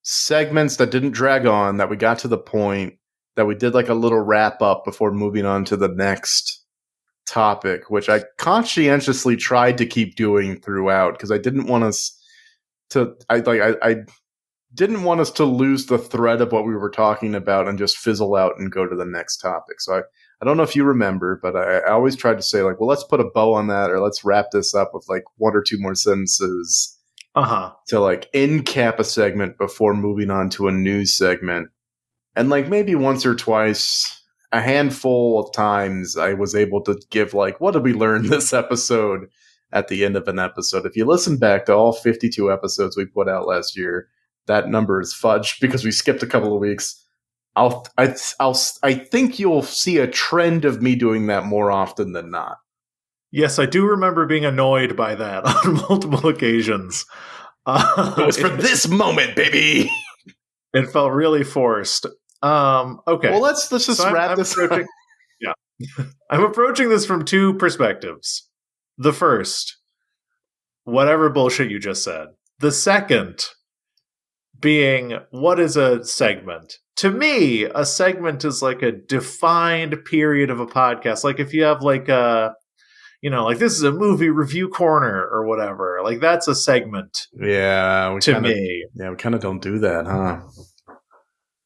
segments 0.04 0.78
that 0.78 0.92
didn't 0.92 1.12
drag 1.12 1.46
on, 1.46 1.78
that 1.78 1.90
we 1.90 1.98
got 1.98 2.20
to 2.20 2.28
the 2.28 2.38
point, 2.38 2.94
that 3.36 3.46
we 3.46 3.56
did 3.56 3.74
like 3.74 3.90
a 3.90 3.94
little 3.94 4.22
wrap 4.22 4.62
up 4.62 4.86
before 4.86 5.12
moving 5.12 5.46
on 5.46 5.66
to 5.66 5.76
the 5.76 5.90
next 5.90 6.64
topic, 7.28 7.90
which 7.90 8.10
I 8.10 8.24
conscientiously 8.38 9.36
tried 9.36 9.78
to 9.80 9.86
keep 9.86 10.16
doing 10.16 10.60
throughout 10.62 11.14
because 11.14 11.32
I 11.32 11.38
didn't 11.38 11.68
want 11.68 11.84
us 11.84 12.18
to 12.92 13.16
I 13.30 13.40
like 13.40 13.62
I, 13.62 13.74
I 13.82 13.96
didn't 14.74 15.04
want 15.04 15.22
us 15.22 15.32
to 15.32 15.46
lose 15.46 15.86
the 15.86 15.98
thread 15.98 16.42
of 16.42 16.52
what 16.52 16.66
we 16.66 16.76
were 16.76 16.90
talking 16.90 17.36
about 17.36 17.68
and 17.68 17.78
just 17.78 17.98
fizzle 17.98 18.36
out 18.36 18.54
and 18.58 18.72
go 18.72 18.86
to 18.86 18.96
the 18.96 19.06
next 19.06 19.38
topic. 19.38 19.80
So 19.80 19.96
I, 19.96 20.02
I 20.42 20.46
don't 20.46 20.58
know 20.58 20.64
if 20.64 20.76
you 20.76 20.84
remember, 20.84 21.40
but 21.42 21.56
I, 21.56 21.80
I 21.80 21.92
always 21.92 22.16
tried 22.16 22.36
to 22.36 22.44
say 22.44 22.64
like, 22.64 22.80
well, 22.80 22.90
let's 22.90 23.04
put 23.04 23.22
a 23.22 23.30
bow 23.34 23.54
on 23.54 23.68
that 23.68 23.90
or 23.90 24.00
let's 24.00 24.24
wrap 24.24 24.48
this 24.52 24.76
up 24.76 24.92
with 24.94 25.06
like 25.08 25.24
one 25.38 25.56
or 25.56 25.62
two 25.62 25.80
more 25.80 25.96
sentences. 25.96 26.94
Uh-huh. 27.36 27.72
To 27.90 28.00
like 28.00 28.30
end 28.34 28.66
cap 28.66 29.00
a 29.00 29.04
segment 29.04 29.58
before 29.58 29.94
moving 29.94 30.32
on 30.32 30.50
to 30.52 30.68
a 30.68 30.72
news 30.72 31.16
segment. 31.16 31.70
And 32.36 32.50
like 32.50 32.68
maybe 32.68 32.96
once 32.96 33.26
or 33.26 33.36
twice, 33.36 34.22
a 34.52 34.62
handful 34.62 35.40
of 35.40 35.54
times 35.54 36.18
I 36.18 36.34
was 36.34 36.56
able 36.56 36.82
to 36.84 37.00
give 37.10 37.34
like, 37.34 37.62
what 37.62 37.74
did 37.74 37.84
we 37.84 37.94
learn 37.94 38.28
this 38.28 38.54
episode? 38.54 39.28
at 39.74 39.90
the 39.90 40.06
end 40.06 40.16
of 40.16 40.28
an 40.28 40.40
episode. 40.40 40.86
If 40.86 40.96
you 40.96 41.06
listen 41.06 41.38
back 41.38 41.66
to 41.66 41.74
all 41.74 41.92
52 41.92 42.52
episodes 42.52 42.96
we 42.96 43.06
put 43.06 43.28
out 43.28 43.48
last 43.48 43.78
year, 43.78 44.08
that 44.48 44.70
number 44.70 45.00
is 45.00 45.14
fudged 45.14 45.60
because 45.62 45.84
we 45.84 45.92
skipped 45.92 46.24
a 46.24 46.28
couple 46.28 46.54
of 46.54 46.60
weeks. 46.60 47.04
I'll, 47.56 47.88
I, 47.98 48.16
I'll, 48.40 48.60
I 48.84 48.94
think 48.94 49.40
you'll 49.40 49.64
see 49.64 49.98
a 49.98 50.08
trend 50.08 50.64
of 50.64 50.82
me 50.82 50.96
doing 50.96 51.28
that 51.28 51.46
more 51.46 51.72
often 51.72 52.14
than 52.14 52.30
not. 52.30 52.58
Yes, 53.32 53.60
I 53.60 53.66
do 53.66 53.86
remember 53.86 54.26
being 54.26 54.46
annoyed 54.46 54.96
by 54.96 55.16
that 55.16 55.46
on 55.66 55.74
multiple 55.90 56.30
occasions. 56.30 57.06
Uh, 57.66 58.14
it 58.18 58.26
was 58.26 58.38
for 58.38 58.54
it, 58.54 58.62
this 58.62 58.88
moment, 58.88 59.36
baby. 59.36 59.90
It 60.74 60.92
felt 60.92 61.14
really 61.14 61.46
forced. 61.46 62.06
Um, 62.44 63.00
okay. 63.08 63.32
Well, 63.32 63.42
let's 63.42 63.72
let's 63.72 63.88
just 63.88 64.02
so 64.02 64.12
wrap 64.12 64.32
I'm, 64.32 64.38
this. 64.38 64.56
I'm 64.60 64.86
yeah, 65.40 65.54
I'm 66.30 66.44
approaching 66.44 66.90
this 66.90 67.06
from 67.06 67.26
two 67.26 67.54
perspectives. 67.56 68.48
The 68.98 69.14
first, 69.14 69.78
whatever 70.84 71.30
bullshit 71.30 71.72
you 71.72 71.80
just 71.80 72.04
said. 72.04 72.28
The 72.60 72.72
second 72.72 73.48
being, 74.60 75.20
what 75.32 75.60
is 75.60 75.78
a 75.78 76.04
segment? 76.04 76.78
To 76.98 77.12
me, 77.12 77.64
a 77.64 77.86
segment 77.86 78.44
is 78.44 78.62
like 78.62 78.82
a 78.82 78.92
defined 78.92 80.04
period 80.06 80.50
of 80.50 80.60
a 80.60 80.66
podcast. 80.66 81.24
Like 81.24 81.40
if 81.40 81.54
you 81.54 81.64
have 81.64 81.82
like 81.82 82.10
a, 82.10 82.56
you 83.22 83.30
know, 83.30 83.46
like 83.46 83.60
this 83.60 83.74
is 83.74 83.84
a 83.84 83.92
movie 83.92 84.30
review 84.30 84.68
corner 84.70 85.28
or 85.32 85.46
whatever. 85.46 86.00
Like 86.04 86.20
that's 86.20 86.48
a 86.48 86.56
segment. 86.56 87.28
Yeah, 87.40 88.18
to 88.22 88.34
kinda, 88.34 88.50
me. 88.50 88.86
Yeah, 88.96 89.12
we 89.12 89.16
kind 89.16 89.36
of 89.36 89.42
don't 89.42 89.62
do 89.62 89.80
that, 89.80 90.06
huh? 90.06 90.42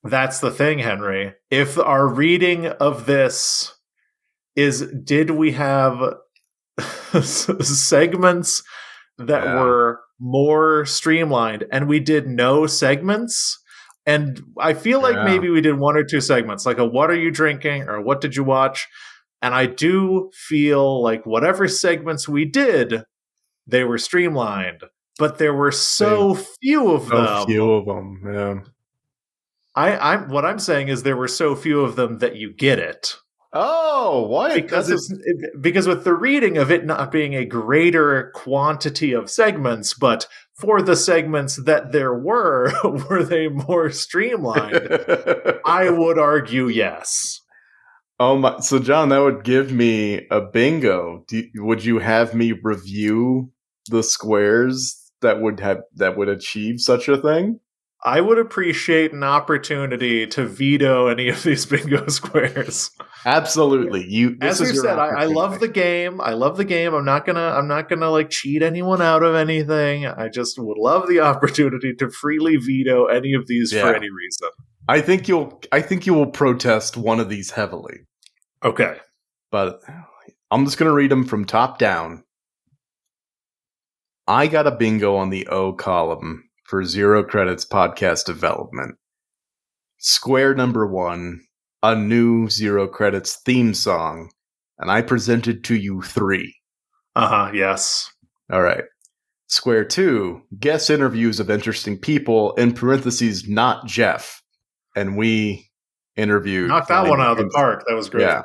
That's 0.03 0.39
the 0.39 0.51
thing, 0.51 0.79
Henry. 0.79 1.33
If 1.49 1.77
our 1.77 2.07
reading 2.07 2.65
of 2.67 3.05
this 3.05 3.73
is 4.55 4.91
did 5.03 5.31
we 5.31 5.51
have 5.51 6.15
segments 7.21 8.63
that 9.17 9.43
yeah. 9.43 9.61
were 9.61 10.01
more 10.21 10.85
streamlined 10.85 11.65
and 11.71 11.87
we 11.87 11.99
did 11.99 12.27
no 12.27 12.67
segments 12.67 13.59
and 14.05 14.41
i 14.59 14.73
feel 14.73 15.01
like 15.01 15.15
yeah. 15.15 15.23
maybe 15.23 15.49
we 15.49 15.61
did 15.61 15.79
one 15.79 15.97
or 15.97 16.03
two 16.03 16.21
segments 16.21 16.65
like 16.65 16.77
a 16.77 16.85
what 16.85 17.09
are 17.09 17.19
you 17.19 17.31
drinking 17.31 17.83
or 17.83 17.99
what 17.99 18.21
did 18.21 18.35
you 18.35 18.43
watch 18.43 18.87
and 19.41 19.55
i 19.55 19.65
do 19.65 20.29
feel 20.33 21.01
like 21.01 21.25
whatever 21.25 21.67
segments 21.67 22.29
we 22.29 22.45
did 22.45 23.03
they 23.65 23.83
were 23.83 23.97
streamlined 23.97 24.83
but 25.17 25.39
there 25.39 25.55
were 25.55 25.71
so 25.71 26.35
few 26.61 26.91
of 26.91 27.03
so 27.07 27.15
them 27.15 27.45
few 27.47 27.71
of 27.71 27.85
them 27.85 28.21
yeah 28.23 28.71
I, 29.75 30.13
I'm 30.13 30.29
what 30.29 30.45
I'm 30.45 30.59
saying 30.59 30.89
is 30.89 31.03
there 31.03 31.15
were 31.15 31.27
so 31.27 31.55
few 31.55 31.81
of 31.81 31.95
them 31.95 32.19
that 32.19 32.35
you 32.35 32.51
get 32.51 32.79
it. 32.79 33.15
Oh, 33.53 34.27
why? 34.27 34.55
Because 34.61 34.89
it's 34.89 35.13
because 35.59 35.85
with 35.85 36.05
the 36.05 36.13
reading 36.13 36.57
of 36.57 36.71
it 36.71 36.85
not 36.85 37.11
being 37.11 37.35
a 37.35 37.43
greater 37.43 38.31
quantity 38.33 39.11
of 39.11 39.29
segments, 39.29 39.93
but 39.93 40.25
for 40.53 40.81
the 40.81 40.95
segments 40.95 41.57
that 41.57 41.91
there 41.91 42.13
were, 42.13 42.71
were 43.09 43.23
they 43.23 43.49
more 43.49 43.89
streamlined? 43.89 44.75
I 45.65 45.89
would 45.89 46.17
argue 46.17 46.67
yes. 46.67 47.41
Oh 48.19 48.37
my! 48.37 48.59
So 48.59 48.79
John, 48.79 49.09
that 49.09 49.19
would 49.19 49.43
give 49.43 49.73
me 49.73 50.27
a 50.29 50.39
bingo. 50.39 51.25
Do, 51.27 51.43
would 51.55 51.83
you 51.83 51.99
have 51.99 52.33
me 52.33 52.53
review 52.53 53.51
the 53.89 54.03
squares 54.03 55.11
that 55.21 55.41
would 55.41 55.59
have 55.59 55.79
that 55.95 56.15
would 56.15 56.29
achieve 56.29 56.79
such 56.79 57.09
a 57.09 57.17
thing? 57.17 57.59
I 58.03 58.19
would 58.19 58.39
appreciate 58.39 59.13
an 59.13 59.23
opportunity 59.23 60.25
to 60.27 60.45
veto 60.45 61.07
any 61.07 61.29
of 61.29 61.43
these 61.43 61.65
bingo 61.67 62.07
squares. 62.07 62.89
Absolutely. 63.25 64.07
You 64.09 64.37
as 64.41 64.59
you 64.59 64.73
said, 64.73 64.97
I, 64.97 65.21
I, 65.21 65.25
love 65.25 65.59
the 65.59 65.67
game. 65.67 66.19
I 66.19 66.33
love 66.33 66.57
the 66.57 66.65
game. 66.65 66.95
I'm 66.95 67.05
not 67.05 67.25
gonna 67.25 67.39
I'm 67.39 67.67
not 67.67 67.89
gonna 67.89 68.09
like 68.09 68.31
cheat 68.31 68.63
anyone 68.63 69.01
out 69.01 69.21
of 69.21 69.35
anything. 69.35 70.07
I 70.07 70.29
just 70.29 70.57
would 70.57 70.79
love 70.79 71.07
the 71.07 71.19
opportunity 71.21 71.93
to 71.95 72.09
freely 72.09 72.57
veto 72.57 73.05
any 73.05 73.33
of 73.33 73.45
these 73.45 73.71
yeah. 73.71 73.81
for 73.81 73.93
any 73.95 74.09
reason. 74.09 74.49
I 74.89 75.01
think 75.01 75.27
you'll 75.27 75.61
I 75.71 75.81
think 75.81 76.07
you 76.07 76.15
will 76.15 76.31
protest 76.31 76.97
one 76.97 77.19
of 77.19 77.29
these 77.29 77.51
heavily. 77.51 77.99
Okay. 78.63 78.97
But 79.51 79.81
I'm 80.49 80.65
just 80.65 80.79
gonna 80.79 80.93
read 80.93 81.11
them 81.11 81.25
from 81.25 81.45
top 81.45 81.77
down. 81.77 82.23
I 84.27 84.47
got 84.47 84.65
a 84.65 84.71
bingo 84.71 85.17
on 85.17 85.29
the 85.29 85.45
O 85.47 85.73
column 85.73 86.45
for 86.71 86.85
Zero 86.85 87.21
Credits 87.21 87.65
podcast 87.65 88.23
development. 88.23 88.95
Square 89.97 90.55
number 90.55 90.87
one, 90.87 91.41
a 91.83 91.97
new 91.97 92.49
Zero 92.49 92.87
Credits 92.87 93.41
theme 93.45 93.73
song, 93.73 94.31
and 94.79 94.89
I 94.89 95.01
presented 95.01 95.65
to 95.65 95.75
you 95.75 96.01
three. 96.01 96.55
Uh 97.13 97.27
huh, 97.27 97.51
yes. 97.53 98.09
All 98.49 98.61
right. 98.61 98.85
Square 99.47 99.85
two, 99.85 100.43
guest 100.61 100.89
interviews 100.89 101.41
of 101.41 101.51
interesting 101.51 101.97
people, 101.97 102.53
in 102.53 102.73
parentheses, 102.73 103.49
not 103.49 103.85
Jeff. 103.85 104.41
And 104.95 105.17
we 105.17 105.69
interviewed. 106.15 106.69
Knocked 106.69 106.87
that 106.87 107.05
one 107.05 107.19
out 107.19 107.37
of 107.37 107.37
the 107.39 107.49
park. 107.49 107.83
That 107.85 107.95
was 107.95 108.09
great. 108.09 108.27
Yeah. 108.27 108.43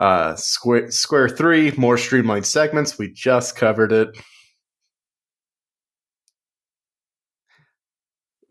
Uh, 0.00 0.34
square, 0.36 0.90
square 0.90 1.28
three, 1.28 1.72
more 1.72 1.98
streamlined 1.98 2.46
segments. 2.46 2.98
We 2.98 3.12
just 3.12 3.54
covered 3.54 3.92
it. 3.92 4.16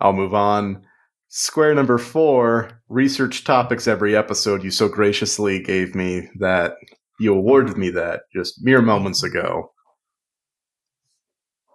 I'll 0.02 0.14
move 0.14 0.34
on. 0.34 0.84
Square 1.30 1.76
number 1.76 1.98
four, 1.98 2.82
research 2.90 3.44
topics 3.46 3.88
every 3.88 4.16
episode 4.18 4.64
you 4.64 4.72
so 4.72 4.90
graciously 4.90 5.62
gave 5.62 5.96
me 5.96 6.28
that 6.40 6.74
you 7.20 7.34
awarded 7.34 7.78
me 7.78 7.90
that 7.92 8.24
just 8.36 8.64
mere 8.64 8.82
moments 8.82 9.24
ago. 9.24 9.72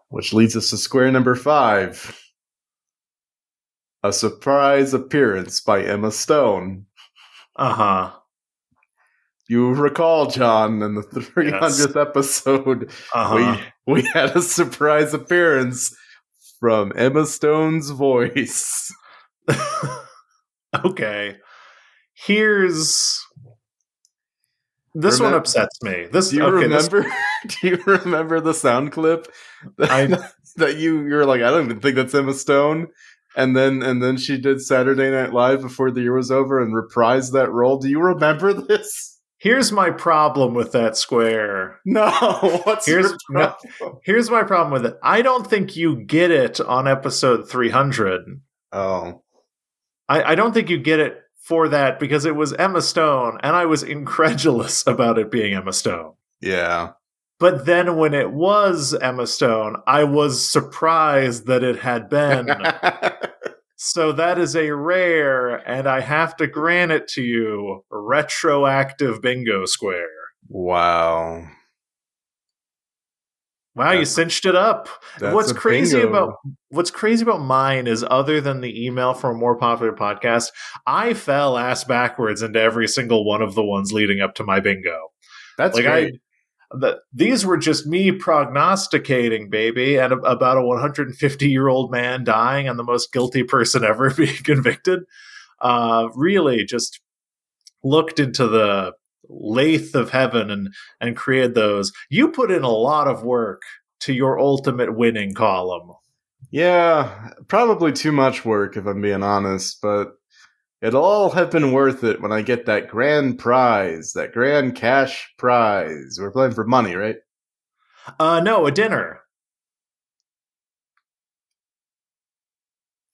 Which 0.08 0.32
leads 0.32 0.56
us 0.56 0.70
to 0.70 0.76
square 0.76 1.10
number 1.10 1.34
five. 1.34 2.20
A 4.02 4.12
surprise 4.12 4.94
appearance 4.94 5.60
by 5.60 5.82
Emma 5.82 6.12
Stone. 6.12 6.86
Uh 7.56 7.72
huh. 7.74 8.12
You 9.48 9.72
recall, 9.74 10.26
John, 10.26 10.82
in 10.82 10.96
the 10.96 11.02
300th 11.02 12.00
episode, 12.00 12.90
Uh-huh. 13.14 13.56
we 13.86 13.94
we 14.02 14.02
had 14.12 14.36
a 14.36 14.42
surprise 14.42 15.14
appearance 15.14 15.96
from 16.60 16.92
Emma 16.96 17.26
Stone's 17.26 17.90
voice. 17.90 18.92
okay. 20.84 21.36
Here's 22.14 23.22
this 24.94 25.20
one 25.20 25.34
upsets 25.34 25.82
me. 25.82 26.06
This 26.10 26.30
Do 26.30 26.36
you 26.36 26.42
okay, 26.44 26.68
this- 26.68 26.90
remember? 26.90 27.14
do 27.60 27.68
you 27.68 27.76
remember 27.86 28.40
the 28.40 28.54
sound 28.54 28.92
clip 28.92 29.28
that, 29.78 29.90
I- 29.90 30.28
that 30.56 30.76
you 30.78 31.06
you're 31.06 31.26
like 31.26 31.42
I 31.42 31.50
don't 31.50 31.66
even 31.66 31.80
think 31.80 31.96
that's 31.96 32.14
Emma 32.14 32.32
Stone, 32.32 32.88
and 33.36 33.54
then 33.54 33.82
and 33.82 34.02
then 34.02 34.16
she 34.16 34.40
did 34.40 34.62
Saturday 34.62 35.10
Night 35.10 35.32
Live 35.34 35.60
before 35.60 35.90
the 35.90 36.00
year 36.00 36.14
was 36.14 36.30
over 36.30 36.60
and 36.62 36.74
reprised 36.74 37.32
that 37.32 37.52
role. 37.52 37.76
Do 37.78 37.88
you 37.90 38.00
remember 38.00 38.54
this? 38.54 39.15
Here's 39.38 39.70
my 39.72 39.90
problem 39.90 40.54
with 40.54 40.72
that 40.72 40.96
square. 40.96 41.80
No. 41.84 42.10
What's 42.64 42.86
Here's- 42.86 43.10
your 43.10 43.16
no. 43.30 43.54
Here's 44.04 44.30
my 44.30 44.42
problem 44.42 44.72
with 44.72 44.86
it. 44.86 44.98
I 45.02 45.22
don't 45.22 45.46
think 45.46 45.76
you 45.76 45.96
get 45.96 46.30
it 46.30 46.60
on 46.60 46.86
episode 46.88 47.48
300. 47.48 48.40
Oh, 48.72 49.22
I, 50.08 50.22
I 50.22 50.34
don't 50.34 50.52
think 50.52 50.70
you 50.70 50.78
get 50.78 51.00
it 51.00 51.18
for 51.42 51.68
that 51.68 51.98
because 52.00 52.24
it 52.24 52.34
was 52.36 52.52
Emma 52.52 52.82
Stone, 52.82 53.38
and 53.42 53.54
I 53.56 53.66
was 53.66 53.82
incredulous 53.82 54.84
about 54.86 55.18
it 55.18 55.30
being 55.30 55.54
Emma 55.54 55.72
Stone. 55.72 56.14
yeah. 56.40 56.90
But 57.38 57.66
then 57.66 57.98
when 57.98 58.14
it 58.14 58.32
was 58.32 58.94
Emma 58.94 59.26
Stone, 59.26 59.76
I 59.86 60.04
was 60.04 60.48
surprised 60.50 61.46
that 61.48 61.62
it 61.62 61.78
had 61.80 62.08
been. 62.08 62.46
so 63.76 64.12
that 64.12 64.38
is 64.38 64.56
a 64.56 64.70
rare, 64.70 65.56
and 65.68 65.86
I 65.86 66.00
have 66.00 66.36
to 66.36 66.46
grant 66.46 66.92
it 66.92 67.08
to 67.08 67.22
you, 67.22 67.84
retroactive 67.90 69.20
bingo 69.20 69.66
square. 69.66 70.08
wow. 70.48 71.46
Wow, 73.74 73.92
you 73.92 74.06
cinched 74.06 74.46
it 74.46 74.56
up. 74.56 74.88
What's 75.20 75.52
crazy 75.52 75.98
bingo. 75.98 76.08
about 76.08 76.36
what's 76.70 76.90
crazy 76.90 77.22
about 77.22 77.42
mine 77.42 77.86
is 77.86 78.02
other 78.08 78.40
than 78.40 78.62
the 78.62 78.86
email 78.86 79.12
from 79.12 79.36
a 79.36 79.38
more 79.38 79.54
popular 79.54 79.92
podcast, 79.92 80.50
I 80.86 81.12
fell 81.12 81.58
ass 81.58 81.84
backwards 81.84 82.40
into 82.40 82.58
every 82.58 82.88
single 82.88 83.26
one 83.26 83.42
of 83.42 83.54
the 83.54 83.62
ones 83.62 83.92
leading 83.92 84.22
up 84.22 84.34
to 84.36 84.44
my 84.44 84.60
bingo. 84.60 85.08
That's 85.58 85.74
like 85.74 85.84
great. 85.84 86.14
I 86.14 86.18
the, 86.70 86.98
these 87.12 87.44
were 87.46 87.56
just 87.56 87.86
me 87.86 88.12
prognosticating, 88.12 89.50
baby, 89.50 89.96
and 89.96 90.12
about 90.12 90.58
a 90.58 90.62
150 90.62 91.48
year 91.48 91.68
old 91.68 91.90
man 91.90 92.24
dying 92.24 92.68
and 92.68 92.78
the 92.78 92.84
most 92.84 93.12
guilty 93.12 93.42
person 93.42 93.84
ever 93.84 94.12
being 94.12 94.36
convicted. 94.44 95.00
Uh, 95.60 96.08
really, 96.14 96.64
just 96.64 97.00
looked 97.82 98.18
into 98.18 98.46
the 98.46 98.92
lathe 99.28 99.94
of 99.94 100.10
heaven 100.10 100.50
and 100.50 100.74
and 101.00 101.16
created 101.16 101.54
those. 101.54 101.92
You 102.10 102.28
put 102.30 102.50
in 102.50 102.62
a 102.62 102.70
lot 102.70 103.08
of 103.08 103.22
work 103.22 103.62
to 104.00 104.12
your 104.12 104.38
ultimate 104.38 104.96
winning 104.96 105.34
column. 105.34 105.92
Yeah, 106.50 107.30
probably 107.48 107.92
too 107.92 108.12
much 108.12 108.44
work 108.44 108.76
if 108.76 108.86
I'm 108.86 109.00
being 109.00 109.22
honest, 109.22 109.80
but 109.82 110.14
it'll 110.82 111.04
all 111.04 111.30
have 111.30 111.50
been 111.50 111.72
worth 111.72 112.04
it 112.04 112.20
when 112.20 112.32
I 112.32 112.42
get 112.42 112.66
that 112.66 112.88
grand 112.88 113.38
prize, 113.38 114.12
that 114.14 114.32
grand 114.32 114.74
cash 114.76 115.32
prize. 115.38 116.18
We're 116.20 116.30
playing 116.32 116.52
for 116.52 116.64
money, 116.64 116.94
right? 116.94 117.16
Uh, 118.18 118.40
no, 118.40 118.66
a 118.66 118.70
dinner, 118.70 119.20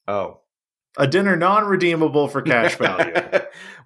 Oh. 0.09 0.41
a 0.99 1.07
dinner 1.07 1.37
non-redeemable 1.37 2.29
for 2.29 2.43
cash 2.43 2.75
value. 2.79 3.15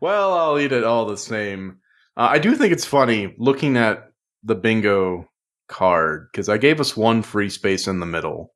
well, 0.01 0.33
I'll 0.35 0.59
eat 0.59 0.73
it 0.73 0.85
all 0.85 1.07
the 1.07 1.17
same. 1.17 1.79
Uh, 2.17 2.29
I 2.33 2.39
do 2.39 2.55
think 2.57 2.73
it's 2.73 2.85
funny 2.87 3.35
looking 3.39 3.77
at 3.77 4.11
the 4.43 4.55
bingo 4.55 5.29
card 5.69 6.29
because 6.33 6.49
I 6.49 6.59
gave 6.59 6.81
us 6.81 6.97
one 6.97 7.23
free 7.23 7.51
space 7.51 7.87
in 7.87 8.01
the 8.01 8.07
middle. 8.07 8.53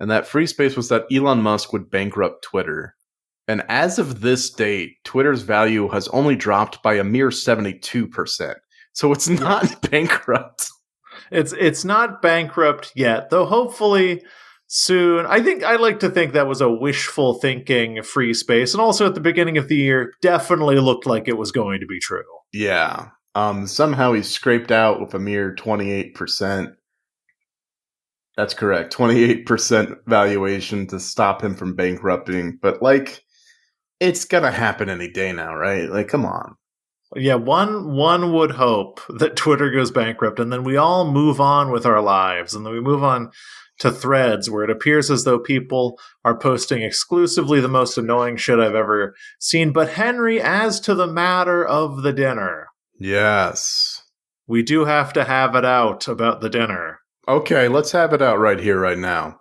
And 0.00 0.10
that 0.10 0.26
free 0.26 0.46
space 0.46 0.76
was 0.76 0.88
that 0.88 1.06
Elon 1.12 1.42
Musk 1.42 1.72
would 1.72 1.90
bankrupt 1.90 2.42
Twitter. 2.42 2.96
And 3.50 3.64
as 3.68 3.98
of 3.98 4.20
this 4.20 4.48
date, 4.48 5.02
Twitter's 5.02 5.42
value 5.42 5.88
has 5.88 6.06
only 6.08 6.36
dropped 6.36 6.84
by 6.84 6.94
a 6.94 7.02
mere 7.02 7.30
72%. 7.30 8.54
So 8.92 9.12
it's 9.12 9.28
not 9.28 9.82
bankrupt. 9.90 10.68
It's 11.32 11.52
it's 11.58 11.84
not 11.84 12.22
bankrupt 12.22 12.92
yet, 12.94 13.30
though. 13.30 13.46
Hopefully 13.46 14.22
soon. 14.68 15.26
I 15.26 15.40
think 15.40 15.64
I 15.64 15.76
like 15.76 15.98
to 16.00 16.10
think 16.10 16.32
that 16.32 16.46
was 16.46 16.60
a 16.60 16.70
wishful 16.70 17.40
thinking 17.40 18.04
free 18.04 18.34
space, 18.34 18.72
and 18.72 18.80
also 18.80 19.06
at 19.06 19.16
the 19.16 19.20
beginning 19.20 19.58
of 19.58 19.66
the 19.66 19.76
year, 19.76 20.12
definitely 20.22 20.78
looked 20.78 21.06
like 21.06 21.26
it 21.26 21.36
was 21.36 21.50
going 21.50 21.80
to 21.80 21.86
be 21.86 21.98
true. 21.98 22.22
Yeah. 22.52 23.08
Um, 23.34 23.66
somehow 23.66 24.12
he 24.12 24.22
scraped 24.22 24.70
out 24.70 25.00
with 25.00 25.12
a 25.14 25.18
mere 25.18 25.54
28%. 25.56 26.72
That's 28.36 28.54
correct. 28.54 28.96
28% 28.96 29.96
valuation 30.06 30.86
to 30.88 31.00
stop 31.00 31.42
him 31.42 31.54
from 31.56 31.74
bankrupting. 31.76 32.58
But, 32.60 32.82
like, 32.82 33.22
it's 34.00 34.24
going 34.24 34.42
to 34.44 34.50
happen 34.50 34.88
any 34.88 35.08
day 35.10 35.32
now, 35.32 35.54
right? 35.54 35.88
Like, 35.88 36.08
come 36.08 36.24
on. 36.24 36.56
Yeah, 37.16 37.34
one 37.34 37.92
one 37.96 38.32
would 38.32 38.52
hope 38.52 39.00
that 39.08 39.34
Twitter 39.36 39.70
goes 39.70 39.90
bankrupt, 39.90 40.38
and 40.38 40.52
then 40.52 40.62
we 40.62 40.76
all 40.76 41.10
move 41.10 41.40
on 41.40 41.72
with 41.72 41.84
our 41.84 42.00
lives, 42.00 42.54
and 42.54 42.64
then 42.64 42.72
we 42.72 42.80
move 42.80 43.02
on 43.02 43.30
to 43.80 43.90
threads 43.90 44.48
where 44.48 44.62
it 44.62 44.70
appears 44.70 45.10
as 45.10 45.24
though 45.24 45.38
people 45.38 45.98
are 46.24 46.38
posting 46.38 46.82
exclusively 46.82 47.60
the 47.60 47.66
most 47.66 47.98
annoying 47.98 48.36
shit 48.36 48.60
I've 48.60 48.74
ever 48.76 49.14
seen. 49.40 49.72
But 49.72 49.90
Henry, 49.90 50.40
as 50.40 50.78
to 50.80 50.94
the 50.94 51.06
matter 51.08 51.64
of 51.66 52.02
the 52.02 52.12
dinner, 52.12 52.68
Yes. 52.98 54.02
we 54.46 54.62
do 54.62 54.84
have 54.84 55.12
to 55.14 55.24
have 55.24 55.54
it 55.56 55.64
out 55.64 56.06
about 56.06 56.40
the 56.42 56.50
dinner. 56.50 57.00
Okay, 57.26 57.66
let's 57.68 57.92
have 57.92 58.12
it 58.12 58.22
out 58.22 58.38
right 58.38 58.60
here, 58.60 58.78
right 58.78 58.98
now. 58.98 59.40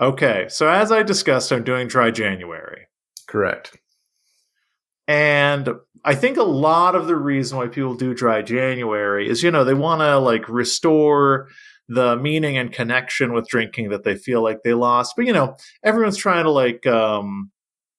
Okay, 0.00 0.46
so 0.48 0.66
as 0.68 0.90
I 0.90 1.02
discussed, 1.02 1.52
I'm 1.52 1.62
doing 1.64 1.86
dry 1.88 2.10
January. 2.10 2.86
Correct. 3.28 3.76
And 5.06 5.70
I 6.04 6.14
think 6.14 6.36
a 6.36 6.42
lot 6.42 6.94
of 6.94 7.06
the 7.06 7.16
reason 7.16 7.56
why 7.58 7.68
people 7.68 7.94
do 7.94 8.14
dry 8.14 8.42
January 8.42 9.28
is, 9.28 9.42
you 9.42 9.50
know, 9.50 9.64
they 9.64 9.74
want 9.74 10.00
to 10.00 10.18
like 10.18 10.48
restore 10.48 11.48
the 11.88 12.16
meaning 12.16 12.58
and 12.58 12.72
connection 12.72 13.32
with 13.32 13.48
drinking 13.48 13.88
that 13.88 14.04
they 14.04 14.16
feel 14.16 14.42
like 14.42 14.62
they 14.62 14.74
lost. 14.74 15.14
But, 15.16 15.26
you 15.26 15.32
know, 15.32 15.56
everyone's 15.82 16.18
trying 16.18 16.44
to 16.44 16.50
like, 16.50 16.86
um, 16.86 17.50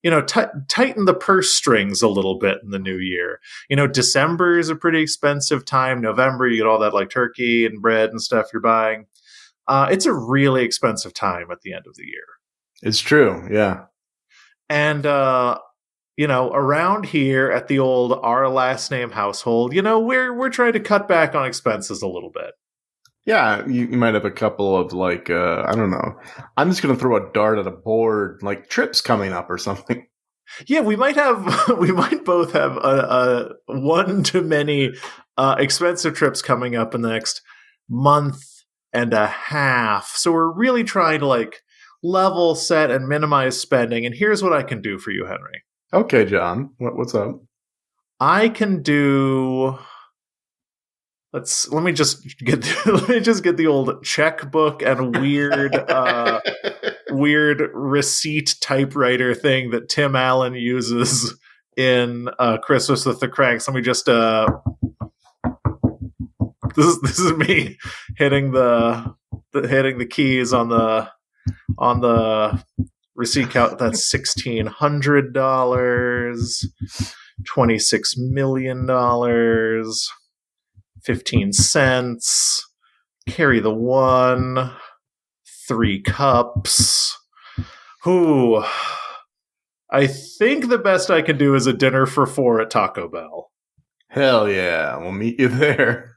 you 0.04 0.12
know, 0.12 0.22
ti 0.22 0.42
tighten 0.68 1.06
the 1.06 1.14
purse 1.14 1.52
strings 1.52 2.02
a 2.02 2.08
little 2.08 2.38
bit 2.38 2.60
in 2.64 2.70
the 2.70 2.80
new 2.80 2.98
year. 2.98 3.40
You 3.70 3.76
know, 3.76 3.88
December 3.88 4.60
is 4.60 4.70
a 4.70 4.76
pretty 4.76 5.02
expensive 5.02 5.66
time. 5.66 6.02
November, 6.02 6.48
you 6.48 6.58
get 6.58 6.68
all 6.68 6.80
that 6.80 6.94
like 6.94 7.10
turkey 7.10 7.66
and 7.66 7.82
bread 7.82 8.12
and 8.12 8.22
stuff 8.22 8.48
you're 8.54 8.62
buying. 8.62 9.08
Uh, 9.68 9.88
it's 9.92 10.06
a 10.06 10.14
really 10.14 10.64
expensive 10.64 11.14
time 11.14 11.52
at 11.52 11.62
the 11.62 11.74
end 11.74 11.86
of 11.88 11.96
the 11.96 12.06
year. 12.06 12.26
It's 12.82 13.00
true. 13.00 13.48
Yeah. 13.52 13.86
And 14.70 15.06
uh 15.06 15.60
you 16.18 16.28
know, 16.28 16.52
around 16.52 17.06
here 17.06 17.50
at 17.50 17.70
the 17.70 17.80
old 17.80 18.12
our 18.12 18.50
last 18.50 18.92
name 18.92 19.10
household, 19.10 19.74
you 19.74 19.82
know, 19.82 20.00
we're 20.00 20.34
we're 20.34 20.50
trying 20.50 20.74
to 20.74 20.80
cut 20.82 21.08
back 21.08 21.34
on 21.34 21.46
expenses 21.46 22.02
a 22.02 22.08
little 22.08 22.30
bit. 22.30 22.52
Yeah, 23.26 23.66
you, 23.68 23.86
you 23.86 23.98
might 23.98 24.16
have 24.16 24.26
a 24.26 24.32
couple 24.32 24.76
of 24.76 24.92
like 24.92 25.30
uh 25.30 25.64
I 25.66 25.76
don't 25.76 25.92
know. 25.92 26.20
I'm 26.58 26.70
just 26.70 26.82
gonna 26.82 26.98
throw 26.98 27.16
a 27.16 27.32
dart 27.32 27.58
at 27.58 27.68
a 27.68 27.72
board, 27.72 28.40
like 28.42 28.70
trips 28.70 29.02
coming 29.02 29.34
up 29.34 29.50
or 29.50 29.58
something. 29.58 30.06
Yeah, 30.66 30.82
we 30.82 30.96
might 30.96 31.16
have 31.16 31.70
we 31.78 31.92
might 31.92 32.26
both 32.26 32.54
have 32.54 32.76
a, 32.78 33.54
a 33.68 33.80
one 33.80 34.24
to 34.24 34.42
many 34.42 34.94
uh 35.38 35.56
expensive 35.60 36.16
trips 36.16 36.42
coming 36.42 36.76
up 36.76 36.96
in 36.96 37.02
the 37.02 37.10
next 37.10 37.44
month 37.88 38.44
and 38.92 39.14
a 39.14 39.28
half. 39.28 40.16
So 40.16 40.32
we're 40.32 40.52
really 40.52 40.84
trying 40.84 41.20
to 41.20 41.28
like 41.28 41.62
level 42.04 42.56
set 42.56 42.92
and 42.92 43.08
minimize 43.08 43.60
spending. 43.60 44.06
And 44.06 44.16
here's 44.16 44.42
what 44.44 44.54
I 44.54 44.64
can 44.64 44.82
do 44.82 44.98
for 44.98 45.12
you, 45.12 45.26
Henry. 45.26 45.64
Okay, 45.94 46.26
John. 46.26 46.72
What, 46.78 46.96
what's 46.96 47.16
up? 47.16 47.42
I 48.20 48.50
can 48.50 48.82
do. 48.82 49.78
Let's 51.32 51.70
let 51.72 51.84
me 51.84 51.92
just 51.92 52.38
get 52.40 52.66
let 52.86 53.08
me 53.08 53.20
just 53.20 53.44
get 53.44 53.58
the 53.58 53.68
old 53.68 54.04
checkbook 54.04 54.82
and 54.82 55.16
weird 55.16 55.76
uh, 55.76 56.42
weird 57.10 57.70
receipt 57.74 58.56
typewriter 58.62 59.36
thing 59.36 59.70
that 59.72 59.90
Tim 59.90 60.16
Allen 60.16 60.56
uses 60.56 61.38
in 61.78 62.30
uh, 62.40 62.58
Christmas 62.58 63.06
with 63.06 63.20
the 63.20 63.28
Cranks. 63.28 63.68
Let 63.68 63.76
me 63.76 63.82
just 63.82 64.10
uh, 64.10 64.48
this 66.76 66.86
is 66.86 67.02
this 67.02 67.20
is 67.20 67.34
me 67.34 67.78
hitting 68.18 68.52
the, 68.52 69.16
the 69.54 69.68
hitting 69.68 69.98
the 69.98 70.06
keys 70.06 70.54
on 70.54 70.70
the 70.70 71.10
on 71.80 72.02
the 72.02 72.64
receipt 73.16 73.50
count. 73.50 73.80
That's 73.80 74.06
sixteen 74.06 74.68
hundred 74.68 75.34
dollars, 75.34 76.64
twenty 77.48 77.80
six 77.80 78.14
million 78.18 78.86
dollars, 78.86 80.08
fifteen 81.02 81.52
cents. 81.52 82.64
Carry 83.28 83.60
the 83.60 83.74
one. 83.74 84.72
three 85.68 86.02
cups. 86.02 87.16
Who 88.04 88.64
I 89.92 90.08
think 90.08 90.68
the 90.68 90.80
best 90.80 91.12
I 91.12 91.22
can 91.22 91.38
do 91.38 91.54
is 91.54 91.68
a 91.68 91.74
dinner 91.74 92.08
for 92.08 92.26
four 92.26 92.60
at 92.60 92.72
Taco 92.72 93.08
Bell. 93.08 93.52
Hell 94.08 94.50
yeah, 94.50 94.98
we'll 94.98 95.12
meet 95.12 95.40
you 95.40 95.48
there. 95.48 96.09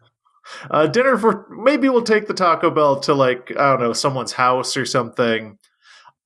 Uh, 0.70 0.86
dinner 0.86 1.16
for 1.16 1.47
maybe 1.51 1.88
we'll 1.88 2.03
take 2.03 2.26
the 2.26 2.34
Taco 2.34 2.70
Bell 2.70 3.01
to 3.01 3.14
like 3.14 3.53
I 3.57 3.70
don't 3.70 3.80
know 3.80 3.93
someone's 3.93 4.32
house 4.32 4.76
or 4.76 4.84
something. 4.84 5.59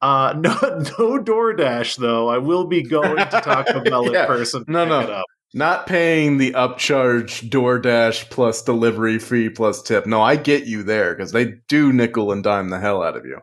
Uh, 0.03 0.35
no, 0.39 0.51
no 0.61 1.23
DoorDash 1.23 1.97
though. 1.99 2.29
I 2.29 2.39
will 2.39 2.67
be 2.67 2.83
going 2.83 3.17
to 3.17 3.41
Taco 3.43 3.81
Bell 3.85 4.13
Yeah. 4.13 4.23
in 4.23 4.27
person. 4.27 4.65
No, 4.69 4.85
no. 4.85 5.23
Not 5.55 5.87
paying 5.87 6.37
the 6.37 6.53
upcharge 6.53 7.49
DoorDash 7.49 8.29
plus 8.31 8.63
delivery 8.63 9.19
fee 9.19 9.49
plus 9.49 9.81
tip. 9.83 10.05
No, 10.07 10.21
I 10.21 10.37
get 10.37 10.67
you 10.67 10.83
there 10.83 11.15
because 11.15 11.33
they 11.33 11.55
do 11.69 11.93
nickel 11.93 12.31
and 12.33 12.43
dime 12.43 12.69
the 12.69 12.79
hell 12.79 13.03
out 13.03 13.17
of 13.17 13.25
you. 13.25 13.39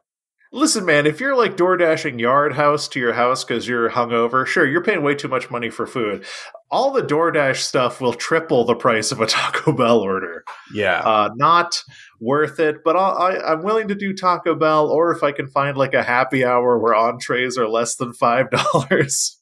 Listen, 0.56 0.86
man, 0.86 1.08
if 1.08 1.20
you're 1.20 1.36
like 1.36 1.58
door 1.58 1.76
dashing 1.78 2.20
Yard 2.20 2.54
House 2.54 2.88
to 2.90 3.00
your 3.00 3.14
house 3.14 3.44
because 3.44 3.68
you're 3.68 3.90
hungover, 3.90 4.46
sure, 4.46 4.68
you're 4.68 4.84
paying 4.84 5.02
way 5.02 5.16
too 5.16 5.28
much 5.28 5.50
money 5.50 5.72
for 5.72 5.88
food. 5.88 6.24
All 6.70 6.92
the 6.92 7.02
DoorDash 7.02 7.56
stuff 7.58 8.00
will 8.00 8.14
triple 8.14 8.64
the 8.64 8.76
price 8.76 9.12
of 9.12 9.20
a 9.20 9.26
Taco 9.28 9.72
Bell 9.72 10.00
order. 10.00 10.44
Yeah. 10.72 11.00
Uh, 11.00 11.30
not 11.36 11.82
worth 12.22 12.60
it, 12.60 12.84
but 12.86 12.96
I'll, 12.96 13.18
I, 13.18 13.38
I'm 13.40 13.64
willing 13.64 13.88
to 13.88 13.96
do 13.96 14.14
Taco 14.14 14.54
Bell, 14.54 14.90
or 14.92 15.12
if 15.12 15.24
I 15.24 15.32
can 15.32 15.48
find 15.48 15.76
like 15.76 15.96
a 15.96 16.04
happy 16.04 16.46
hour 16.46 16.78
where 16.78 16.94
entrees 16.94 17.58
are 17.58 17.68
less 17.68 17.96
than 17.96 18.14
five 18.14 18.52
dollars. 18.52 19.40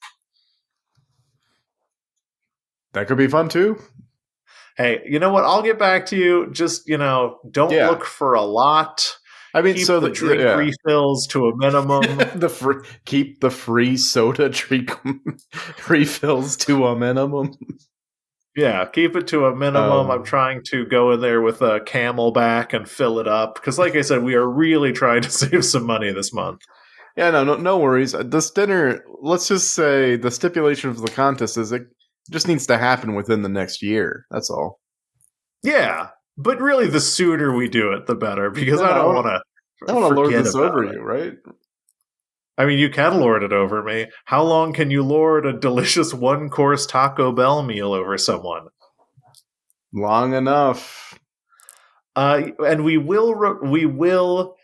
that 2.93 3.07
could 3.07 3.17
be 3.17 3.27
fun 3.27 3.49
too. 3.49 3.77
hey, 4.77 5.01
you 5.05 5.19
know 5.19 5.31
what? 5.31 5.43
I'll 5.43 5.61
get 5.61 5.77
back 5.77 6.05
to 6.07 6.15
you. 6.17 6.49
Just 6.53 6.87
you 6.87 6.97
know, 6.97 7.39
don't 7.51 7.71
Yeah. 7.71 7.89
look 7.89 8.05
for 8.05 8.33
a 8.33 8.41
lot. 8.43 9.17
I 9.53 9.61
mean, 9.61 9.75
Keep 9.75 9.85
so 9.85 9.99
the 9.99 10.07
the 10.07 10.13
drink 10.13 10.41
yeah. 10.41 10.55
refills 10.55 11.27
to 11.27 11.47
a 11.47 11.55
minimum. 11.57 12.03
the 12.35 12.49
free, 12.49 12.83
keep 13.05 13.41
the 13.41 13.49
free 13.49 13.97
soda 13.97 14.49
drink 14.49 14.91
refills 15.89 16.55
to 16.57 16.87
a 16.87 16.95
minimum. 16.95 17.53
Yeah, 18.55 18.85
keep 18.85 19.15
it 19.15 19.27
to 19.27 19.45
a 19.45 19.55
minimum. 19.55 19.91
Um, 19.91 20.11
I'm 20.11 20.23
trying 20.23 20.61
to 20.71 20.85
go 20.85 21.11
in 21.11 21.21
there 21.21 21.41
with 21.41 21.61
a 21.61 21.79
CamelBak 21.81 22.73
and 22.73 22.87
fill 22.89 23.19
it 23.19 23.27
up 23.27 23.55
because, 23.55 23.79
like 23.79 23.95
I 23.95 24.01
said, 24.01 24.23
we 24.23 24.35
are 24.35 24.47
really 24.47 24.91
trying 24.91 25.21
to 25.21 25.29
save 25.31 25.63
some 25.65 25.85
money 25.85 26.11
this 26.11 26.33
month. 26.33 26.61
Yeah, 27.17 27.31
no, 27.31 27.43
no, 27.43 27.55
no 27.57 27.77
worries. 27.77 28.13
Uh, 28.13 28.23
This 28.23 28.51
dinner, 28.51 29.03
let's 29.21 29.47
just 29.47 29.71
say 29.71 30.15
the 30.15 30.31
stipulation 30.31 30.89
of 30.89 31.01
the 31.01 31.09
contest 31.09 31.57
is 31.57 31.71
it 31.71 31.83
just 32.29 32.47
needs 32.47 32.67
to 32.67 32.77
happen 32.77 33.15
within 33.15 33.41
the 33.41 33.49
next 33.49 33.81
year. 33.81 34.25
That's 34.31 34.49
all. 34.49 34.79
Yeah, 35.63 36.09
but 36.37 36.59
really, 36.59 36.87
the 36.87 36.99
sooner 37.01 37.55
we 37.55 37.67
do 37.69 37.91
it, 37.93 38.07
the 38.07 38.15
better 38.15 38.49
because 38.49 38.79
No, 38.79 38.85
I 38.85 38.95
don't 38.95 39.11
I 39.11 39.13
want 39.13 39.27
I 39.27 39.37
to. 39.37 39.43
don't 39.87 40.01
want 40.01 40.11
to 40.11 40.15
lord 40.21 40.33
this 40.33 40.55
over 40.55 40.83
you, 40.83 41.01
right? 41.01 41.33
I 42.57 42.65
mean, 42.65 42.77
you 42.79 42.89
can 42.89 43.19
lord 43.19 43.43
it 43.43 43.53
over 43.53 43.81
me. 43.81 44.07
How 44.25 44.43
long 44.43 44.73
can 44.73 44.91
you 44.91 45.03
lord 45.03 45.45
a 45.45 45.53
delicious 45.57 46.13
one 46.13 46.49
course 46.49 46.85
Taco 46.85 47.31
Bell 47.31 47.63
meal 47.63 47.93
over 47.93 48.17
someone? 48.17 48.67
Long 49.93 50.33
enough. 50.33 51.17
Uh, 52.15 52.49
and 52.59 52.83
we 52.83 52.97
will, 52.97 53.33
re- 53.33 53.69
we 53.69 53.85
will, 53.85 54.55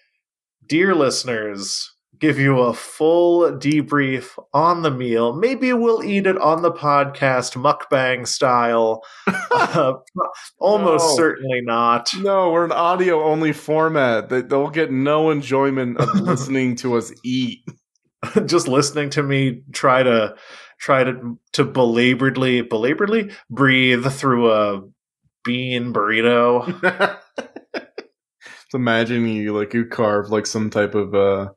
dear 0.68 0.94
listeners, 0.94 1.92
give 2.20 2.40
you 2.40 2.60
a 2.60 2.74
full 2.74 3.52
debrief 3.52 4.38
on 4.54 4.82
the 4.82 4.92
meal. 4.92 5.34
Maybe 5.34 5.74
we'll 5.74 6.04
eat 6.04 6.28
it 6.28 6.38
on 6.40 6.62
the 6.62 6.72
podcast, 6.72 7.56
mukbang 7.56 8.28
style. 8.28 9.04
uh, 9.52 9.94
almost 10.60 11.06
No. 11.10 11.16
certainly 11.16 11.62
not. 11.62 12.10
No, 12.20 12.52
we're 12.52 12.66
an 12.66 12.72
audio 12.72 13.24
only 13.24 13.54
format. 13.54 14.30
They'll 14.30 14.70
get 14.70 14.92
no 14.92 15.30
enjoyment 15.30 15.98
of 16.00 16.08
listening 16.22 16.76
to 16.78 16.96
us 16.98 17.12
eat. 17.24 17.60
Just 18.46 18.68
listening 18.68 19.10
to 19.12 19.24
me 19.24 19.62
try 19.74 20.04
to 20.04 20.36
try 20.80 21.04
to 21.04 21.40
to 21.54 21.64
belaboredly 21.64 22.62
belaboredly 22.62 23.32
breathe 23.50 24.06
through 24.12 24.52
a 24.52 24.82
bean 25.44 25.94
burrito. 25.94 26.66
Just 27.74 28.74
imagine 28.74 29.28
you 29.28 29.58
like 29.58 29.74
you 29.74 29.86
carve 29.86 30.30
like 30.30 30.46
some 30.46 30.70
type 30.70 30.94
of 30.96 31.14
uh 31.16 31.50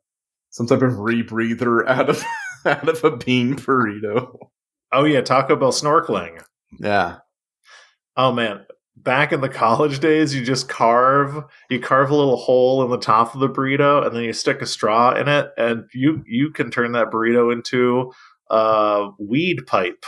some 0.51 0.67
type 0.67 0.83
of 0.83 0.95
rebreather 0.95 1.87
out 1.89 2.11
of 2.11 2.25
out 2.65 2.89
of 2.89 3.03
a 3.05 3.17
bean 3.17 3.57
burrito. 3.57 4.37
Oh 4.93 5.05
yeah, 5.05 5.21
Taco 5.21 5.57
Bell 5.57 5.73
snorkeling. 5.73 6.43
Yeah. 6.79 7.19
Oh 8.17 8.33
man, 8.33 8.67
back 8.97 9.33
in 9.33 9.41
the 9.41 9.49
college 9.49 10.01
days, 10.01 10.35
you 10.35 10.45
just 10.45 10.69
carve 10.69 11.43
you 11.71 11.81
carve 11.81 12.11
a 12.11 12.17
little 12.17 12.37
hole 12.37 12.85
in 12.85 12.91
the 12.91 12.99
top 12.99 13.35
of 13.35 13.41
the 13.41 13.49
burrito, 13.49 14.07
and 14.07 14.15
then 14.15 14.25
you 14.25 14.33
stick 14.33 14.61
a 14.63 14.67
straw 14.67 15.15
in 15.15 15.29
it, 15.29 15.51
and 15.57 15.85
you 15.95 16.23
you 16.27 16.51
can 16.51 16.71
turn 16.71 16.93
that 16.93 17.11
burrito 17.11 17.53
into 17.53 18.13
a 18.51 19.09
weed 19.19 19.67
pipe. 19.67 20.05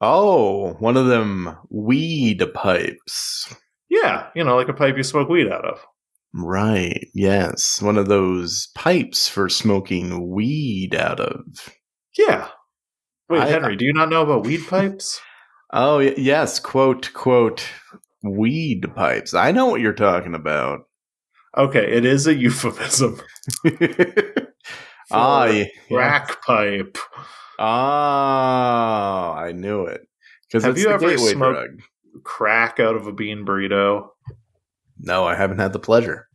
Oh, 0.00 0.72
one 0.74 0.96
of 0.96 1.06
them 1.06 1.56
weed 1.68 2.42
pipes. 2.54 3.54
Yeah, 3.88 4.28
you 4.34 4.44
know, 4.44 4.56
like 4.56 4.68
a 4.68 4.72
pipe 4.72 4.96
you 4.96 5.02
smoke 5.02 5.28
weed 5.28 5.48
out 5.48 5.64
of. 5.64 5.84
Right. 6.32 7.08
Yes, 7.14 7.82
one 7.82 7.98
of 7.98 8.06
those 8.08 8.68
pipes 8.74 9.28
for 9.28 9.48
smoking 9.48 10.30
weed 10.30 10.94
out 10.94 11.18
of. 11.20 11.42
Yeah. 12.16 12.48
Wait, 13.28 13.42
I- 13.42 13.48
Henry, 13.48 13.76
do 13.76 13.84
you 13.84 13.92
not 13.92 14.08
know 14.10 14.22
about 14.22 14.44
weed 14.44 14.66
pipes? 14.68 15.20
Oh, 15.72 15.98
yes, 15.98 16.58
quote 16.58 17.12
quote 17.14 17.64
weed 18.22 18.84
pipes. 18.94 19.34
I 19.34 19.52
know 19.52 19.66
what 19.66 19.80
you're 19.80 19.92
talking 19.92 20.34
about. 20.34 20.80
Okay, 21.56 21.84
it 21.96 22.04
is 22.04 22.26
a 22.26 22.34
euphemism. 22.36 23.20
ah, 25.10 25.44
yeah. 25.46 25.64
Crack 25.88 26.42
pipe. 26.44 26.96
Ah, 27.58 29.34
I 29.34 29.52
knew 29.52 29.84
it. 29.84 30.00
Because 30.48 30.64
Have 30.64 30.74
it's 30.76 30.84
you 30.84 30.90
ever 30.90 31.16
smoked- 31.18 31.54
drug. 31.54 31.68
Crack 32.24 32.80
out 32.80 32.96
of 32.96 33.06
a 33.06 33.12
bean 33.12 33.44
burrito. 33.46 34.08
No, 35.02 35.24
I 35.24 35.34
haven't 35.34 35.58
had 35.58 35.72
the 35.72 35.78
pleasure. 35.78 36.28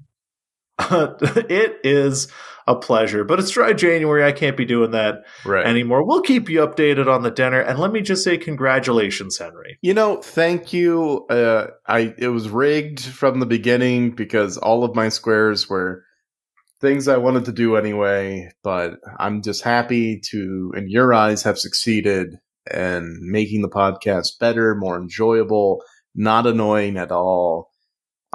it 0.79 1.77
is 1.83 2.27
a 2.67 2.75
pleasure, 2.75 3.23
but 3.23 3.39
it's 3.39 3.51
dry 3.51 3.73
January. 3.73 4.23
I 4.25 4.31
can't 4.31 4.57
be 4.57 4.65
doing 4.65 4.91
that 4.91 5.23
Right. 5.45 5.65
anymore. 5.65 6.05
We'll 6.05 6.21
keep 6.21 6.49
you 6.49 6.59
updated 6.59 7.07
on 7.07 7.21
the 7.23 7.31
dinner, 7.31 7.61
and 7.61 7.79
let 7.79 7.91
me 7.91 8.01
just 8.01 8.23
say 8.23 8.37
congratulations, 8.37 9.37
Henry. 9.37 9.77
You 9.81 9.93
know, 9.93 10.17
thank 10.21 10.73
you. 10.73 11.25
Uh, 11.29 11.67
I 11.87 12.13
it 12.17 12.29
was 12.29 12.49
rigged 12.49 13.01
from 13.01 13.39
the 13.39 13.45
beginning 13.45 14.11
because 14.11 14.57
all 14.57 14.83
of 14.83 14.95
my 14.95 15.09
squares 15.09 15.69
were 15.69 16.03
things 16.81 17.07
I 17.07 17.17
wanted 17.17 17.45
to 17.45 17.51
do 17.53 17.75
anyway. 17.77 18.49
But 18.63 18.95
I'm 19.17 19.41
just 19.41 19.63
happy 19.63 20.19
to, 20.31 20.73
in 20.75 20.89
your 20.89 21.13
eyes, 21.13 21.43
have 21.43 21.57
succeeded 21.59 22.35
and 22.69 23.17
making 23.21 23.61
the 23.61 23.69
podcast 23.69 24.39
better, 24.39 24.75
more 24.75 24.97
enjoyable, 24.99 25.81
not 26.15 26.47
annoying 26.47 26.97
at 26.97 27.11
all. 27.11 27.69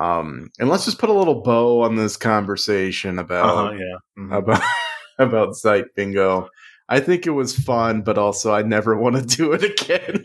Um, 0.01 0.51
and 0.59 0.69
let's 0.69 0.85
just 0.87 0.99
put 0.99 1.11
a 1.11 1.15
little 1.15 1.43
bow 1.43 1.83
on 1.83 1.95
this 1.97 2.17
conversation 2.17 3.19
about 3.19 3.45
Uh-huh, 3.47 3.73
yeah. 3.79 4.23
Mhm. 4.23 4.37
about 4.39 4.63
about 5.19 5.55
Zeit 5.57 5.85
Bingo. 5.95 6.49
I 6.89 6.99
think 7.01 7.27
it 7.27 7.31
was 7.31 7.55
fun, 7.57 8.03
but 8.03 8.19
also 8.19 8.53
I 8.53 8.63
never 8.63 8.97
want 8.97 9.17
to 9.17 9.23
do 9.37 9.53
it 9.53 9.63
again. 9.63 10.25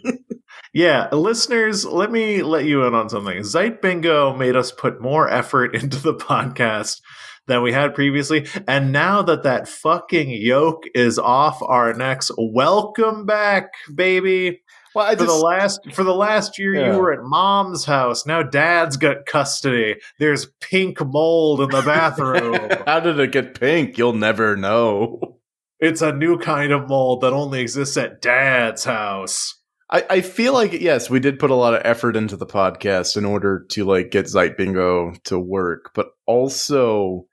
Yeah, 0.73 1.07
listeners, 1.13 1.85
let 1.85 2.11
me 2.11 2.41
let 2.43 2.65
you 2.65 2.83
in 2.85 2.93
on 2.95 3.09
something. 3.09 3.43
Zeit 3.43 3.81
Bingo 3.81 4.35
made 4.35 4.55
us 4.55 4.71
put 4.71 5.01
more 5.01 5.29
effort 5.29 5.75
into 5.81 5.99
the 6.01 6.13
podcast 6.15 6.99
than 7.47 7.61
we 7.61 7.71
had 7.71 7.93
previously, 7.93 8.47
and 8.67 8.91
now 8.91 9.21
that 9.21 9.43
that 9.43 9.67
fucking 9.67 10.29
yoke 10.29 10.83
is 10.95 11.19
off 11.19 11.61
our 11.61 11.93
necks, 11.93 12.31
welcome 12.37 13.25
back, 13.25 13.69
baby. 13.93 14.61
well, 14.95 15.05
I 15.05 15.15
For 15.15 15.25
the 15.25 15.33
last 15.33 15.79
for 15.93 16.03
the 16.03 16.15
last 16.15 16.57
year, 16.57 16.73
Yeah. 16.73 16.93
you 16.93 16.99
were 16.99 17.13
at 17.13 17.23
mom's 17.23 17.85
house. 17.85 18.25
Now 18.25 18.41
dad's 18.43 18.97
got 18.97 19.25
custody. 19.25 19.95
There's 20.19 20.47
pink 20.61 21.05
mold 21.05 21.61
in 21.61 21.69
the 21.69 21.81
bathroom. 21.81 22.69
How 22.87 22.99
did 22.99 23.19
it 23.19 23.31
get 23.31 23.59
pink? 23.59 23.97
You'll 23.97 24.13
never 24.13 24.55
know. 24.55 25.37
it's 25.79 26.01
a 26.01 26.13
new 26.13 26.37
kind 26.37 26.71
of 26.71 26.87
mold 26.87 27.21
that 27.21 27.33
only 27.33 27.59
exists 27.61 27.97
at 27.97 28.21
dad's 28.21 28.85
house. 28.85 29.53
I, 29.91 30.03
I 30.09 30.21
feel 30.21 30.53
like 30.53 30.71
yes, 30.73 31.09
we 31.11 31.19
did 31.19 31.37
put 31.37 31.51
a 31.51 31.55
lot 31.55 31.75
of 31.75 31.81
effort 31.85 32.15
into 32.15 32.35
the 32.37 32.45
podcast 32.47 33.17
in 33.17 33.25
order 33.25 33.65
to 33.71 33.83
like 33.85 34.09
get 34.09 34.27
Zeit 34.29 34.57
Bingo 34.57 35.13
to 35.25 35.37
work, 35.37 35.91
but 35.93 36.07
also 36.25 37.27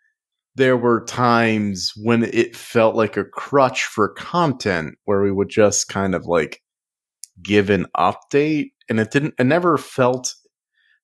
there 0.54 0.76
were 0.76 1.04
times 1.04 1.92
when 1.96 2.24
it 2.24 2.54
felt 2.54 2.94
like 2.94 3.16
a 3.16 3.24
crutch 3.24 3.84
for 3.84 4.08
content 4.10 4.96
where 5.04 5.22
we 5.22 5.32
would 5.32 5.48
just 5.48 5.88
kind 5.88 6.14
of 6.14 6.26
like 6.26 6.60
give 7.42 7.70
an 7.70 7.86
update 7.96 8.72
and 8.88 9.00
it 9.00 9.10
didn't 9.10 9.34
it 9.38 9.44
never 9.44 9.78
felt 9.78 10.34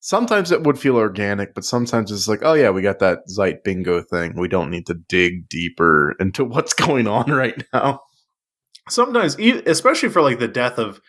sometimes 0.01 0.53
it 0.53 0.63
would 0.63 0.79
feel 0.79 0.97
organic, 0.97 1.55
but 1.55 1.65
sometimes 1.65 2.13
it's 2.13 2.29
like, 2.29 2.41
oh 2.43 2.53
yeah, 2.55 2.71
we 2.71 2.83
got 2.83 3.01
that 3.01 3.29
Zeit 3.29 3.65
Bingo 3.65 4.03
thing. 4.03 4.35
We 4.37 4.49
don't 4.49 4.71
need 4.71 4.87
to 4.87 4.95
dig 4.95 5.49
deeper 5.49 6.15
into 6.21 6.45
what's 6.45 6.75
going 6.75 7.07
on 7.07 7.31
right 7.31 7.63
now. 7.73 8.03
sometimes 8.89 9.37
especially 9.67 10.09
for 10.09 10.23
like 10.23 10.39
the 10.39 10.49
death 10.49 10.79
of 10.79 11.01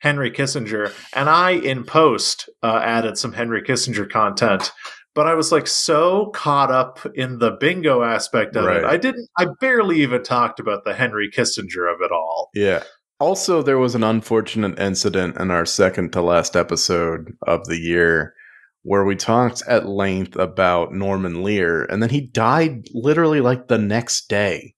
henry 0.00 0.30
kissinger 0.30 0.92
and 1.14 1.30
i 1.30 1.52
in 1.52 1.82
post 1.82 2.50
uh, 2.62 2.80
added 2.82 3.16
some 3.16 3.32
henry 3.32 3.62
kissinger 3.62 4.08
content 4.08 4.72
but 5.14 5.26
I 5.26 5.34
was 5.34 5.52
like 5.52 5.66
so 5.66 6.26
caught 6.34 6.70
up 6.70 7.00
in 7.14 7.38
the 7.38 7.52
bingo 7.52 8.02
aspect 8.02 8.56
of 8.56 8.64
Right. 8.64 8.78
it. 8.78 8.84
I 8.84 8.96
didn't 8.96 9.28
I 9.38 9.46
barely 9.60 10.02
even 10.02 10.22
talked 10.22 10.60
about 10.60 10.84
the 10.84 10.94
Henry 10.94 11.30
Kissinger 11.30 11.92
of 11.92 12.00
it 12.00 12.12
all. 12.12 12.50
Yeah. 12.54 12.82
Also, 13.20 13.62
there 13.62 13.78
was 13.78 13.94
an 13.94 14.02
unfortunate 14.02 14.78
incident 14.78 15.36
in 15.38 15.50
our 15.50 15.64
second 15.64 16.12
to 16.12 16.20
last 16.20 16.56
episode 16.56 17.32
of 17.46 17.64
the 17.66 17.78
year 17.78 18.34
where 18.82 19.04
we 19.04 19.16
talked 19.16 19.62
at 19.66 19.86
length 19.88 20.36
about 20.36 20.92
Norman 20.92 21.42
Lear, 21.42 21.84
and 21.84 22.02
then 22.02 22.10
he 22.10 22.20
died 22.20 22.82
literally 22.92 23.40
like 23.40 23.68
the 23.68 23.78
next 23.78 24.28
day. 24.28 24.73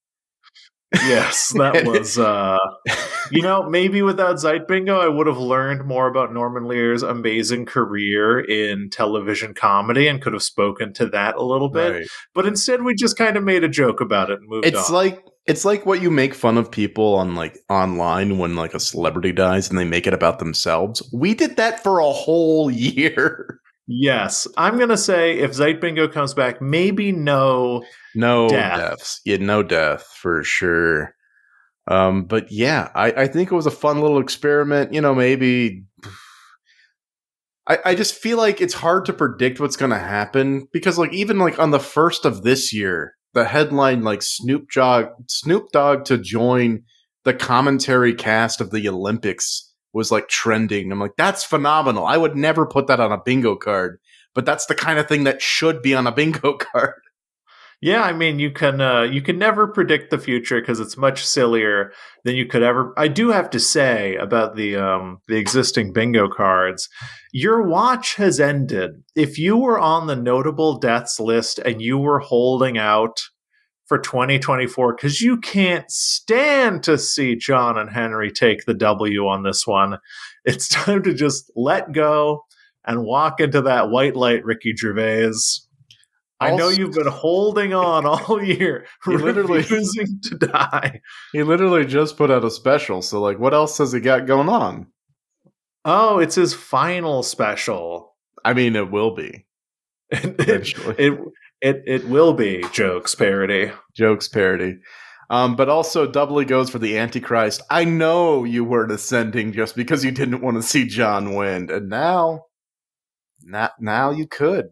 Yes, 0.94 1.48
that 1.56 1.84
was 1.86 2.18
uh 2.18 2.58
you 3.30 3.42
know, 3.42 3.68
maybe 3.68 4.02
without 4.02 4.38
Zeit 4.38 4.68
Bingo 4.68 4.98
I 5.00 5.08
would 5.08 5.26
have 5.26 5.38
learned 5.38 5.84
more 5.84 6.06
about 6.06 6.32
Norman 6.32 6.66
Lear's 6.66 7.02
amazing 7.02 7.66
career 7.66 8.38
in 8.40 8.88
television 8.90 9.52
comedy 9.54 10.06
and 10.08 10.22
could 10.22 10.32
have 10.32 10.42
spoken 10.42 10.92
to 10.94 11.06
that 11.06 11.34
a 11.36 11.42
little 11.42 11.68
bit. 11.68 11.92
Right. 11.92 12.06
But 12.34 12.46
instead 12.46 12.82
we 12.82 12.94
just 12.94 13.16
kind 13.18 13.36
of 13.36 13.44
made 13.44 13.64
a 13.64 13.68
joke 13.68 14.00
about 14.00 14.30
it 14.30 14.38
and 14.40 14.48
moved 14.48 14.66
It's 14.66 14.88
on. 14.88 14.94
like 14.94 15.24
it's 15.46 15.64
like 15.64 15.86
what 15.86 16.02
you 16.02 16.10
make 16.10 16.34
fun 16.34 16.58
of 16.58 16.70
people 16.70 17.14
on 17.14 17.34
like 17.34 17.58
online 17.68 18.38
when 18.38 18.56
like 18.56 18.74
a 18.74 18.80
celebrity 18.80 19.32
dies 19.32 19.68
and 19.68 19.78
they 19.78 19.84
make 19.84 20.06
it 20.06 20.14
about 20.14 20.38
themselves. 20.38 21.02
We 21.12 21.34
did 21.34 21.56
that 21.56 21.82
for 21.82 21.98
a 22.00 22.10
whole 22.12 22.70
year. 22.70 23.60
Yes, 23.88 24.48
I'm 24.56 24.78
gonna 24.78 24.96
say 24.96 25.38
if 25.38 25.54
Zeit 25.54 25.80
Bingo 25.80 26.08
comes 26.08 26.34
back, 26.34 26.60
maybe 26.60 27.12
no. 27.12 27.84
No 28.16 28.48
Death. 28.48 28.78
deaths. 28.78 29.20
Yeah, 29.24 29.36
no 29.36 29.62
death 29.62 30.06
for 30.20 30.42
sure. 30.42 31.14
Um, 31.88 32.24
but 32.24 32.50
yeah, 32.50 32.90
I, 32.94 33.12
I 33.12 33.26
think 33.28 33.52
it 33.52 33.54
was 33.54 33.66
a 33.66 33.70
fun 33.70 34.00
little 34.00 34.18
experiment. 34.18 34.92
You 34.92 35.00
know, 35.00 35.14
maybe 35.14 35.84
I, 37.66 37.78
I 37.84 37.94
just 37.94 38.14
feel 38.14 38.38
like 38.38 38.60
it's 38.60 38.74
hard 38.74 39.04
to 39.06 39.12
predict 39.12 39.60
what's 39.60 39.76
gonna 39.76 39.98
happen 39.98 40.68
because 40.72 40.98
like 40.98 41.12
even 41.12 41.38
like 41.38 41.58
on 41.58 41.70
the 41.70 41.80
first 41.80 42.24
of 42.24 42.42
this 42.42 42.72
year, 42.72 43.14
the 43.34 43.44
headline 43.44 44.02
like 44.02 44.22
Snoop 44.22 44.70
Dogg 44.72 45.06
Snoop 45.28 45.70
Dogg 45.72 46.04
to 46.06 46.18
join 46.18 46.82
the 47.24 47.34
commentary 47.34 48.14
cast 48.14 48.60
of 48.60 48.70
the 48.70 48.88
Olympics 48.88 49.72
was 49.92 50.10
like 50.10 50.28
trending. 50.28 50.92
I'm 50.92 51.00
like, 51.00 51.16
that's 51.16 51.44
phenomenal. 51.44 52.06
I 52.06 52.16
would 52.16 52.36
never 52.36 52.66
put 52.66 52.86
that 52.86 53.00
on 53.00 53.12
a 53.12 53.18
bingo 53.22 53.56
card, 53.56 53.98
but 54.34 54.44
that's 54.44 54.66
the 54.66 54.74
kind 54.74 54.98
of 54.98 55.08
thing 55.08 55.24
that 55.24 55.42
should 55.42 55.82
be 55.82 55.94
on 55.94 56.06
a 56.06 56.12
bingo 56.12 56.52
card. 56.58 56.94
Yeah, 57.82 58.02
I 58.02 58.12
mean 58.12 58.38
you 58.38 58.50
can 58.50 58.80
uh, 58.80 59.02
you 59.02 59.20
can 59.20 59.38
never 59.38 59.66
predict 59.66 60.10
the 60.10 60.18
future 60.18 60.60
because 60.60 60.80
it's 60.80 60.96
much 60.96 61.24
sillier 61.24 61.92
than 62.24 62.34
you 62.34 62.46
could 62.46 62.62
ever. 62.62 62.94
I 62.96 63.08
do 63.08 63.30
have 63.30 63.50
to 63.50 63.60
say 63.60 64.16
about 64.16 64.56
the 64.56 64.76
um, 64.76 65.18
the 65.28 65.36
existing 65.36 65.92
bingo 65.92 66.26
cards, 66.28 66.88
your 67.32 67.62
watch 67.62 68.14
has 68.16 68.40
ended. 68.40 68.92
If 69.14 69.38
you 69.38 69.58
were 69.58 69.78
on 69.78 70.06
the 70.06 70.16
notable 70.16 70.78
deaths 70.78 71.20
list 71.20 71.58
and 71.58 71.82
you 71.82 71.98
were 71.98 72.20
holding 72.20 72.78
out 72.78 73.20
for 73.86 73.98
2024 73.98 74.96
because 74.96 75.20
you 75.20 75.36
can't 75.36 75.88
stand 75.90 76.82
to 76.84 76.96
see 76.96 77.36
John 77.36 77.78
and 77.78 77.90
Henry 77.90 78.30
take 78.30 78.64
the 78.64 78.74
W 78.74 79.26
on 79.26 79.42
this 79.42 79.66
one, 79.66 79.98
it's 80.46 80.68
time 80.70 81.02
to 81.02 81.12
just 81.12 81.52
let 81.54 81.92
go 81.92 82.44
and 82.86 83.04
walk 83.04 83.38
into 83.40 83.60
that 83.62 83.90
white 83.90 84.16
light, 84.16 84.44
Ricky 84.44 84.74
Gervais. 84.74 85.32
I 86.40 86.54
know 86.54 86.68
you've 86.68 86.92
been 86.92 87.06
holding 87.06 87.72
on 87.72 88.04
all 88.04 88.42
year, 88.42 88.86
literally- 89.06 89.58
refusing 89.60 90.20
to 90.24 90.36
die. 90.36 91.00
He 91.32 91.42
literally 91.42 91.86
just 91.86 92.16
put 92.16 92.30
out 92.30 92.44
a 92.44 92.50
special, 92.50 93.00
so 93.02 93.20
like 93.20 93.38
what 93.38 93.54
else 93.54 93.78
has 93.78 93.92
he 93.92 94.00
got 94.00 94.26
going 94.26 94.48
on? 94.48 94.88
Oh, 95.84 96.18
it's 96.18 96.34
his 96.34 96.52
final 96.52 97.22
special. 97.22 98.14
I 98.44 98.52
mean 98.54 98.76
it 98.76 98.90
will 98.90 99.14
be 99.14 99.46
It, 100.10 100.24
it, 100.24 100.40
eventually. 100.40 100.94
it, 100.98 101.18
it, 101.62 101.82
it 101.86 102.08
will 102.08 102.34
be 102.34 102.64
jokes 102.72 103.14
parody. 103.14 103.72
Jokes 103.94 104.28
parody. 104.28 104.78
Um, 105.30 105.56
but 105.56 105.68
also 105.68 106.06
doubly 106.06 106.44
goes 106.44 106.70
for 106.70 106.78
the 106.78 106.98
Antichrist. 106.98 107.60
I 107.70 107.84
know 107.84 108.44
you 108.44 108.62
weren't 108.64 108.92
ascending 108.92 109.52
just 109.52 109.74
because 109.74 110.04
you 110.04 110.12
didn't 110.12 110.40
want 110.42 110.56
to 110.56 110.62
see 110.62 110.86
John 110.86 111.34
win, 111.34 111.68
and 111.68 111.88
now, 111.88 112.42
now, 113.42 113.70
now 113.80 114.10
you 114.10 114.28
could. 114.28 114.66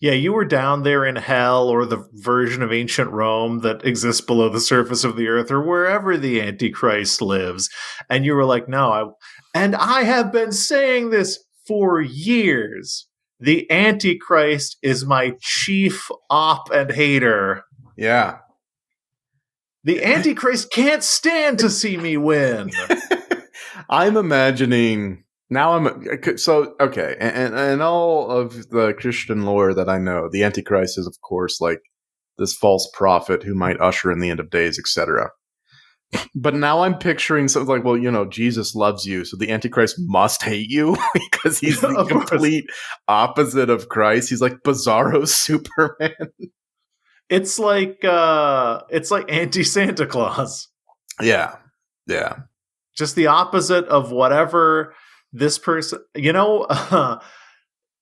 Yeah, 0.00 0.12
you 0.12 0.32
were 0.32 0.46
down 0.46 0.82
there 0.82 1.04
in 1.04 1.16
hell 1.16 1.68
or 1.68 1.84
the 1.84 2.08
version 2.14 2.62
of 2.62 2.72
ancient 2.72 3.10
Rome 3.10 3.58
that 3.60 3.84
exists 3.84 4.22
below 4.22 4.48
the 4.48 4.60
surface 4.60 5.04
of 5.04 5.14
the 5.14 5.28
earth 5.28 5.50
or 5.50 5.60
wherever 5.60 6.16
the 6.16 6.40
Antichrist 6.40 7.20
lives. 7.20 7.68
And 8.08 8.24
you 8.24 8.34
were 8.34 8.46
like, 8.46 8.66
no, 8.66 8.90
I, 8.90 9.04
and 9.54 9.76
I 9.76 10.04
have 10.04 10.32
been 10.32 10.52
saying 10.52 11.10
this 11.10 11.44
for 11.66 12.00
years. 12.00 13.06
The 13.40 13.70
Antichrist 13.70 14.78
is 14.82 15.04
my 15.04 15.34
chief 15.40 16.10
op 16.30 16.70
and 16.70 16.90
hater. 16.90 17.64
Yeah. 17.96 18.38
The 19.84 20.02
Antichrist 20.02 20.72
can't 20.72 21.02
stand 21.02 21.58
to 21.58 21.68
see 21.68 21.98
me 21.98 22.16
win. 22.16 22.70
I'm 23.90 24.16
imagining 24.16 25.24
now. 25.50 25.74
I'm 25.74 26.38
so 26.38 26.74
okay, 26.80 27.16
and 27.20 27.54
and 27.54 27.82
all 27.82 28.30
of 28.30 28.70
the 28.70 28.94
Christian 28.98 29.44
lore 29.44 29.74
that 29.74 29.88
I 29.88 29.98
know, 29.98 30.28
the 30.30 30.44
Antichrist 30.44 30.98
is 30.98 31.06
of 31.06 31.20
course 31.20 31.60
like 31.60 31.80
this 32.38 32.54
false 32.54 32.90
prophet 32.94 33.42
who 33.42 33.54
might 33.54 33.80
usher 33.80 34.10
in 34.10 34.20
the 34.20 34.30
end 34.30 34.40
of 34.40 34.50
days, 34.50 34.78
etc. 34.78 35.30
But 36.34 36.54
now 36.54 36.82
I'm 36.82 36.98
picturing 36.98 37.46
something 37.46 37.72
like, 37.72 37.84
well, 37.84 37.96
you 37.96 38.10
know, 38.10 38.24
Jesus 38.24 38.74
loves 38.74 39.06
you, 39.06 39.24
so 39.24 39.36
the 39.36 39.50
Antichrist 39.50 39.96
must 39.98 40.42
hate 40.42 40.68
you 40.68 40.96
because 41.14 41.60
he's 41.60 41.80
the 41.82 42.04
complete 42.08 42.64
opposite 43.06 43.70
of 43.70 43.88
Christ. 43.88 44.30
He's 44.30 44.40
like 44.40 44.62
Bizarro 44.64 45.28
Superman. 45.28 46.14
It's 47.28 47.60
like 47.60 48.04
uh 48.04 48.80
it's 48.90 49.10
like 49.10 49.30
anti 49.30 49.62
Santa 49.62 50.06
Claus. 50.06 50.68
yeah, 51.20 51.56
yeah. 52.06 52.36
Just 52.96 53.14
the 53.14 53.28
opposite 53.28 53.84
of 53.86 54.10
whatever 54.10 54.94
this 55.32 55.58
person 55.58 55.98
you 56.14 56.32
know 56.32 56.66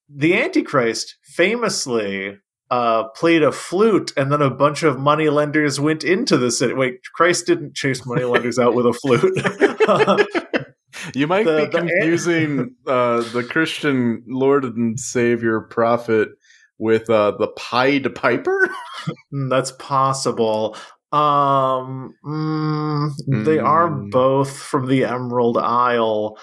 the 0.08 0.34
Antichrist 0.42 1.16
famously 1.22 2.38
uh 2.70 3.04
played 3.16 3.42
a 3.42 3.52
flute 3.52 4.12
and 4.16 4.30
then 4.30 4.42
a 4.42 4.50
bunch 4.50 4.82
of 4.82 4.98
money 4.98 5.28
lenders 5.30 5.80
went 5.80 6.04
into 6.04 6.36
the 6.36 6.50
city. 6.50 6.74
Wait, 6.74 7.00
Christ 7.14 7.46
didn't 7.46 7.74
chase 7.74 8.04
money 8.06 8.24
lenders 8.24 8.58
out 8.58 8.74
with 8.74 8.86
a 8.86 8.92
flute. 8.92 10.26
You 11.14 11.26
might 11.28 11.44
The- 11.44 11.58
be 11.58 11.64
the- 11.66 11.78
confusing 11.78 12.74
uh, 12.86 13.20
the 13.32 13.44
Christian 13.44 14.24
Lord 14.26 14.64
and 14.64 14.98
Savior 14.98 15.60
prophet 15.60 16.30
with 16.78 17.08
uh, 17.08 17.32
the 17.38 17.48
Pied 17.48 18.14
Piper. 18.14 18.68
Mm, 19.32 19.48
That's 19.48 19.70
possible. 19.72 20.76
Um, 21.12 22.14
mm, 22.26 23.10
they 23.44 23.58
are 23.58 23.88
Mm. 23.88 24.10
both 24.10 24.60
from 24.60 24.86
the 24.86 25.04
Emerald 25.04 25.56
Isle. 25.56 26.36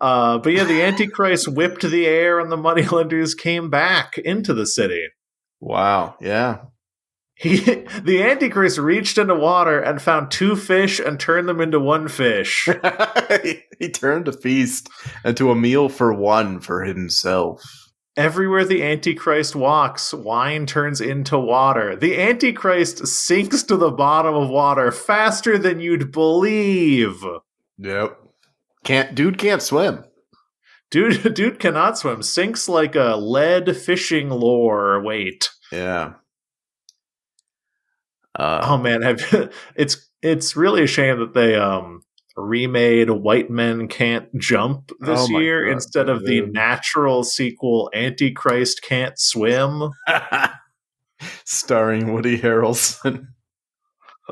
Uh, 0.00 0.38
but 0.38 0.52
yeah, 0.52 0.64
the 0.64 0.82
Antichrist 0.82 1.48
whipped 1.48 1.82
the 1.82 2.06
air, 2.06 2.38
and 2.38 2.52
the 2.52 2.56
moneylenders 2.56 3.34
came 3.34 3.68
back 3.70 4.18
into 4.18 4.54
the 4.54 4.66
city. 4.66 5.06
Wow. 5.60 6.16
Yeah. 6.20 6.58
He, 7.34 7.58
the 8.02 8.22
Antichrist 8.22 8.78
reached 8.78 9.18
into 9.18 9.34
water 9.34 9.80
and 9.80 10.02
found 10.02 10.30
two 10.30 10.56
fish 10.56 10.98
and 10.98 11.18
turned 11.18 11.48
them 11.48 11.60
into 11.60 11.80
one 11.80 12.08
fish. 12.08 12.68
he 13.78 13.88
turned 13.88 14.28
a 14.28 14.32
feast 14.32 14.88
into 15.24 15.50
a 15.50 15.56
meal 15.56 15.88
for 15.88 16.12
one 16.12 16.60
for 16.60 16.84
himself. 16.84 17.62
Everywhere 18.16 18.64
the 18.64 18.82
Antichrist 18.82 19.54
walks, 19.54 20.12
wine 20.12 20.66
turns 20.66 21.00
into 21.00 21.38
water. 21.38 21.94
The 21.94 22.20
Antichrist 22.20 23.06
sinks 23.06 23.62
to 23.64 23.76
the 23.76 23.92
bottom 23.92 24.34
of 24.34 24.50
water 24.50 24.90
faster 24.90 25.56
than 25.56 25.78
you'd 25.78 26.10
believe. 26.10 27.24
Yep. 27.78 28.18
Can't 28.88 29.14
dude 29.14 29.36
can't 29.36 29.60
swim. 29.60 30.02
Dude, 30.90 31.34
dude 31.34 31.58
cannot 31.58 31.98
swim. 31.98 32.22
Sinks 32.22 32.70
like 32.70 32.96
a 32.96 33.16
lead 33.16 33.76
fishing 33.76 34.30
lure 34.30 35.02
weight. 35.02 35.50
Yeah. 35.70 36.14
Uh, 38.34 38.60
Oh 38.62 38.78
man, 38.78 39.02
have 39.02 39.52
it's 39.76 40.08
it's 40.22 40.56
really 40.56 40.84
a 40.84 40.86
shame 40.86 41.18
that 41.18 41.34
they 41.34 41.54
um 41.54 42.00
remade 42.34 43.10
White 43.10 43.50
Men 43.50 43.88
Can't 43.88 44.34
Jump 44.38 44.90
this 45.00 45.28
Oh 45.28 45.38
year 45.38 45.66
God, 45.66 45.72
instead 45.72 46.08
of 46.08 46.24
the 46.24 46.46
natural 46.46 47.24
sequel 47.24 47.90
Antichrist 47.94 48.80
Can't 48.80 49.18
Swim. 49.18 49.90
starring 51.44 52.14
Woody 52.14 52.38
Harrelson. 52.38 53.26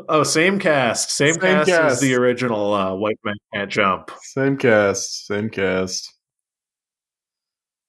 Oh, 0.08 0.22
same 0.24 0.58
cast, 0.58 1.10
same, 1.10 1.34
Same 1.34 1.40
cast, 1.40 1.70
as 1.70 2.00
the 2.00 2.14
original 2.14 2.74
uh, 2.74 2.94
White 2.94 3.18
Man 3.24 3.36
Can't 3.54 3.70
Jump. 3.70 4.10
Same 4.20 4.58
cast. 4.58 5.26
Same 5.26 5.48
cast. 5.48 6.12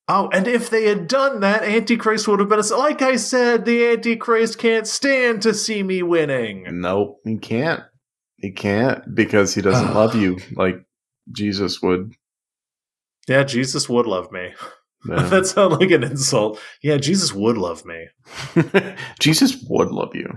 Oh, 0.08 0.30
and 0.32 0.48
if 0.48 0.70
they 0.70 0.86
had 0.86 1.10
done 1.10 1.42
that, 1.42 1.64
Antichrist 1.64 2.28
would 2.28 2.40
have 2.40 2.48
been 2.48 2.60
a, 2.60 2.76
like 2.78 3.02
I 3.02 3.18
said. 3.18 3.66
The 3.66 3.88
Antichrist 3.88 4.58
can't 4.58 4.88
stand 4.88 5.42
to 5.42 5.54
see 5.54 5.84
me 5.84 6.02
winning. 6.02 6.66
Nope, 6.80 7.20
he 7.26 7.38
can't. 7.38 7.84
He 8.38 8.52
can't 8.52 9.04
because 9.14 9.54
he 9.54 9.62
doesn't 9.62 9.94
love 9.94 10.16
you 10.16 10.38
like 10.56 10.78
Jesus 11.32 11.82
would. 11.82 12.14
Yeah, 13.28 13.44
Jesus 13.44 13.90
would 13.90 14.06
love 14.06 14.32
me. 14.32 14.54
That 15.06 15.46
sounds 15.46 15.80
like 15.80 15.92
an 15.92 16.04
insult. 16.04 16.60
Yeah, 16.82 16.98
Jesus 16.98 17.32
would 17.32 17.58
love 17.58 17.86
me. 17.86 18.08
Jesus 19.20 19.56
would 19.70 19.90
love 19.90 20.14
you. 20.16 20.28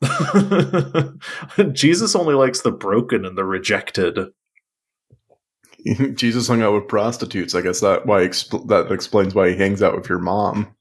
Jesus 1.72 2.14
only 2.14 2.34
likes 2.34 2.60
the 2.60 2.70
broken 2.70 3.24
and 3.24 3.36
the 3.36 3.44
rejected. 3.44 4.18
Jesus 6.14 6.48
hung 6.48 6.62
out 6.62 6.74
with 6.74 6.88
prostitutes. 6.88 7.54
I 7.54 7.62
guess 7.62 7.80
that 7.80 8.06
why 8.06 8.20
expl- 8.20 8.68
that 8.68 8.92
explains 8.92 9.34
why 9.34 9.50
he 9.50 9.56
hangs 9.56 9.82
out 9.82 9.96
with 9.96 10.08
your 10.08 10.18
mom. 10.18 10.74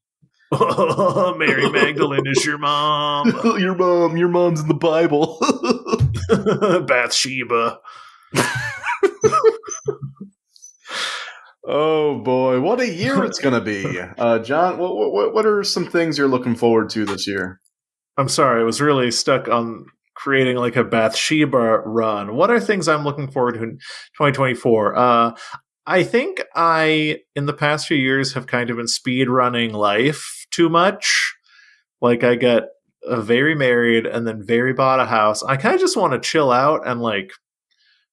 Mary 1.37 1.69
Magdalene 1.69 2.25
is 2.25 2.45
your 2.45 2.57
mom. 2.57 3.27
your 3.59 3.75
mom, 3.75 4.15
your 4.15 4.29
mom's 4.29 4.61
in 4.61 4.67
the 4.67 4.73
Bible. 4.73 5.39
Bathsheba. 6.87 7.79
oh 11.65 12.19
boy, 12.19 12.61
what 12.61 12.79
a 12.79 12.87
year 12.87 13.23
it's 13.25 13.39
gonna 13.39 13.61
be, 13.61 13.99
uh, 13.99 14.39
John. 14.39 14.77
What, 14.77 14.95
what 14.95 15.33
what 15.33 15.45
are 15.45 15.63
some 15.63 15.85
things 15.85 16.17
you're 16.17 16.27
looking 16.27 16.55
forward 16.55 16.89
to 16.91 17.05
this 17.05 17.27
year? 17.27 17.59
I'm 18.17 18.29
sorry, 18.29 18.61
I 18.61 18.63
was 18.63 18.81
really 18.81 19.11
stuck 19.11 19.47
on 19.47 19.85
creating 20.15 20.57
like 20.57 20.75
a 20.75 20.83
Bathsheba 20.83 21.81
run. 21.85 22.35
What 22.35 22.49
are 22.49 22.59
things 22.59 22.87
I'm 22.87 23.03
looking 23.03 23.29
forward 23.29 23.53
to 23.53 23.63
in 23.63 23.77
2024? 24.17 24.97
Uh, 24.97 25.31
I 25.85 26.03
think 26.03 26.41
I, 26.55 27.19
in 27.35 27.45
the 27.45 27.53
past 27.53 27.87
few 27.87 27.97
years, 27.97 28.33
have 28.33 28.47
kind 28.47 28.69
of 28.69 28.77
been 28.77 28.87
speed 28.87 29.29
running 29.29 29.73
life 29.73 30.45
too 30.51 30.67
much. 30.69 31.35
Like 32.01 32.23
I 32.23 32.35
get 32.35 32.63
uh, 33.07 33.21
very 33.21 33.55
married 33.55 34.05
and 34.05 34.27
then 34.27 34.45
very 34.45 34.73
bought 34.73 34.99
a 34.99 35.05
house. 35.05 35.43
I 35.43 35.55
kind 35.55 35.75
of 35.75 35.81
just 35.81 35.95
want 35.95 36.13
to 36.13 36.19
chill 36.19 36.51
out 36.51 36.87
and 36.87 37.01
like. 37.01 37.31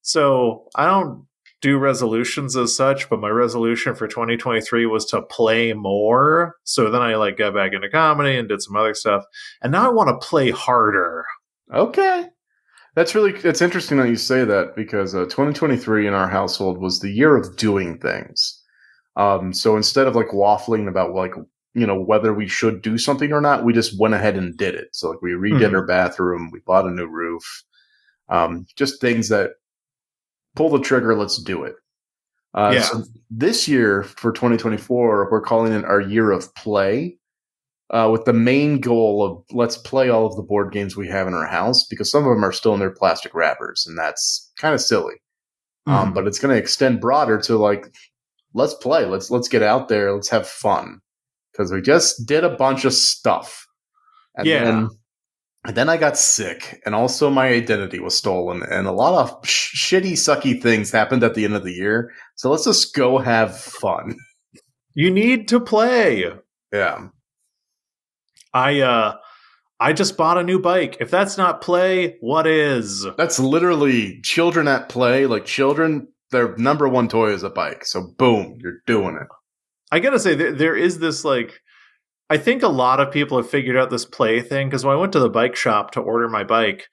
So 0.03 0.69
I 0.77 0.85
don't 0.85 1.25
do 1.65 1.79
resolutions 1.79 2.57
as 2.59 2.77
such, 2.77 3.09
but 3.09 3.21
my 3.21 3.31
resolution 3.31 3.95
for 3.95 4.07
2023 4.07 4.85
was 4.85 5.07
to 5.07 5.23
play 5.23 5.73
more. 5.73 6.57
So 6.65 6.91
then 6.91 7.01
I 7.01 7.17
like 7.17 7.39
got 7.39 7.55
back 7.55 7.73
into 7.73 7.89
comedy 7.89 8.37
and 8.37 8.47
did 8.47 8.61
some 8.61 8.77
other 8.77 8.93
stuff, 8.93 9.25
and 9.63 9.73
now 9.73 9.87
I 9.89 9.93
want 9.93 10.11
to 10.11 10.27
play 10.27 10.51
harder. 10.51 11.25
Okay. 11.73 12.27
That's 12.95 13.15
really 13.15 13.33
it's 13.33 13.63
interesting 13.63 13.97
that 13.97 14.11
you 14.11 14.17
say 14.17 14.45
that 14.45 14.77
because 14.77 15.15
uh, 15.15 15.25
2023 15.25 16.07
in 16.07 16.13
our 16.13 16.29
household 16.29 16.77
was 16.79 17.01
the 17.01 17.11
year 17.11 17.35
of 17.35 17.57
doing 17.57 17.99
things. 17.99 18.63
Um, 19.17 19.55
so 19.55 19.75
instead 19.75 20.07
of 20.07 20.15
like 20.15 20.29
waffling 20.29 20.87
about 20.87 21.15
like 21.15 21.33
you 21.73 21.87
know 21.87 21.99
whether 21.99 22.35
we 22.35 22.47
should 22.47 22.83
do 22.83 22.99
something 22.99 23.33
or 23.33 23.41
not, 23.41 23.65
we 23.65 23.73
just 23.73 23.99
went 23.99 24.13
ahead 24.13 24.37
and 24.37 24.55
did 24.55 24.75
it. 24.75 24.89
So 24.93 25.09
like 25.09 25.23
we 25.23 25.31
redid 25.31 25.71
Mhm. 25.71 25.75
our 25.75 25.87
bathroom, 25.87 26.51
we 26.53 26.61
bought 26.61 26.85
a 26.85 26.91
new 26.91 27.07
roof, 27.07 27.65
um, 28.29 28.67
just 28.77 29.01
things 29.01 29.31
that 29.31 29.53
pull 30.55 30.71
the 30.71 30.81
trigger, 30.81 31.15
let's 31.17 31.43
do 31.43 31.65
it. 31.65 31.75
Uh, 32.55 32.71
Yeah. 32.75 32.83
So 32.83 33.05
this 33.31 33.67
year 33.69 34.03
for 34.05 34.33
2024, 34.33 35.29
we're 35.31 35.41
calling 35.41 35.73
it 35.73 35.85
our 35.85 36.01
year 36.01 36.31
of 36.31 36.55
play 36.55 37.19
uh, 37.91 38.09
with 38.11 38.25
the 38.25 38.33
main 38.33 38.81
goal 38.81 39.25
of 39.25 39.45
let's 39.57 39.77
play 39.77 40.09
all 40.09 40.27
of 40.27 40.37
the 40.37 40.43
board 40.43 40.73
games 40.73 40.97
we 40.97 41.09
have 41.09 41.27
in 41.27 41.35
our 41.35 41.47
house 41.47 41.85
because 41.89 42.11
some 42.11 42.25
of 42.25 42.31
them 42.31 42.45
are 42.45 42.53
still 42.53 42.75
in 42.75 42.81
their 42.81 42.91
plastic 42.91 43.35
wrappers 43.35 43.85
and 43.87 43.99
that's 43.99 44.53
kind 44.57 44.75
of 44.75 44.81
silly. 44.81 45.15
Um, 45.87 46.11
Mhm. 46.11 46.15
but 46.15 46.27
it's 46.27 46.39
going 46.39 46.55
to 46.55 46.59
extend 46.61 47.01
broader 47.01 47.39
to 47.43 47.59
like 47.59 47.93
let's 48.55 48.75
play, 48.75 49.05
let's 49.05 49.31
let's 49.31 49.49
get 49.49 49.63
out 49.63 49.89
there, 49.89 50.13
let's 50.15 50.31
have 50.31 50.49
fun 50.49 51.01
because 51.53 51.71
we 51.73 51.83
just 51.83 52.25
did 52.27 52.43
a 52.45 52.57
bunch 52.57 52.85
of 52.85 52.95
stuff. 52.95 53.67
And 54.37 54.47
Yeah. 54.49 54.65
then 54.65 54.89
and 55.65 55.77
then 55.77 55.89
I 55.89 55.97
got 55.97 56.19
sick, 56.19 56.83
and 56.85 56.95
also 56.95 57.31
my 57.31 57.49
identity 57.49 57.99
was 57.99 58.17
stolen, 58.17 58.63
and 58.63 58.87
a 58.87 58.93
lot 58.93 59.15
of 59.15 59.49
sh- 59.49 59.93
shitty, 59.93 60.13
sucky 60.13 60.61
things 60.61 60.91
happened 60.91 61.25
at 61.25 61.35
the 61.35 61.45
end 61.45 61.55
of 61.55 61.65
the 61.65 61.73
year. 61.73 62.13
So 62.35 62.51
let's 62.51 62.65
just 62.65 62.95
go 62.95 63.19
have 63.19 63.59
fun. 63.59 64.17
You 64.95 65.11
need 65.11 65.49
to 65.49 65.61
play. 65.61 66.25
Yeah. 66.73 67.09
I 68.53 68.81
uh 68.81 69.17
I 69.81 69.93
just 69.93 70.17
bought 70.17 70.39
a 70.39 70.45
new 70.45 70.61
bike. 70.61 70.97
If 71.01 71.11
that's 71.11 71.37
not 71.37 71.61
play, 71.61 72.17
what 72.21 72.47
is? 72.47 73.07
That's 73.17 73.41
literally 73.41 74.21
children 74.23 74.69
at 74.69 74.89
play. 74.89 75.27
Like 75.27 75.45
children, 75.45 76.09
their 76.31 76.57
number 76.57 76.89
one 76.89 77.09
toy 77.09 77.31
is 77.33 77.43
a 77.43 77.51
bike. 77.51 77.85
So 77.85 78.15
boom, 78.17 78.59
you're 78.61 78.79
doing 78.87 79.17
it. 79.17 79.27
I 79.91 79.99
gotta 79.99 80.19
say, 80.19 80.35
there, 80.35 80.53
there 80.53 80.77
is 80.77 80.99
this 80.99 81.25
like, 81.25 81.61
I 82.31 82.39
think 82.39 82.63
a 82.63 82.69
lot 82.69 83.01
of 83.01 83.13
people 83.13 83.37
have 83.37 83.51
figured 83.51 83.77
out 83.77 83.91
this 83.91 84.05
play 84.05 84.41
thing 84.41 84.69
because 84.69 84.85
when 84.85 84.97
I 84.97 85.01
went 85.01 85.13
to 85.13 85.21
the 85.21 85.29
bike 85.29 85.57
shop 85.57 85.91
to 85.93 86.01
order 86.01 86.29
my 86.29 86.43
bike, 86.43 86.89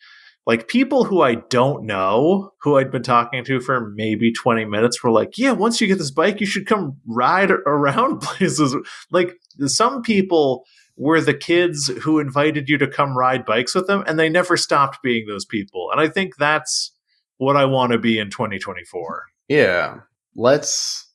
like 0.45 0.67
people 0.67 1.05
who 1.05 1.21
I 1.21 1.35
don't 1.35 1.85
know, 1.85 2.51
who 2.61 2.77
I'd 2.77 2.91
been 2.91 3.03
talking 3.03 3.43
to 3.45 3.59
for 3.59 3.91
maybe 3.95 4.33
20 4.33 4.65
minutes, 4.65 5.03
were 5.03 5.11
like, 5.11 5.37
yeah, 5.37 5.51
once 5.51 5.79
you 5.79 5.87
get 5.87 5.99
this 5.99 6.11
bike, 6.11 6.39
you 6.39 6.47
should 6.47 6.65
come 6.65 6.97
ride 7.07 7.51
around 7.65 8.19
places. 8.19 8.75
Like 9.11 9.35
some 9.67 10.01
people 10.01 10.65
were 10.97 11.21
the 11.21 11.33
kids 11.33 11.87
who 12.01 12.19
invited 12.19 12.69
you 12.69 12.77
to 12.79 12.87
come 12.87 13.17
ride 13.17 13.45
bikes 13.45 13.73
with 13.73 13.87
them, 13.87 14.03
and 14.07 14.19
they 14.19 14.29
never 14.29 14.57
stopped 14.57 14.99
being 15.03 15.25
those 15.27 15.45
people. 15.45 15.89
And 15.91 16.01
I 16.01 16.09
think 16.09 16.35
that's 16.35 16.91
what 17.37 17.55
I 17.55 17.65
want 17.65 17.91
to 17.91 17.97
be 17.97 18.19
in 18.19 18.29
2024. 18.29 19.25
Yeah. 19.47 20.01
Let's 20.35 21.11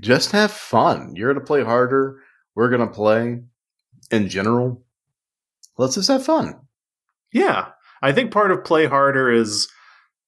just 0.00 0.32
have 0.32 0.50
fun. 0.50 1.14
You're 1.14 1.32
going 1.32 1.40
to 1.40 1.46
play 1.46 1.62
harder. 1.62 2.20
We're 2.54 2.70
going 2.70 2.86
to 2.86 2.94
play 2.94 3.42
in 4.10 4.28
general. 4.28 4.82
Let's 5.78 5.94
just 5.94 6.08
have 6.08 6.24
fun. 6.24 6.54
Yeah. 7.32 7.68
I 8.02 8.12
think 8.12 8.32
part 8.32 8.50
of 8.50 8.64
play 8.64 8.86
harder 8.86 9.30
is 9.30 9.68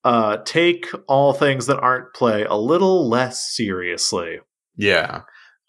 uh, 0.04 0.38
take 0.44 0.86
all 1.08 1.32
things 1.32 1.66
that 1.66 1.80
aren't 1.80 2.14
play 2.14 2.44
a 2.44 2.56
little 2.56 3.08
less 3.08 3.54
seriously. 3.54 4.38
Yeah. 4.76 5.22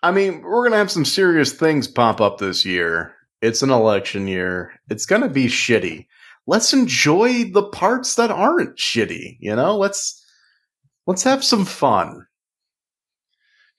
I 0.03 0.11
mean, 0.11 0.41
we're 0.41 0.61
going 0.61 0.73
to 0.73 0.77
have 0.77 0.91
some 0.91 1.05
serious 1.05 1.53
things 1.53 1.87
pop 1.87 2.21
up 2.21 2.37
this 2.37 2.65
year. 2.65 3.15
It's 3.41 3.63
an 3.63 3.71
election 3.71 4.27
year. 4.27 4.73
It's 4.89 5.05
going 5.05 5.23
to 5.23 5.29
be 5.29 5.45
shitty. 5.45 6.05
Let's 6.45 6.71
enjoy 6.71 7.45
the 7.45 7.63
parts 7.63 8.15
that 8.15 8.31
aren't 8.31 8.77
shitty, 8.77 9.37
you 9.39 9.55
know? 9.55 9.75
Let's 9.75 10.23
let's 11.07 11.23
have 11.23 11.43
some 11.43 11.65
fun. 11.65 12.26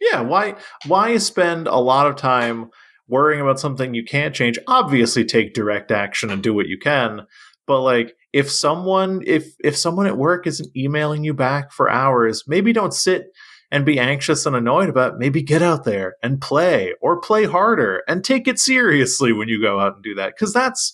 Yeah, 0.01 0.21
why 0.21 0.57
why 0.87 1.17
spend 1.19 1.67
a 1.67 1.77
lot 1.77 2.07
of 2.07 2.17
time 2.17 2.71
worrying 3.09 3.41
about 3.41 3.61
something 3.61 3.95
you 3.95 4.05
can't 4.05 4.35
change? 4.35 4.59
Obviously 4.67 5.25
take 5.25 5.55
direct 5.55 5.91
action 5.91 6.31
and 6.31 6.43
do 6.43 6.55
what 6.55 6.69
you 6.69 6.79
can, 6.79 7.23
but 7.67 7.81
like 7.81 8.15
if 8.33 8.51
someone 8.51 9.23
if 9.27 9.47
if 9.65 9.77
someone 9.77 10.07
at 10.07 10.19
work 10.19 10.47
isn't 10.47 10.77
emailing 10.77 11.25
you 11.25 11.35
back 11.35 11.73
for 11.73 11.91
hours, 11.91 12.45
maybe 12.47 12.73
don't 12.73 12.95
sit 12.95 13.27
and 13.71 13.85
be 13.85 13.99
anxious 13.99 14.47
and 14.47 14.57
annoyed 14.57 14.89
about 14.89 15.19
maybe 15.19 15.43
get 15.43 15.63
out 15.63 15.85
there 15.85 16.15
and 16.23 16.41
play 16.41 16.95
or 17.03 17.21
play 17.21 17.45
harder 17.45 18.03
and 18.09 18.25
take 18.25 18.49
it 18.49 18.59
seriously 18.59 19.33
when 19.33 19.49
you 19.49 19.61
go 19.61 19.79
out 19.79 19.95
and 19.95 20.03
do 20.03 20.15
that 20.15 20.35
cuz 20.39 20.53
that's 20.53 20.93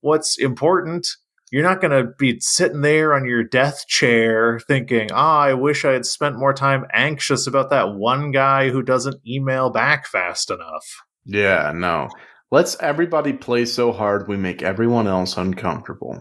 what's 0.00 0.38
important. 0.38 1.06
You're 1.52 1.62
not 1.62 1.80
going 1.80 1.92
to 1.92 2.12
be 2.18 2.38
sitting 2.40 2.80
there 2.80 3.14
on 3.14 3.24
your 3.24 3.44
death 3.44 3.86
chair 3.86 4.58
thinking, 4.66 5.10
ah, 5.12 5.40
I 5.42 5.54
wish 5.54 5.84
I 5.84 5.92
had 5.92 6.04
spent 6.04 6.38
more 6.38 6.52
time 6.52 6.86
anxious 6.92 7.46
about 7.46 7.70
that 7.70 7.94
one 7.94 8.32
guy 8.32 8.70
who 8.70 8.82
doesn't 8.82 9.26
email 9.26 9.70
back 9.70 10.06
fast 10.06 10.50
enough. 10.50 10.84
Yeah, 11.24 11.72
no. 11.74 12.08
Let's 12.50 12.76
everybody 12.80 13.32
play 13.32 13.64
so 13.64 13.92
hard 13.92 14.28
we 14.28 14.36
make 14.36 14.62
everyone 14.62 15.06
else 15.06 15.36
uncomfortable. 15.36 16.20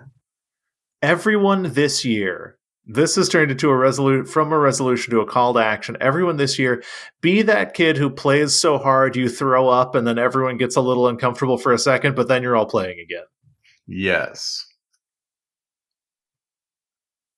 Everyone 1.01 1.73
this 1.73 2.05
year, 2.05 2.57
this 2.87 3.15
has 3.15 3.29
turned 3.29 3.51
into 3.51 3.69
a 3.69 3.75
resolution 3.75 4.25
from 4.25 4.51
a 4.51 4.57
resolution 4.57 5.11
to 5.11 5.21
a 5.21 5.25
call 5.25 5.53
to 5.53 5.59
action. 5.59 5.97
Everyone 5.99 6.37
this 6.37 6.59
year, 6.59 6.83
be 7.21 7.41
that 7.43 7.73
kid 7.73 7.97
who 7.97 8.09
plays 8.09 8.53
so 8.53 8.77
hard 8.77 9.15
you 9.15 9.29
throw 9.29 9.69
up 9.69 9.95
and 9.95 10.07
then 10.07 10.19
everyone 10.19 10.57
gets 10.57 10.75
a 10.75 10.81
little 10.81 11.07
uncomfortable 11.07 11.57
for 11.57 11.73
a 11.73 11.79
second, 11.79 12.15
but 12.15 12.27
then 12.27 12.43
you're 12.43 12.55
all 12.55 12.65
playing 12.65 12.99
again. 12.99 13.25
Yes. 13.87 14.64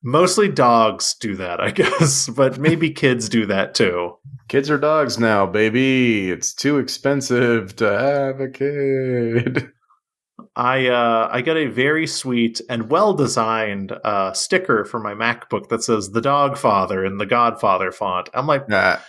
Mostly 0.09 0.47
dogs 0.47 1.15
do 1.19 1.35
that, 1.35 1.59
I 1.59 1.69
guess, 1.81 2.29
but 2.29 2.57
maybe 2.57 2.91
kids 2.91 3.27
do 3.27 3.45
that 3.47 3.75
too. 3.75 4.13
Kids 4.47 4.69
are 4.69 4.77
dogs 4.77 5.19
now, 5.19 5.45
baby. 5.45 6.31
It's 6.31 6.53
too 6.53 6.77
expensive 6.77 7.75
to 7.75 7.99
have 7.99 8.39
a 8.39 8.47
kid. 8.47 9.69
I 10.55 10.87
uh, 10.87 11.27
I 11.29 11.41
got 11.41 11.57
a 11.57 11.65
very 11.65 12.07
sweet 12.07 12.61
and 12.69 12.89
well 12.89 13.15
designed 13.15 13.91
uh, 14.05 14.31
sticker 14.31 14.85
for 14.85 15.01
my 15.01 15.13
MacBook 15.13 15.67
that 15.67 15.83
says 15.83 16.11
"The 16.11 16.21
Dog 16.21 16.57
Father" 16.57 17.03
in 17.03 17.17
the 17.17 17.25
Godfather 17.25 17.91
font. 17.91 18.29
I'm 18.33 18.47
like, 18.47 18.69
Nah. 18.69 18.99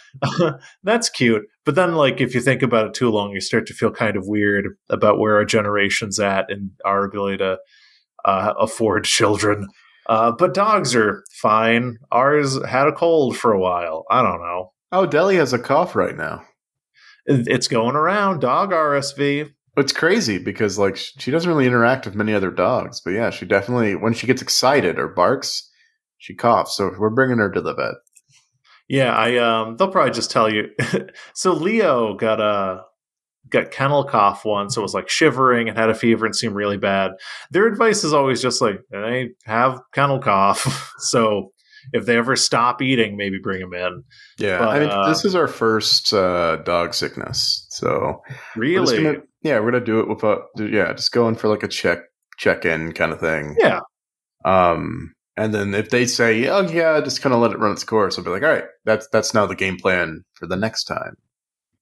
that's 0.82 1.08
cute. 1.10 1.44
But 1.64 1.76
then, 1.76 1.94
like, 1.94 2.20
if 2.20 2.34
you 2.34 2.40
think 2.40 2.62
about 2.62 2.88
it 2.88 2.94
too 2.94 3.10
long, 3.10 3.30
you 3.30 3.40
start 3.40 3.68
to 3.68 3.72
feel 3.72 3.92
kind 3.92 4.16
of 4.16 4.26
weird 4.26 4.66
about 4.90 5.20
where 5.20 5.36
our 5.36 5.44
generation's 5.44 6.18
at 6.18 6.50
and 6.50 6.72
our 6.84 7.04
ability 7.04 7.36
to 7.36 7.58
uh, 8.24 8.54
afford 8.58 9.04
children. 9.04 9.68
Uh, 10.08 10.32
but 10.32 10.54
dogs 10.54 10.94
are 10.94 11.22
fine. 11.40 11.98
Ours 12.10 12.58
had 12.64 12.86
a 12.86 12.92
cold 12.92 13.36
for 13.36 13.52
a 13.52 13.60
while. 13.60 14.04
I 14.10 14.22
don't 14.22 14.40
know. 14.40 14.72
Oh, 14.90 15.04
Deli 15.04 15.36
has 15.36 15.52
a 15.52 15.58
cough 15.58 15.94
right 15.94 16.16
now. 16.16 16.42
It's 17.26 17.68
going 17.68 17.94
around. 17.94 18.40
Dog 18.40 18.70
RSV. 18.70 19.50
It's 19.76 19.92
crazy 19.92 20.38
because 20.38 20.78
like 20.78 20.96
she 20.96 21.30
doesn't 21.30 21.48
really 21.48 21.66
interact 21.66 22.06
with 22.06 22.14
many 22.14 22.32
other 22.32 22.50
dogs, 22.50 23.00
but 23.00 23.10
yeah, 23.10 23.30
she 23.30 23.44
definitely 23.44 23.94
when 23.94 24.14
she 24.14 24.26
gets 24.26 24.42
excited 24.42 24.98
or 24.98 25.08
barks, 25.08 25.70
she 26.16 26.34
coughs. 26.34 26.76
So 26.76 26.90
we're 26.98 27.10
bringing 27.10 27.38
her 27.38 27.50
to 27.50 27.60
the 27.60 27.74
vet. 27.74 27.94
Yeah, 28.88 29.14
I 29.14 29.36
um 29.36 29.76
they'll 29.76 29.90
probably 29.90 30.12
just 30.12 30.30
tell 30.30 30.52
you. 30.52 30.70
so 31.34 31.52
Leo 31.52 32.14
got 32.14 32.40
a 32.40 32.82
got 33.50 33.70
kennel 33.70 34.04
cough 34.04 34.44
once, 34.44 34.74
so 34.74 34.80
it 34.80 34.82
was 34.82 34.94
like 34.94 35.08
shivering 35.08 35.68
and 35.68 35.76
had 35.78 35.90
a 35.90 35.94
fever 35.94 36.26
and 36.26 36.34
seemed 36.34 36.54
really 36.54 36.76
bad. 36.78 37.12
Their 37.50 37.66
advice 37.66 38.04
is 38.04 38.12
always 38.12 38.40
just 38.42 38.60
like, 38.60 38.80
they 38.90 39.30
have 39.44 39.80
kennel 39.94 40.18
cough. 40.20 40.92
so 40.98 41.52
if 41.92 42.04
they 42.06 42.16
ever 42.16 42.36
stop 42.36 42.82
eating, 42.82 43.16
maybe 43.16 43.38
bring 43.42 43.60
them 43.60 43.72
in. 43.72 44.04
Yeah, 44.38 44.58
But, 44.58 44.68
I 44.68 44.78
mean, 44.80 44.90
uh, 44.90 45.08
this 45.08 45.24
is 45.24 45.34
our 45.34 45.48
first 45.48 46.12
uh, 46.12 46.56
dog 46.64 46.92
sickness, 46.94 47.66
so 47.70 48.20
we're 48.56 48.62
Really? 48.62 49.02
gonna- 49.02 49.22
yeah, 49.42 49.60
we're 49.60 49.70
gonna 49.70 49.84
do 49.84 50.00
it 50.00 50.08
with 50.08 50.22
a 50.24 50.38
yeah, 50.56 50.92
just 50.92 51.12
going 51.12 51.36
for 51.36 51.48
like 51.48 51.62
a 51.62 51.68
check 51.68 52.00
check 52.38 52.64
in 52.64 52.92
kind 52.92 53.12
of 53.12 53.20
thing. 53.20 53.56
Yeah. 53.58 53.80
Um, 54.44 55.12
and 55.36 55.54
then 55.54 55.74
if 55.74 55.90
they 55.90 56.06
say, 56.06 56.48
oh 56.48 56.62
yeah, 56.68 57.00
just 57.00 57.22
kind 57.22 57.32
of 57.34 57.40
let 57.40 57.52
it 57.52 57.58
run 57.58 57.72
its 57.72 57.84
course, 57.84 58.18
I'll 58.18 58.24
be 58.24 58.30
like, 58.30 58.42
all 58.42 58.48
right, 58.48 58.64
that's 58.84 59.06
that's 59.12 59.34
now 59.34 59.46
the 59.46 59.54
game 59.54 59.76
plan 59.76 60.24
for 60.34 60.46
the 60.46 60.56
next 60.56 60.84
time. 60.84 61.14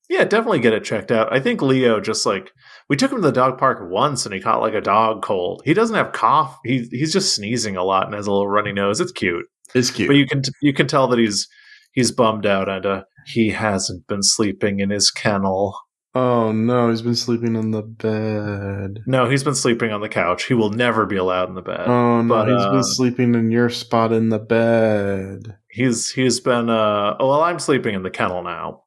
Yeah, 0.09 0.25
definitely 0.25 0.61
get 0.61 0.73
it 0.73 0.85
checked 0.85 1.11
out. 1.11 1.33
I 1.33 1.41
think 1.41 1.61
Leo 1.63 2.01
just 2.01 2.25
like 2.27 2.53
we 2.89 2.97
took 2.97 3.11
him 3.11 3.19
to 3.19 3.23
the 3.23 3.33
dog 3.33 3.59
park 3.59 3.79
once 3.91 4.25
and 4.25 4.35
he 4.35 4.41
caught 4.41 4.61
like 4.61 4.75
a 4.75 4.81
dog 4.81 5.23
cold. 5.23 5.63
He 5.65 5.75
doesn't 5.75 5.97
have 5.97 6.13
cough. 6.13 6.59
He 6.65 6.87
he's 6.91 7.13
just 7.13 7.35
sneezing 7.35 7.77
a 7.77 7.85
lot 7.85 8.07
and 8.07 8.15
has 8.15 8.27
a 8.27 8.31
little 8.31 8.49
runny 8.49 8.73
nose. 8.73 9.01
It's 9.01 9.13
cute. 9.13 9.47
It's 9.75 9.91
cute. 9.91 10.09
But 10.09 10.17
you 10.17 10.27
can 10.27 10.43
you 10.63 10.73
can 10.73 10.87
tell 10.87 11.09
that 11.09 11.19
he's 11.19 11.49
he's 11.93 12.13
bummed 12.13 12.47
out 12.47 12.69
and 12.69 12.87
uh, 12.87 13.03
he 13.27 13.51
hasn't 13.51 14.07
been 14.07 14.23
sleeping 14.23 14.79
in 14.81 14.91
his 14.91 15.11
kennel. 15.11 15.77
oh 16.15 16.53
no, 16.53 16.89
he's 16.89 17.03
been 17.03 17.17
sleeping 17.17 17.57
in 17.57 17.73
the 17.73 17.83
bed. 17.83 19.01
No, 19.07 19.29
he's 19.29 19.43
been 19.45 19.55
sleeping 19.57 19.93
on 19.93 20.01
the 20.01 20.09
couch. 20.09 20.45
He 20.45 20.55
will 20.55 20.71
never 20.71 21.05
be 21.05 21.17
allowed 21.17 21.49
in 21.49 21.55
the 21.57 21.63
bed. 21.63 21.89
Oh 21.89 22.23
no, 22.23 22.29
But, 22.29 22.49
he's 22.49 22.63
uh, 22.63 22.71
been 22.71 22.85
sleeping 22.85 23.35
in 23.35 23.51
your 23.51 23.69
spot 23.71 24.13
in 24.13 24.29
the 24.29 24.39
bed. 24.39 25.57
He's 25.69 26.13
he's 26.13 26.39
been 26.41 26.71
uh 26.71 27.17
oh, 27.19 27.29
well 27.29 27.43
I'm 27.43 27.59
sleeping 27.59 27.95
in 27.97 28.03
the 28.05 28.11
kennel 28.11 28.43
now. 28.45 28.83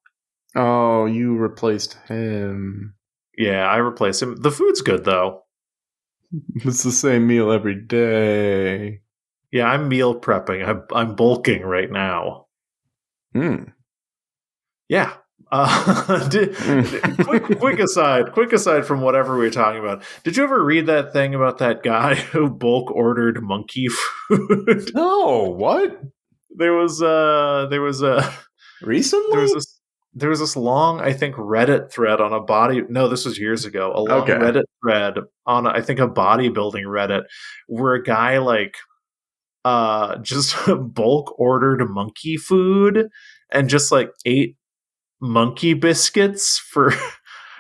Oh, 0.56 1.06
you 1.06 1.38
replaced 1.38 1.94
him. 2.08 2.96
Yeah, 3.38 3.66
I 3.66 3.78
replaced 3.78 4.22
him. 4.22 4.36
The 4.36 4.52
food's 4.52 4.82
good 4.82 5.06
though. 5.06 5.44
It's 6.58 6.84
the 6.84 6.92
same 6.92 7.26
meal 7.26 7.52
every 7.52 7.74
day. 7.74 9.02
Yeah, 9.52 9.66
I'm 9.66 9.88
meal 9.90 10.20
prepping. 10.20 10.68
I'm 10.68 10.84
I'm 10.94 11.16
bulking 11.16 11.64
right 11.64 11.90
now. 11.92 12.46
Hmm. 13.34 13.64
Yeah. 14.88 15.14
Uh, 15.52 16.28
did, 16.30 16.56
quick, 17.26 17.58
quick 17.58 17.80
aside, 17.88 18.34
quick 18.34 18.54
aside 18.54 18.86
from 18.86 19.02
whatever 19.02 19.34
we 19.36 19.46
were 19.46 19.50
talking 19.50 19.80
about. 19.80 20.04
Did 20.24 20.38
you 20.38 20.44
ever 20.44 20.64
read 20.64 20.86
that 20.86 21.12
thing 21.12 21.34
about 21.34 21.58
that 21.58 21.82
guy 21.82 22.14
who 22.14 22.48
bulk 22.52 22.92
ordered 22.92 23.42
monkey 23.42 23.88
food? 23.88 24.92
No, 24.94 25.56
what? 25.58 26.00
there 26.56 26.74
was 26.74 27.02
uh 27.02 27.68
there 27.70 27.82
was 27.82 28.02
a 28.02 28.32
Recently? 28.82 29.32
there 29.32 29.42
was 29.42 29.69
there 30.14 30.30
was 30.30 30.40
this 30.40 30.56
long 30.56 31.00
I 31.00 31.14
think 31.14 31.36
Reddit 31.36 31.92
thread 31.92 32.20
on 32.20 32.34
a 32.34 32.40
body 32.40 32.82
no 32.90 33.08
this 33.08 33.26
was 33.26 33.38
years 33.38 33.66
ago 33.66 33.92
a 33.94 34.02
long 34.02 34.22
Okay. 34.22 34.34
Reddit 34.34 34.64
thread 34.82 35.16
on 35.46 35.68
I 35.68 35.82
think 35.82 36.00
a 36.00 36.08
bodybuilding 36.08 36.84
Reddit 36.84 37.24
where 37.68 37.94
a 37.94 38.04
guy 38.04 38.40
like 38.40 38.76
uh 39.66 40.18
just 40.18 40.56
bulk 40.94 41.38
ordered 41.40 41.88
monkey 41.90 42.38
food 42.38 43.10
and 43.52 43.70
just 43.70 43.92
like 43.92 44.10
ate 44.26 44.56
monkey 45.22 45.74
biscuits 45.74 46.58
for 46.58 46.94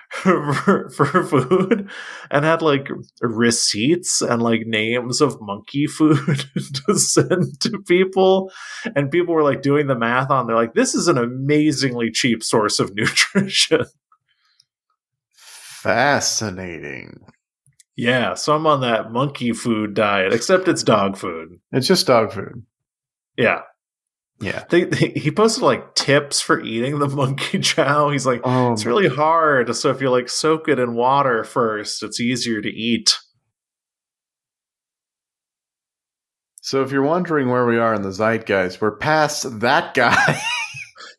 for, 0.10 0.90
for 0.96 1.24
food 1.24 1.90
and 2.32 2.44
had 2.46 2.62
like 2.62 2.90
receipts 3.22 4.22
and 4.22 4.42
like 4.42 4.62
names 4.66 5.22
of 5.22 5.40
monkey 5.40 5.86
food 5.88 6.18
to 6.88 6.98
send 6.98 7.60
to 7.62 7.80
people 7.88 8.52
and 8.96 9.12
people 9.12 9.34
were 9.36 9.44
like 9.44 9.62
doing 9.62 9.88
the 9.88 9.96
math 9.96 10.32
on 10.32 10.48
they're 10.48 10.56
like 10.56 10.74
this 10.74 10.96
is 10.96 11.08
an 11.08 11.18
amazingly 11.18 12.10
cheap 12.10 12.44
source 12.44 12.80
of 12.80 12.94
nutrition 12.96 13.86
Fascinating. 15.82 17.20
yeah 17.96 18.34
so 18.34 18.56
i'm 18.56 18.68
on 18.68 18.82
that 18.82 19.12
monkey 19.12 19.54
food 19.54 19.94
diet 19.94 20.34
except 20.34 20.68
it's 20.68 20.84
dog 20.84 21.16
food 21.16 21.60
It's 21.72 21.88
just 21.88 22.08
dog 22.08 22.34
food. 22.34 22.64
yeah 23.38 23.62
Yeah. 24.42 24.64
they, 24.70 24.86
they- 24.86 25.10
he 25.16 25.32
posted 25.32 25.64
like 25.64 25.96
tips 25.96 26.40
for 26.42 26.62
eating 26.62 27.00
the 27.00 27.08
monkey 27.22 27.60
chow 27.60 28.10
he's 28.10 28.26
like 28.26 28.42
Oh, 28.44 28.72
it's 28.74 28.86
really 28.86 29.10
hard 29.10 29.76
so 29.76 29.90
if 29.90 30.00
you 30.02 30.10
like 30.10 30.30
soak 30.30 30.68
it 30.70 30.80
in 30.80 30.96
water 30.96 31.44
first 31.44 32.04
it's 32.04 32.20
easier 32.20 32.62
to 32.62 32.70
eat 32.70 33.18
so 36.62 36.84
if 36.84 36.92
you're 36.92 37.02
wondering 37.04 37.50
where 37.50 37.66
we 37.66 37.80
are 37.80 37.94
in 37.96 38.02
the 38.04 38.12
zeitgeist, 38.12 38.80
we're 38.82 38.96
past 38.98 39.60
that 39.62 39.94
guy. 39.94 40.40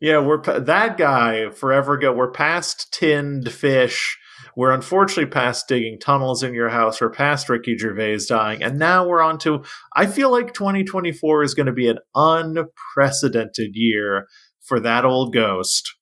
Yeah, 0.03 0.21
we're 0.21 0.39
pa- 0.39 0.61
that 0.61 0.97
guy 0.97 1.51
forever 1.51 1.93
ago. 1.93 2.11
We're 2.11 2.31
past 2.31 2.91
tinned 2.91 3.53
fish. 3.53 4.19
We're 4.57 4.73
unfortunately 4.73 5.31
past 5.31 5.69
digging 5.69 5.99
tunnels 6.01 6.43
in 6.43 6.55
your 6.55 6.69
house. 6.69 7.01
We're 7.01 7.11
past 7.11 7.49
Ricky 7.49 7.77
Gervais 7.77 8.19
dying, 8.29 8.63
and 8.63 8.79
now 8.79 9.07
we're 9.07 9.23
on 9.23 9.39
to. 9.41 9.63
I 9.95 10.07
feel 10.07 10.31
like 10.31 10.55
2024 10.55 11.43
is 11.43 11.55
going 11.55 11.67
to 11.67 11.73
be 11.73 11.89
an 11.89 11.99
unprecedented 12.15 13.71
year 13.75 14.27
for 14.61 14.81
that 14.81 15.05
old 15.05 15.33
ghost. 15.33 15.95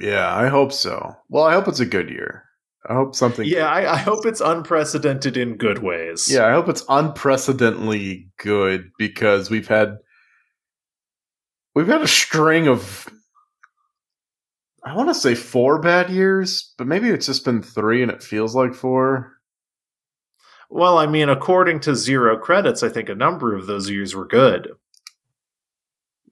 yeah, 0.00 0.34
I 0.34 0.48
hope 0.48 0.72
so. 0.72 1.14
Well, 1.28 1.44
I 1.44 1.54
hope 1.54 1.68
it's 1.68 1.80
a 1.80 1.86
good 1.86 2.10
year. 2.10 2.44
I 2.86 2.94
hope 2.94 3.14
something. 3.14 3.46
Yeah, 3.46 3.66
I, 3.66 3.94
I 3.94 3.96
hope 3.96 4.26
it's 4.26 4.42
unprecedented 4.42 5.38
in 5.38 5.56
good 5.56 5.78
ways. 5.78 6.30
Yeah, 6.30 6.46
I 6.46 6.52
hope 6.52 6.68
it's 6.68 6.84
unprecedentedly 6.88 8.28
good 8.38 8.90
because 8.98 9.48
we've 9.48 9.68
had 9.68 9.96
we've 11.74 11.86
had 11.86 12.02
a 12.02 12.08
string 12.08 12.68
of 12.68 13.08
I 14.84 14.94
want 14.94 15.08
to 15.08 15.14
say 15.14 15.34
four 15.34 15.80
bad 15.80 16.10
years, 16.10 16.74
but 16.76 16.86
maybe 16.86 17.08
it's 17.08 17.26
just 17.26 17.44
been 17.44 17.62
three 17.62 18.02
and 18.02 18.10
it 18.10 18.22
feels 18.22 18.54
like 18.54 18.74
four. 18.74 19.38
Well, 20.68 20.98
I 20.98 21.06
mean, 21.06 21.28
according 21.28 21.80
to 21.80 21.94
zero 21.94 22.36
credits, 22.36 22.82
I 22.82 22.88
think 22.88 23.08
a 23.08 23.14
number 23.14 23.54
of 23.54 23.66
those 23.66 23.88
years 23.88 24.14
were 24.14 24.26
good. 24.26 24.68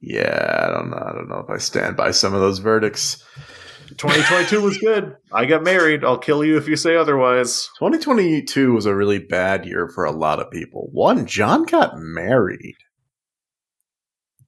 Yeah, 0.00 0.66
I 0.66 0.70
don't 0.70 0.90
know. 0.90 0.96
I 0.96 1.12
don't 1.12 1.28
know 1.28 1.38
if 1.38 1.48
I 1.48 1.59
stand 1.59 1.96
by 1.96 2.11
some 2.11 2.34
of 2.34 2.40
those 2.40 2.59
verdicts. 2.59 3.24
2022 3.96 4.61
was 4.61 4.78
good. 4.78 5.16
I 5.32 5.44
got 5.44 5.62
married. 5.62 6.05
I'll 6.05 6.18
kill 6.18 6.44
you 6.44 6.57
if 6.57 6.66
you 6.66 6.76
say 6.76 6.96
otherwise. 6.96 7.68
2022 7.78 8.72
was 8.72 8.86
a 8.86 8.94
really 8.94 9.18
bad 9.18 9.64
year 9.64 9.88
for 9.88 10.05
a 10.05 10.12
lot 10.12 10.40
of 10.40 10.50
people. 10.50 10.88
One, 10.92 11.26
John 11.26 11.64
got 11.64 11.92
married. 11.96 12.74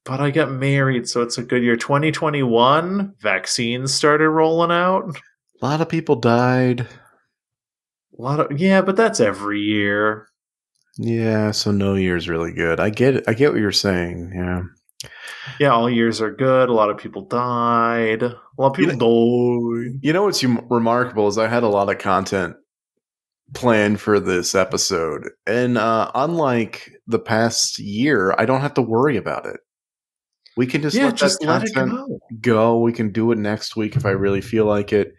But 0.04 0.20
I 0.20 0.30
got 0.30 0.50
married, 0.50 1.08
so 1.08 1.22
it's 1.22 1.38
a 1.38 1.42
good 1.42 1.62
year. 1.62 1.76
2021, 1.76 3.14
vaccines 3.20 3.94
started 3.94 4.28
rolling 4.28 4.70
out. 4.70 5.16
A 5.62 5.64
lot 5.64 5.80
of 5.80 5.88
people 5.88 6.16
died. 6.16 6.82
A 8.18 8.22
lot 8.22 8.38
of 8.38 8.60
yeah, 8.60 8.82
but 8.82 8.96
that's 8.96 9.18
every 9.18 9.60
year. 9.60 10.28
Yeah, 10.98 11.50
so 11.50 11.70
no 11.70 11.94
year's 11.94 12.28
really 12.28 12.52
good. 12.52 12.78
I 12.80 12.90
get 12.90 13.16
it. 13.16 13.24
I 13.26 13.34
get 13.34 13.52
what 13.52 13.60
you're 13.60 13.72
saying. 13.72 14.32
Yeah. 14.34 14.62
Yeah, 15.58 15.70
all 15.70 15.90
years 15.90 16.20
are 16.20 16.30
good. 16.30 16.68
A 16.68 16.72
lot 16.72 16.90
of 16.90 16.96
people 16.96 17.22
died. 17.22 18.22
A 18.22 18.36
lot 18.56 18.72
of 18.72 18.78
You 18.78 18.90
people 18.90 19.80
died. 19.82 19.98
You 20.02 20.12
know 20.12 20.24
what's 20.24 20.44
remarkable 20.44 21.28
is 21.28 21.38
I 21.38 21.48
had 21.48 21.62
a 21.62 21.68
lot 21.68 21.90
of 21.90 21.98
content 21.98 22.56
planned 23.52 24.00
for 24.00 24.20
this 24.20 24.54
episode, 24.54 25.28
and 25.46 25.76
uh, 25.76 26.10
unlike 26.14 26.92
the 27.06 27.18
past 27.18 27.78
year, 27.78 28.34
I 28.38 28.46
don't 28.46 28.60
have 28.60 28.74
to 28.74 28.82
worry 28.82 29.16
about 29.16 29.46
it. 29.46 29.60
We 30.56 30.66
can 30.66 30.82
just 30.82 30.96
yeah, 30.96 31.06
let 31.06 31.16
just 31.16 31.42
let 31.42 31.64
it 31.64 31.74
go. 31.74 32.18
go. 32.40 32.78
We 32.78 32.92
can 32.92 33.10
do 33.10 33.32
it 33.32 33.38
next 33.38 33.76
week 33.76 33.96
if 33.96 34.06
I 34.06 34.10
really 34.10 34.40
feel 34.40 34.66
like 34.66 34.92
it. 34.92 35.14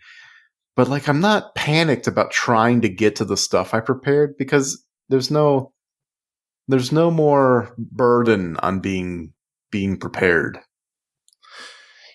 But 0.75 0.89
like, 0.89 1.07
I'm 1.07 1.21
not 1.21 1.55
panicked 1.55 2.07
about 2.07 2.31
trying 2.31 2.81
to 2.81 2.89
get 2.89 3.15
to 3.17 3.25
the 3.25 3.37
stuff 3.37 3.73
I 3.73 3.79
prepared 3.79 4.37
because 4.37 4.83
there's 5.09 5.31
no, 5.31 5.73
there's 6.67 6.91
no 6.91 7.11
more 7.11 7.73
burden 7.77 8.57
on 8.57 8.79
being 8.79 9.33
being 9.71 9.97
prepared. 9.97 10.59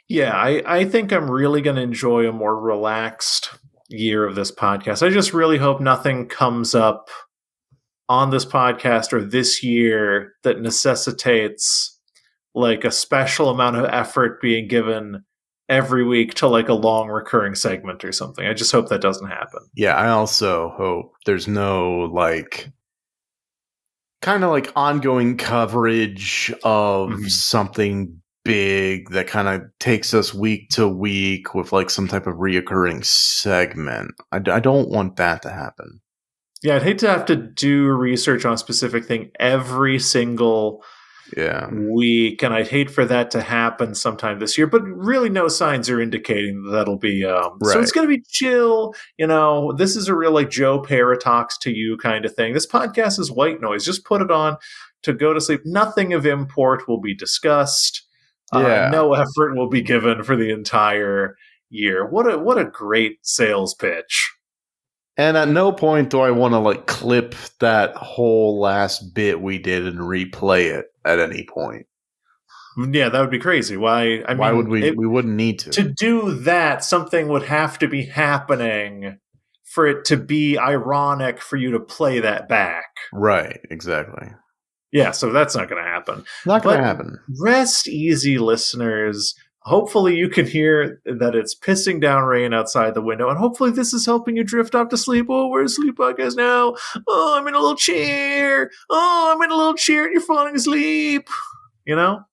Yeah, 0.08 0.32
I, 0.32 0.62
I 0.66 0.84
think 0.86 1.12
I'm 1.12 1.30
really 1.30 1.60
going 1.62 1.76
to 1.76 1.82
enjoy 1.82 2.28
a 2.28 2.32
more 2.32 2.58
relaxed 2.58 3.50
year 3.88 4.26
of 4.26 4.34
this 4.34 4.50
podcast. 4.50 5.06
I 5.06 5.10
just 5.10 5.32
really 5.32 5.58
hope 5.58 5.80
nothing 5.80 6.26
comes 6.26 6.74
up 6.74 7.10
on 8.08 8.30
this 8.30 8.44
podcast 8.44 9.12
or 9.12 9.22
this 9.22 9.62
year 9.62 10.32
that 10.42 10.60
necessitates 10.60 11.99
like 12.54 12.84
a 12.84 12.90
special 12.90 13.48
amount 13.50 13.76
of 13.76 13.84
effort 13.86 14.40
being 14.40 14.68
given 14.68 15.24
every 15.68 16.04
week 16.04 16.34
to 16.34 16.48
like 16.48 16.68
a 16.68 16.74
long 16.74 17.08
recurring 17.08 17.54
segment 17.54 18.04
or 18.04 18.10
something. 18.12 18.44
I 18.46 18.54
just 18.54 18.72
hope 18.72 18.88
that 18.88 19.00
doesn't 19.00 19.28
happen. 19.28 19.60
Yeah, 19.74 19.94
I 19.94 20.08
also 20.08 20.70
hope 20.76 21.12
there's 21.26 21.46
no 21.46 22.10
like 22.12 22.70
kind 24.22 24.44
of 24.44 24.50
like 24.50 24.70
ongoing 24.76 25.36
coverage 25.36 26.52
of 26.64 27.10
Mhm. 27.10 27.30
something 27.30 28.20
big 28.44 29.10
that 29.10 29.26
kind 29.26 29.48
of 29.48 29.62
takes 29.78 30.12
us 30.12 30.34
week 30.34 30.68
to 30.70 30.88
week 30.88 31.54
with 31.54 31.72
like 31.72 31.88
some 31.90 32.08
type 32.08 32.26
of 32.26 32.34
reoccurring 32.36 33.04
segment. 33.04 34.10
I, 34.32 34.38
d- 34.40 34.50
I 34.50 34.60
don't 34.60 34.88
want 34.88 35.16
that 35.16 35.42
to 35.42 35.50
happen. 35.50 36.00
Yeah, 36.62 36.76
I'd 36.76 36.82
hate 36.82 36.98
to 36.98 37.08
have 37.08 37.24
to 37.26 37.36
do 37.36 37.86
research 37.90 38.44
on 38.44 38.54
a 38.54 38.58
specific 38.58 39.04
thing 39.06 39.30
every 39.38 39.98
single 39.98 40.82
Yeah. 41.36 41.68
week, 41.72 42.42
and 42.42 42.54
I'd 42.54 42.68
hate 42.68 42.90
for 42.90 43.04
that 43.04 43.30
to 43.32 43.40
happen 43.40 43.94
sometime 43.94 44.38
this 44.38 44.56
year. 44.56 44.66
But 44.66 44.82
really, 44.82 45.28
no 45.28 45.48
signs 45.48 45.88
are 45.90 46.00
indicating 46.00 46.62
that 46.64 46.70
that'll 46.70 46.98
be. 46.98 47.24
Um, 47.24 47.58
So 47.64 47.80
it's 47.80 47.92
going 47.92 48.08
to 48.08 48.16
be 48.16 48.22
chill. 48.28 48.94
You 49.18 49.26
know, 49.26 49.72
this 49.72 49.96
is 49.96 50.08
a 50.08 50.14
real 50.14 50.32
like 50.32 50.50
Joe 50.50 50.80
Pera 50.80 51.16
Talks 51.16 51.58
to 51.58 51.70
you 51.70 51.96
kind 51.98 52.24
of 52.24 52.34
thing. 52.34 52.54
This 52.54 52.66
podcast 52.66 53.18
is 53.18 53.30
white 53.30 53.60
noise. 53.60 53.84
Just 53.84 54.04
put 54.04 54.22
it 54.22 54.30
on 54.30 54.56
to 55.02 55.12
go 55.12 55.32
to 55.32 55.40
sleep. 55.40 55.62
Nothing 55.64 56.12
of 56.12 56.26
import 56.26 56.88
will 56.88 57.00
be 57.00 57.14
discussed. 57.14 58.06
Yeah. 58.52 58.86
Uh, 58.86 58.90
no 58.90 59.14
effort 59.14 59.54
will 59.54 59.68
be 59.68 59.82
given 59.82 60.22
for 60.22 60.36
the 60.36 60.50
entire 60.50 61.36
year. 61.68 62.06
What 62.06 62.30
a 62.30 62.38
what 62.38 62.58
a 62.58 62.64
great 62.64 63.18
sales 63.22 63.74
pitch. 63.74 64.32
And 65.16 65.36
at 65.36 65.48
no 65.48 65.70
point 65.72 66.10
do 66.10 66.20
I 66.20 66.30
want 66.30 66.52
to 66.54 66.58
like 66.58 66.86
clip 66.86 67.34
that 67.60 67.94
whole 67.94 68.58
last 68.58 69.14
bit 69.14 69.40
we 69.40 69.58
did 69.58 69.86
and 69.86 69.98
replay 69.98 70.72
it 70.72 70.86
at 71.04 71.18
any 71.18 71.44
point. 71.44 71.86
Yeah, 72.78 73.08
that 73.08 73.20
would 73.20 73.30
be 73.30 73.38
crazy. 73.38 73.76
Why? 73.76 74.22
I 74.26 74.30
mean, 74.30 74.38
Why 74.38 74.52
would 74.52 74.68
we? 74.68 74.84
it- 74.88 74.96
we 74.96 75.06
wouldn't 75.06 75.34
need 75.34 75.58
to. 75.60 75.70
to 75.70 75.82
do 75.82 76.32
that, 76.40 76.84
something 76.84 77.28
would 77.28 77.42
have 77.44 77.78
to 77.80 77.88
be 77.88 78.04
happening 78.06 79.18
for 79.64 79.86
it 79.86 80.04
to 80.06 80.16
be 80.16 80.56
ironic 80.58 81.40
for 81.40 81.56
you 81.56 81.70
to 81.72 81.80
play 81.80 82.20
that 82.20 82.48
back. 82.48 82.86
right. 83.12 83.60
Exactly. 83.70 84.28
Yeah, 84.92 85.12
so 85.12 85.30
that's 85.32 85.54
not 85.54 85.68
going 85.68 85.80
to 85.82 85.88
happen. 85.88 86.24
Not 86.44 86.64
going 86.64 86.78
to 86.78 86.84
happen. 86.84 87.20
Rest 87.40 87.86
easy, 87.86 88.38
listeners. 88.38 89.34
Hopefully, 89.70 90.16
you 90.16 90.28
can 90.28 90.46
hear 90.46 91.00
that 91.04 91.36
it's 91.36 91.56
pissing 91.56 92.00
down 92.00 92.24
rain 92.24 92.52
outside 92.52 92.92
the 92.92 93.00
window, 93.00 93.28
and 93.28 93.38
hopefully, 93.38 93.70
this 93.70 93.92
is 93.94 94.04
helping 94.04 94.36
you 94.36 94.42
drift 94.42 94.74
off 94.74 94.88
to 94.88 94.96
sleep. 94.96 95.26
Oh, 95.30 95.46
we're 95.46 95.62
a 95.62 95.68
sleep 95.68 95.96
podcast 95.96 96.36
now. 96.36 96.74
Oh, 97.06 97.38
I'm 97.38 97.46
in 97.46 97.54
a 97.54 97.60
little 97.60 97.76
chair. 97.76 98.68
Oh, 98.90 99.32
I'm 99.32 99.40
in 99.42 99.52
a 99.52 99.56
little 99.56 99.74
chair, 99.74 100.04
and 100.06 100.12
you're 100.12 100.22
falling 100.22 100.56
asleep. 100.56 101.28
You 101.86 101.94
know? 101.94 102.24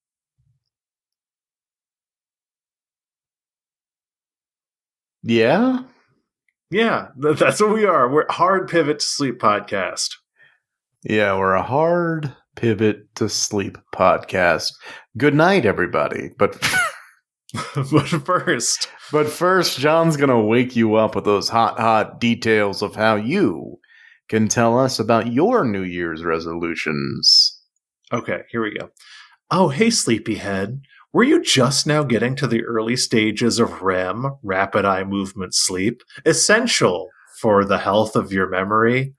Yeah. 5.22 5.84
Yeah, 6.72 7.10
th- 7.22 7.38
that's 7.38 7.62
what 7.62 7.74
we 7.74 7.86
are. 7.86 8.10
We're 8.10 8.26
hard 8.32 8.68
pivot 8.68 9.00
to 9.00 9.06
sleep 9.06 9.40
podcast. 9.40 10.16
Yeah. 11.04 11.38
We're 11.38 11.54
a 11.54 11.62
hard 11.62 12.36
pivot 12.56 13.14
to 13.16 13.30
sleep 13.30 13.78
podcast. 13.94 14.74
Good 15.18 15.36
night, 15.36 15.66
everybody. 15.66 16.32
But 16.38 16.58
but 17.92 18.08
first, 18.08 18.90
but 19.12 19.30
first, 19.30 19.80
John's 19.80 20.18
gonna 20.18 20.42
wake 20.42 20.76
you 20.76 20.96
up 20.96 21.16
with 21.16 21.26
those 21.26 21.50
hot, 21.50 21.80
hot 21.80 22.20
details 22.20 22.82
of 22.82 22.96
how 22.96 23.16
you 23.16 23.80
can 24.28 24.48
tell 24.48 24.78
us 24.78 25.00
about 25.00 25.32
your 25.32 25.64
New 25.64 25.84
Year's 25.84 26.24
resolutions. 26.24 27.62
okay, 28.12 28.42
here 28.52 28.62
we 28.62 28.78
go. 28.78 28.90
Oh, 29.50 29.70
hey, 29.70 29.90
sleepyhead. 29.90 30.82
Were 31.14 31.24
you 31.24 31.42
just 31.42 31.88
now 31.88 32.04
getting 32.04 32.36
to 32.36 32.48
the 32.48 32.64
early 32.66 32.98
stages 32.98 33.60
of 33.60 33.82
REM, 33.82 34.36
rapid 34.44 34.84
eye 34.84 35.06
movement 35.06 35.54
sleep, 35.56 36.04
essential 36.26 37.10
for 37.40 37.64
the 37.64 37.78
health 37.78 38.16
of 38.16 38.34
your 38.34 38.50
memory? 38.50 39.14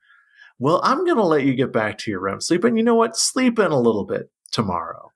Well, 0.59 0.81
I'm 0.85 1.05
going 1.05 1.17
to 1.17 1.25
let 1.25 1.45
you 1.45 1.55
get 1.55 1.73
back 1.73 1.97
to 1.99 2.11
your 2.11 2.21
REM 2.21 2.41
sleep, 2.41 2.65
and 2.65 2.77
you 2.77 2.85
know 2.85 2.95
what? 2.95 3.17
Sleep 3.17 3.59
in 3.59 3.73
a 3.73 3.81
little 3.81 4.05
bit 4.05 4.31
tomorrow, 4.53 5.08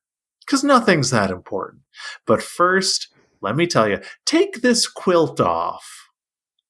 because 0.53 0.63
nothing's 0.63 1.09
that 1.09 1.31
important. 1.31 1.81
But 2.27 2.43
first, 2.43 3.09
let 3.41 3.57
me 3.57 3.67
tell 3.67 3.89
you 3.89 4.01
take 4.27 4.61
this 4.61 4.87
quilt 4.87 5.41
off. 5.41 6.11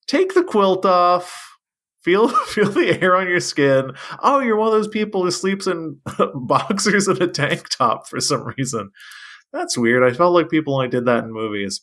Take 0.06 0.34
the 0.34 0.44
quilt 0.44 0.86
off. 0.86 1.58
Feel 2.04 2.28
feel 2.46 2.70
the 2.70 3.02
air 3.02 3.16
on 3.16 3.26
your 3.26 3.40
skin. 3.40 3.90
Oh, 4.22 4.38
you're 4.38 4.54
one 4.54 4.68
of 4.68 4.74
those 4.74 4.86
people 4.86 5.24
who 5.24 5.32
sleeps 5.32 5.66
in 5.66 5.98
boxers 6.34 7.08
and 7.08 7.20
a 7.20 7.26
tank 7.26 7.70
top 7.70 8.06
for 8.06 8.20
some 8.20 8.44
reason. 8.56 8.92
That's 9.52 9.76
weird. 9.76 10.04
I 10.04 10.16
felt 10.16 10.32
like 10.32 10.48
people 10.48 10.76
only 10.76 10.86
did 10.88 11.06
that 11.06 11.24
in 11.24 11.32
movies. 11.32 11.80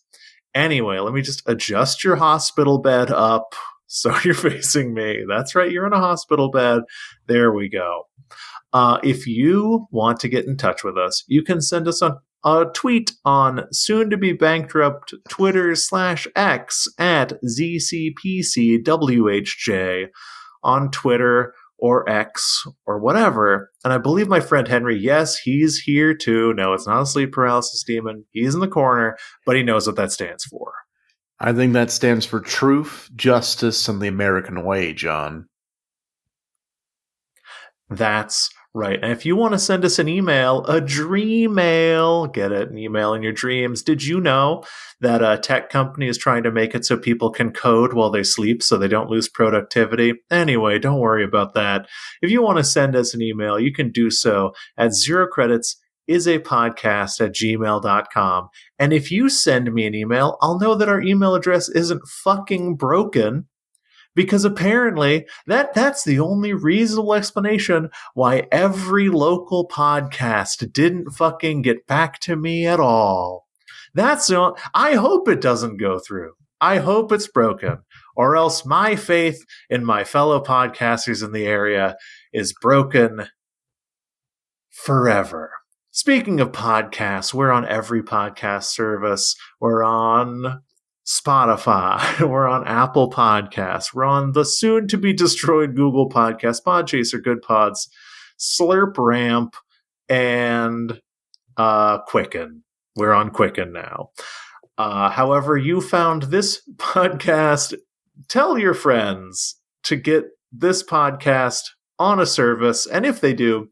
Anyway, 0.56 1.00
let 1.00 1.14
me 1.14 1.22
just 1.22 1.44
adjust 1.48 2.06
your 2.06 2.16
hospital 2.16 2.78
bed 2.78 3.12
up 3.12 3.56
so 3.88 4.16
you're 4.24 4.34
facing 4.34 4.94
me. 4.94 5.26
That's 5.28 5.54
right, 5.54 5.70
you're 5.70 5.86
in 5.86 5.92
a 5.92 6.00
hospital 6.00 6.50
bed. 6.50 6.84
There 7.28 7.52
we 7.52 7.68
go. 7.68 8.04
Uh, 8.72 9.00
if 9.04 9.26
you 9.26 9.88
want 9.92 10.20
to 10.20 10.30
get 10.30 10.46
in 10.46 10.58
touch 10.58 10.84
with 10.84 10.96
us, 10.98 11.24
you 11.28 11.42
can 11.42 11.62
send 11.62 11.88
us 11.88 12.02
a, 12.02 12.18
a 12.44 12.66
tweet 12.74 13.14
on 13.26 13.66
soon 13.72 14.10
to 14.10 14.18
be 14.18 14.34
bankrupt 14.34 15.14
Twitter 15.28 15.76
slash 15.76 16.28
X 16.36 16.88
at 16.98 17.34
ZCPCWHJ 17.44 20.08
on 20.64 20.92
Twitter 20.92 21.54
or 21.80 22.08
X 22.10 22.64
or 22.86 23.00
whatever. 23.00 23.72
And 23.84 23.94
I 23.94 23.98
believe 23.98 24.28
my 24.28 24.42
friend 24.42 24.68
Henry, 24.68 24.98
yes, 24.98 25.38
he's 25.38 25.80
here 25.80 26.14
too. 26.14 26.54
No, 26.54 26.74
it's 26.74 26.86
not 26.86 27.02
a 27.02 27.06
sleep 27.06 27.32
paralysis 27.32 27.84
demon. 27.84 28.26
He's 28.32 28.54
in 28.54 28.60
the 28.60 28.68
corner, 28.68 29.18
but 29.46 29.56
he 29.56 29.64
knows 29.64 29.88
what 29.88 29.96
that 29.96 30.12
stands 30.12 30.44
for. 30.44 30.74
I 31.40 31.54
think 31.54 31.72
that 31.74 31.90
stands 31.90 32.26
for 32.26 32.42
truth, 32.42 33.10
justice, 33.16 33.88
and 33.88 34.02
the 34.02 34.08
American 34.08 34.66
way, 34.66 34.94
John. 34.94 35.48
That's 37.90 38.50
right. 38.74 39.00
And 39.02 39.12
if 39.12 39.26
you 39.26 39.36
want 39.36 39.54
to 39.54 39.60
send 39.60 39.84
us 39.84 40.00
an 40.00 40.08
email, 40.08 40.66
a 40.66 40.80
dream 40.80 41.56
mail, 41.56 42.28
get 42.28 42.52
it, 42.52 42.70
an 42.70 42.78
email 42.78 43.14
in 43.14 43.24
your 43.24 43.34
dreams. 43.34 43.84
Did 43.84 44.04
you 44.04 44.20
know 44.20 44.64
that 45.02 45.24
a 45.24 45.38
tech 45.38 45.70
company 45.70 46.08
is 46.08 46.18
trying 46.18 46.44
to 46.44 46.52
make 46.52 46.76
it 46.76 46.86
so 46.86 46.98
people 46.98 47.32
can 47.32 47.52
code 47.52 47.94
while 47.94 48.10
they 48.10 48.24
sleep 48.24 48.62
so 48.62 48.78
they 48.78 48.88
don't 48.88 49.10
lose 49.10 49.30
productivity? 49.30 50.14
Anyway, 50.30 50.80
don't 50.80 51.00
worry 51.00 51.24
about 51.24 51.54
that. 51.54 51.88
If 52.22 52.32
you 52.32 52.42
want 52.42 52.58
to 52.58 52.64
send 52.64 52.96
us 52.96 53.14
an 53.14 53.22
email, 53.22 53.60
you 53.60 53.74
can 53.74 53.92
do 53.92 54.10
so 54.10 54.54
at 54.78 54.94
zero 54.94 55.28
credits 55.28 55.78
is 56.10 56.28
a 56.28 56.40
podcast 56.40 57.22
at 57.22 57.34
gmail.com. 57.34 58.50
And 58.80 58.94
if 58.94 59.12
you 59.12 59.30
send 59.30 59.72
me 59.72 59.86
an 59.86 59.94
email, 59.94 60.38
I'll 60.42 60.60
know 60.60 60.74
that 60.74 60.90
our 60.90 61.02
email 61.02 61.36
address 61.36 61.70
isn't 61.70 62.02
fucking 62.24 62.78
broken 62.78 63.48
because 64.16 64.46
apparently 64.46 65.26
that 65.48 65.74
that's 65.74 66.04
the 66.04 66.20
only 66.20 66.54
reasonable 66.54 67.14
explanation 67.14 67.90
why 68.14 68.48
every 68.52 69.10
local 69.10 69.68
podcast 69.68 70.72
didn't 70.74 71.12
fucking 71.12 71.62
get 71.62 71.88
back 71.88 72.20
to 72.20 72.36
me 72.36 72.66
at 72.66 72.80
all. 72.80 73.48
That's 73.94 74.28
the 74.28 74.38
on- 74.38 74.56
I 74.74 74.96
hope 74.96 75.28
it 75.28 75.42
doesn't 75.42 75.78
go 75.78 76.00
through. 76.00 76.34
I 76.62 76.78
hope 76.78 77.12
it's 77.12 77.28
broken 77.28 77.80
or 78.16 78.36
else 78.36 78.66
my 78.66 78.98
faith 78.98 79.46
in 79.70 79.86
my 79.86 80.04
fellow 80.04 80.44
podcasters 80.44 81.24
in 81.24 81.32
the 81.32 81.46
area 81.46 81.96
is 82.34 82.54
broken 82.54 83.28
forever. 84.70 85.52
Speaking 85.92 86.40
of 86.40 86.52
podcasts, 86.52 87.34
we're 87.34 87.52
on 87.52 87.66
every 87.66 88.04
podcast 88.04 88.66
service. 88.66 89.36
We're 89.60 89.84
on 89.84 90.62
Spotify. 91.10 92.22
We're 92.30 92.48
on 92.48 92.68
Apple 92.68 93.10
Podcasts. 93.10 93.96
We're 93.96 94.06
on 94.06 94.34
the 94.34 94.46
soon 94.46 94.88
to 94.90 94.98
be 94.98 95.12
destroyed 95.12 95.76
Google 95.76 96.08
Podcast, 96.08 96.62
Podchaser, 96.64 97.22
Good 97.22 97.42
Pods, 97.42 97.90
Slurp 98.40 98.94
Ramp, 98.96 99.56
and 100.08 101.02
uh, 101.58 101.98
Quicken. 102.02 102.64
We're 102.96 103.14
on 103.14 103.32
Quicken 103.32 103.74
now. 103.74 104.12
Uh, 104.78 105.10
however, 105.10 105.58
you 105.58 105.82
found 105.82 106.24
this 106.24 106.62
podcast, 106.76 107.74
tell 108.28 108.60
your 108.60 108.76
friends 108.76 109.56
to 109.86 109.96
get 109.96 110.26
this 110.52 110.84
podcast 110.84 111.62
on 111.98 112.20
a 112.20 112.26
service. 112.28 112.86
And 112.86 113.04
if 113.04 113.20
they 113.20 113.34
do, 113.34 113.70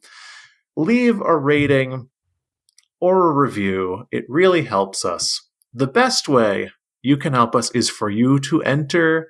leave 0.75 1.21
a 1.21 1.37
rating 1.37 2.09
or 2.99 3.29
a 3.29 3.33
review. 3.33 4.05
It 4.11 4.25
really 4.27 4.63
helps 4.63 5.05
us. 5.05 5.47
The 5.71 5.87
best 5.87 6.27
way 6.27 6.71
you 7.01 7.17
can 7.17 7.33
help 7.33 7.55
us 7.55 7.71
is 7.71 7.89
for 7.89 8.09
you 8.09 8.39
to 8.39 8.61
enter 8.63 9.29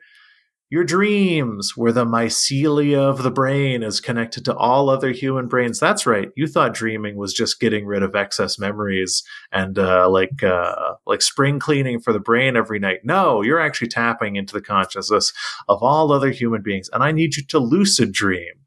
your 0.70 0.84
dreams, 0.84 1.78
where 1.78 1.94
the 1.94 2.06
mycelia 2.06 2.98
of 2.98 3.24
the 3.24 3.32
brain 3.32 3.84
is 3.84 4.02
connected 4.02 4.44
to 4.44 4.56
all 4.56 4.90
other 4.90 5.12
human 5.12 5.48
brains. 5.48 5.80
That's 5.80 6.06
right. 6.06 6.30
You 6.36 6.46
thought 6.46 6.74
dreaming 6.74 7.16
was 7.16 7.34
just 7.34 7.62
getting 7.62 7.86
rid 7.86 8.04
of 8.04 8.16
excess 8.16 8.60
memories 8.60 9.24
and 9.54 9.80
uh, 9.80 10.10
like 10.10 10.44
uh, 10.44 10.96
like 11.06 11.22
spring 11.22 11.60
cleaning 11.60 12.02
for 12.02 12.12
the 12.12 12.20
brain 12.20 12.58
every 12.58 12.80
night. 12.80 13.00
No, 13.06 13.42
you're 13.42 13.62
actually 13.62 13.88
tapping 13.88 14.36
into 14.36 14.54
the 14.54 14.62
consciousness 14.62 15.32
of 15.70 15.82
all 15.82 16.12
other 16.12 16.32
human 16.32 16.62
beings, 16.62 16.90
and 16.92 17.02
I 17.02 17.14
need 17.14 17.38
you 17.38 17.44
to 17.44 17.60
lucid 17.60 18.12
dream 18.12 18.66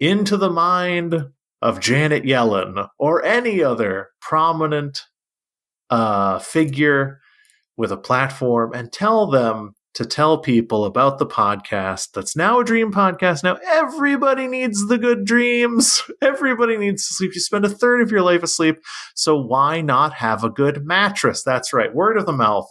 into 0.00 0.36
the 0.36 0.50
mind 0.50 1.26
of 1.62 1.78
Janet 1.78 2.24
Yellen 2.24 2.88
or 2.98 3.24
any 3.24 3.62
other 3.62 4.08
prominent 4.20 5.02
uh, 5.90 6.40
figure 6.40 7.20
with 7.76 7.92
a 7.92 7.96
platform 7.96 8.72
and 8.74 8.92
tell 8.92 9.26
them 9.26 9.74
to 9.94 10.04
tell 10.04 10.38
people 10.38 10.84
about 10.84 11.18
the 11.18 11.26
podcast 11.26 12.12
that's 12.12 12.36
now 12.36 12.60
a 12.60 12.64
dream 12.64 12.92
podcast. 12.92 13.42
Now, 13.42 13.58
everybody 13.66 14.46
needs 14.46 14.86
the 14.86 14.98
good 14.98 15.24
dreams. 15.24 16.02
Everybody 16.22 16.76
needs 16.76 17.06
to 17.08 17.14
sleep. 17.14 17.34
You 17.34 17.40
spend 17.40 17.64
a 17.64 17.68
third 17.68 18.00
of 18.00 18.10
your 18.10 18.22
life 18.22 18.42
asleep. 18.42 18.76
So, 19.14 19.36
why 19.36 19.80
not 19.80 20.14
have 20.14 20.44
a 20.44 20.50
good 20.50 20.86
mattress? 20.86 21.42
That's 21.42 21.72
right. 21.72 21.94
Word 21.94 22.16
of 22.16 22.26
the 22.26 22.32
mouth 22.32 22.68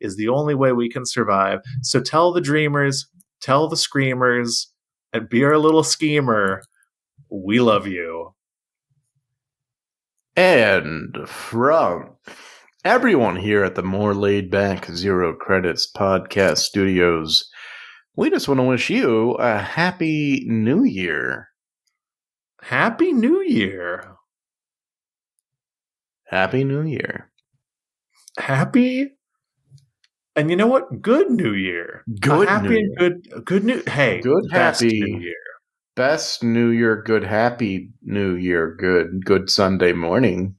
is 0.00 0.16
the 0.16 0.28
only 0.28 0.54
way 0.54 0.72
we 0.72 0.88
can 0.88 1.04
survive. 1.04 1.60
So, 1.82 2.00
tell 2.00 2.32
the 2.32 2.40
dreamers, 2.40 3.08
tell 3.40 3.68
the 3.68 3.76
screamers, 3.76 4.72
and 5.12 5.28
be 5.28 5.44
our 5.44 5.58
little 5.58 5.84
schemer. 5.84 6.62
We 7.28 7.60
love 7.60 7.86
you. 7.88 8.34
And 10.36 11.28
from 11.28 12.16
everyone 12.84 13.36
here 13.36 13.64
at 13.64 13.74
the 13.74 13.82
More 13.82 14.14
Laid 14.14 14.50
Back 14.50 14.86
Zero 14.86 15.34
Credits 15.34 15.90
Podcast 15.96 16.58
Studios, 16.58 17.48
we 18.16 18.30
just 18.30 18.48
want 18.48 18.58
to 18.58 18.64
wish 18.64 18.90
you 18.90 19.32
a 19.34 19.58
happy 19.58 20.44
new 20.46 20.84
year. 20.84 21.48
Happy 22.62 23.12
New 23.12 23.40
Year. 23.42 24.14
Happy 26.26 26.62
New 26.62 26.82
Year. 26.82 27.30
Happy. 28.38 29.10
And 30.36 30.48
you 30.48 30.56
know 30.56 30.68
what? 30.68 31.02
Good 31.02 31.30
New 31.30 31.52
Year. 31.54 32.04
Good 32.20 32.46
A 32.46 32.50
happy 32.50 32.68
New 32.68 32.76
and 32.76 32.86
Year. 32.88 33.10
good 33.34 33.44
good 33.44 33.64
new 33.64 33.82
hey. 33.86 34.20
Good, 34.20 34.44
happy- 34.52 35.00
New 35.00 35.20
Year. 35.20 35.34
Best 35.94 36.42
New 36.42 36.68
Year, 36.68 37.02
good, 37.02 37.22
happy 37.22 37.90
New 38.02 38.34
Year, 38.34 38.74
good, 38.80 39.26
good 39.26 39.50
Sunday 39.50 39.92
morning. 39.92 40.54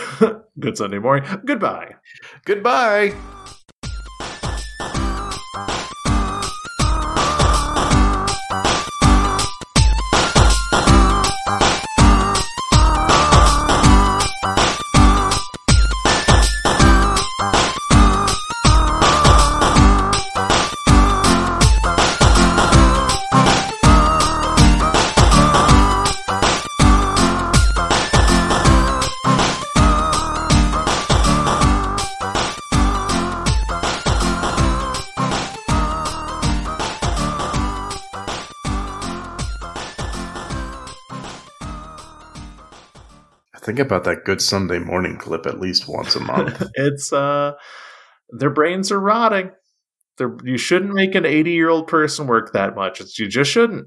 good 0.60 0.76
Sunday 0.76 0.98
morning. 0.98 1.28
Goodbye. 1.44 1.96
Goodbye. 2.44 3.14
Think 43.72 43.86
about 43.86 44.04
that 44.04 44.24
good 44.24 44.42
Sunday 44.42 44.78
morning 44.78 45.16
clip 45.16 45.46
at 45.46 45.58
least 45.58 45.88
once 45.88 46.14
a 46.14 46.20
month. 46.20 46.62
it's 46.74 47.12
uh 47.12 47.52
their 48.30 48.50
brains 48.50 48.92
are 48.92 49.00
rotting. 49.00 49.50
They're, 50.18 50.36
you 50.44 50.58
shouldn't 50.58 50.92
make 50.92 51.14
an 51.14 51.24
80 51.24 51.52
year 51.52 51.70
old 51.70 51.88
person 51.88 52.26
work 52.26 52.52
that 52.52 52.74
much. 52.74 53.00
It's, 53.00 53.18
you 53.18 53.28
just 53.28 53.50
shouldn't. 53.50 53.80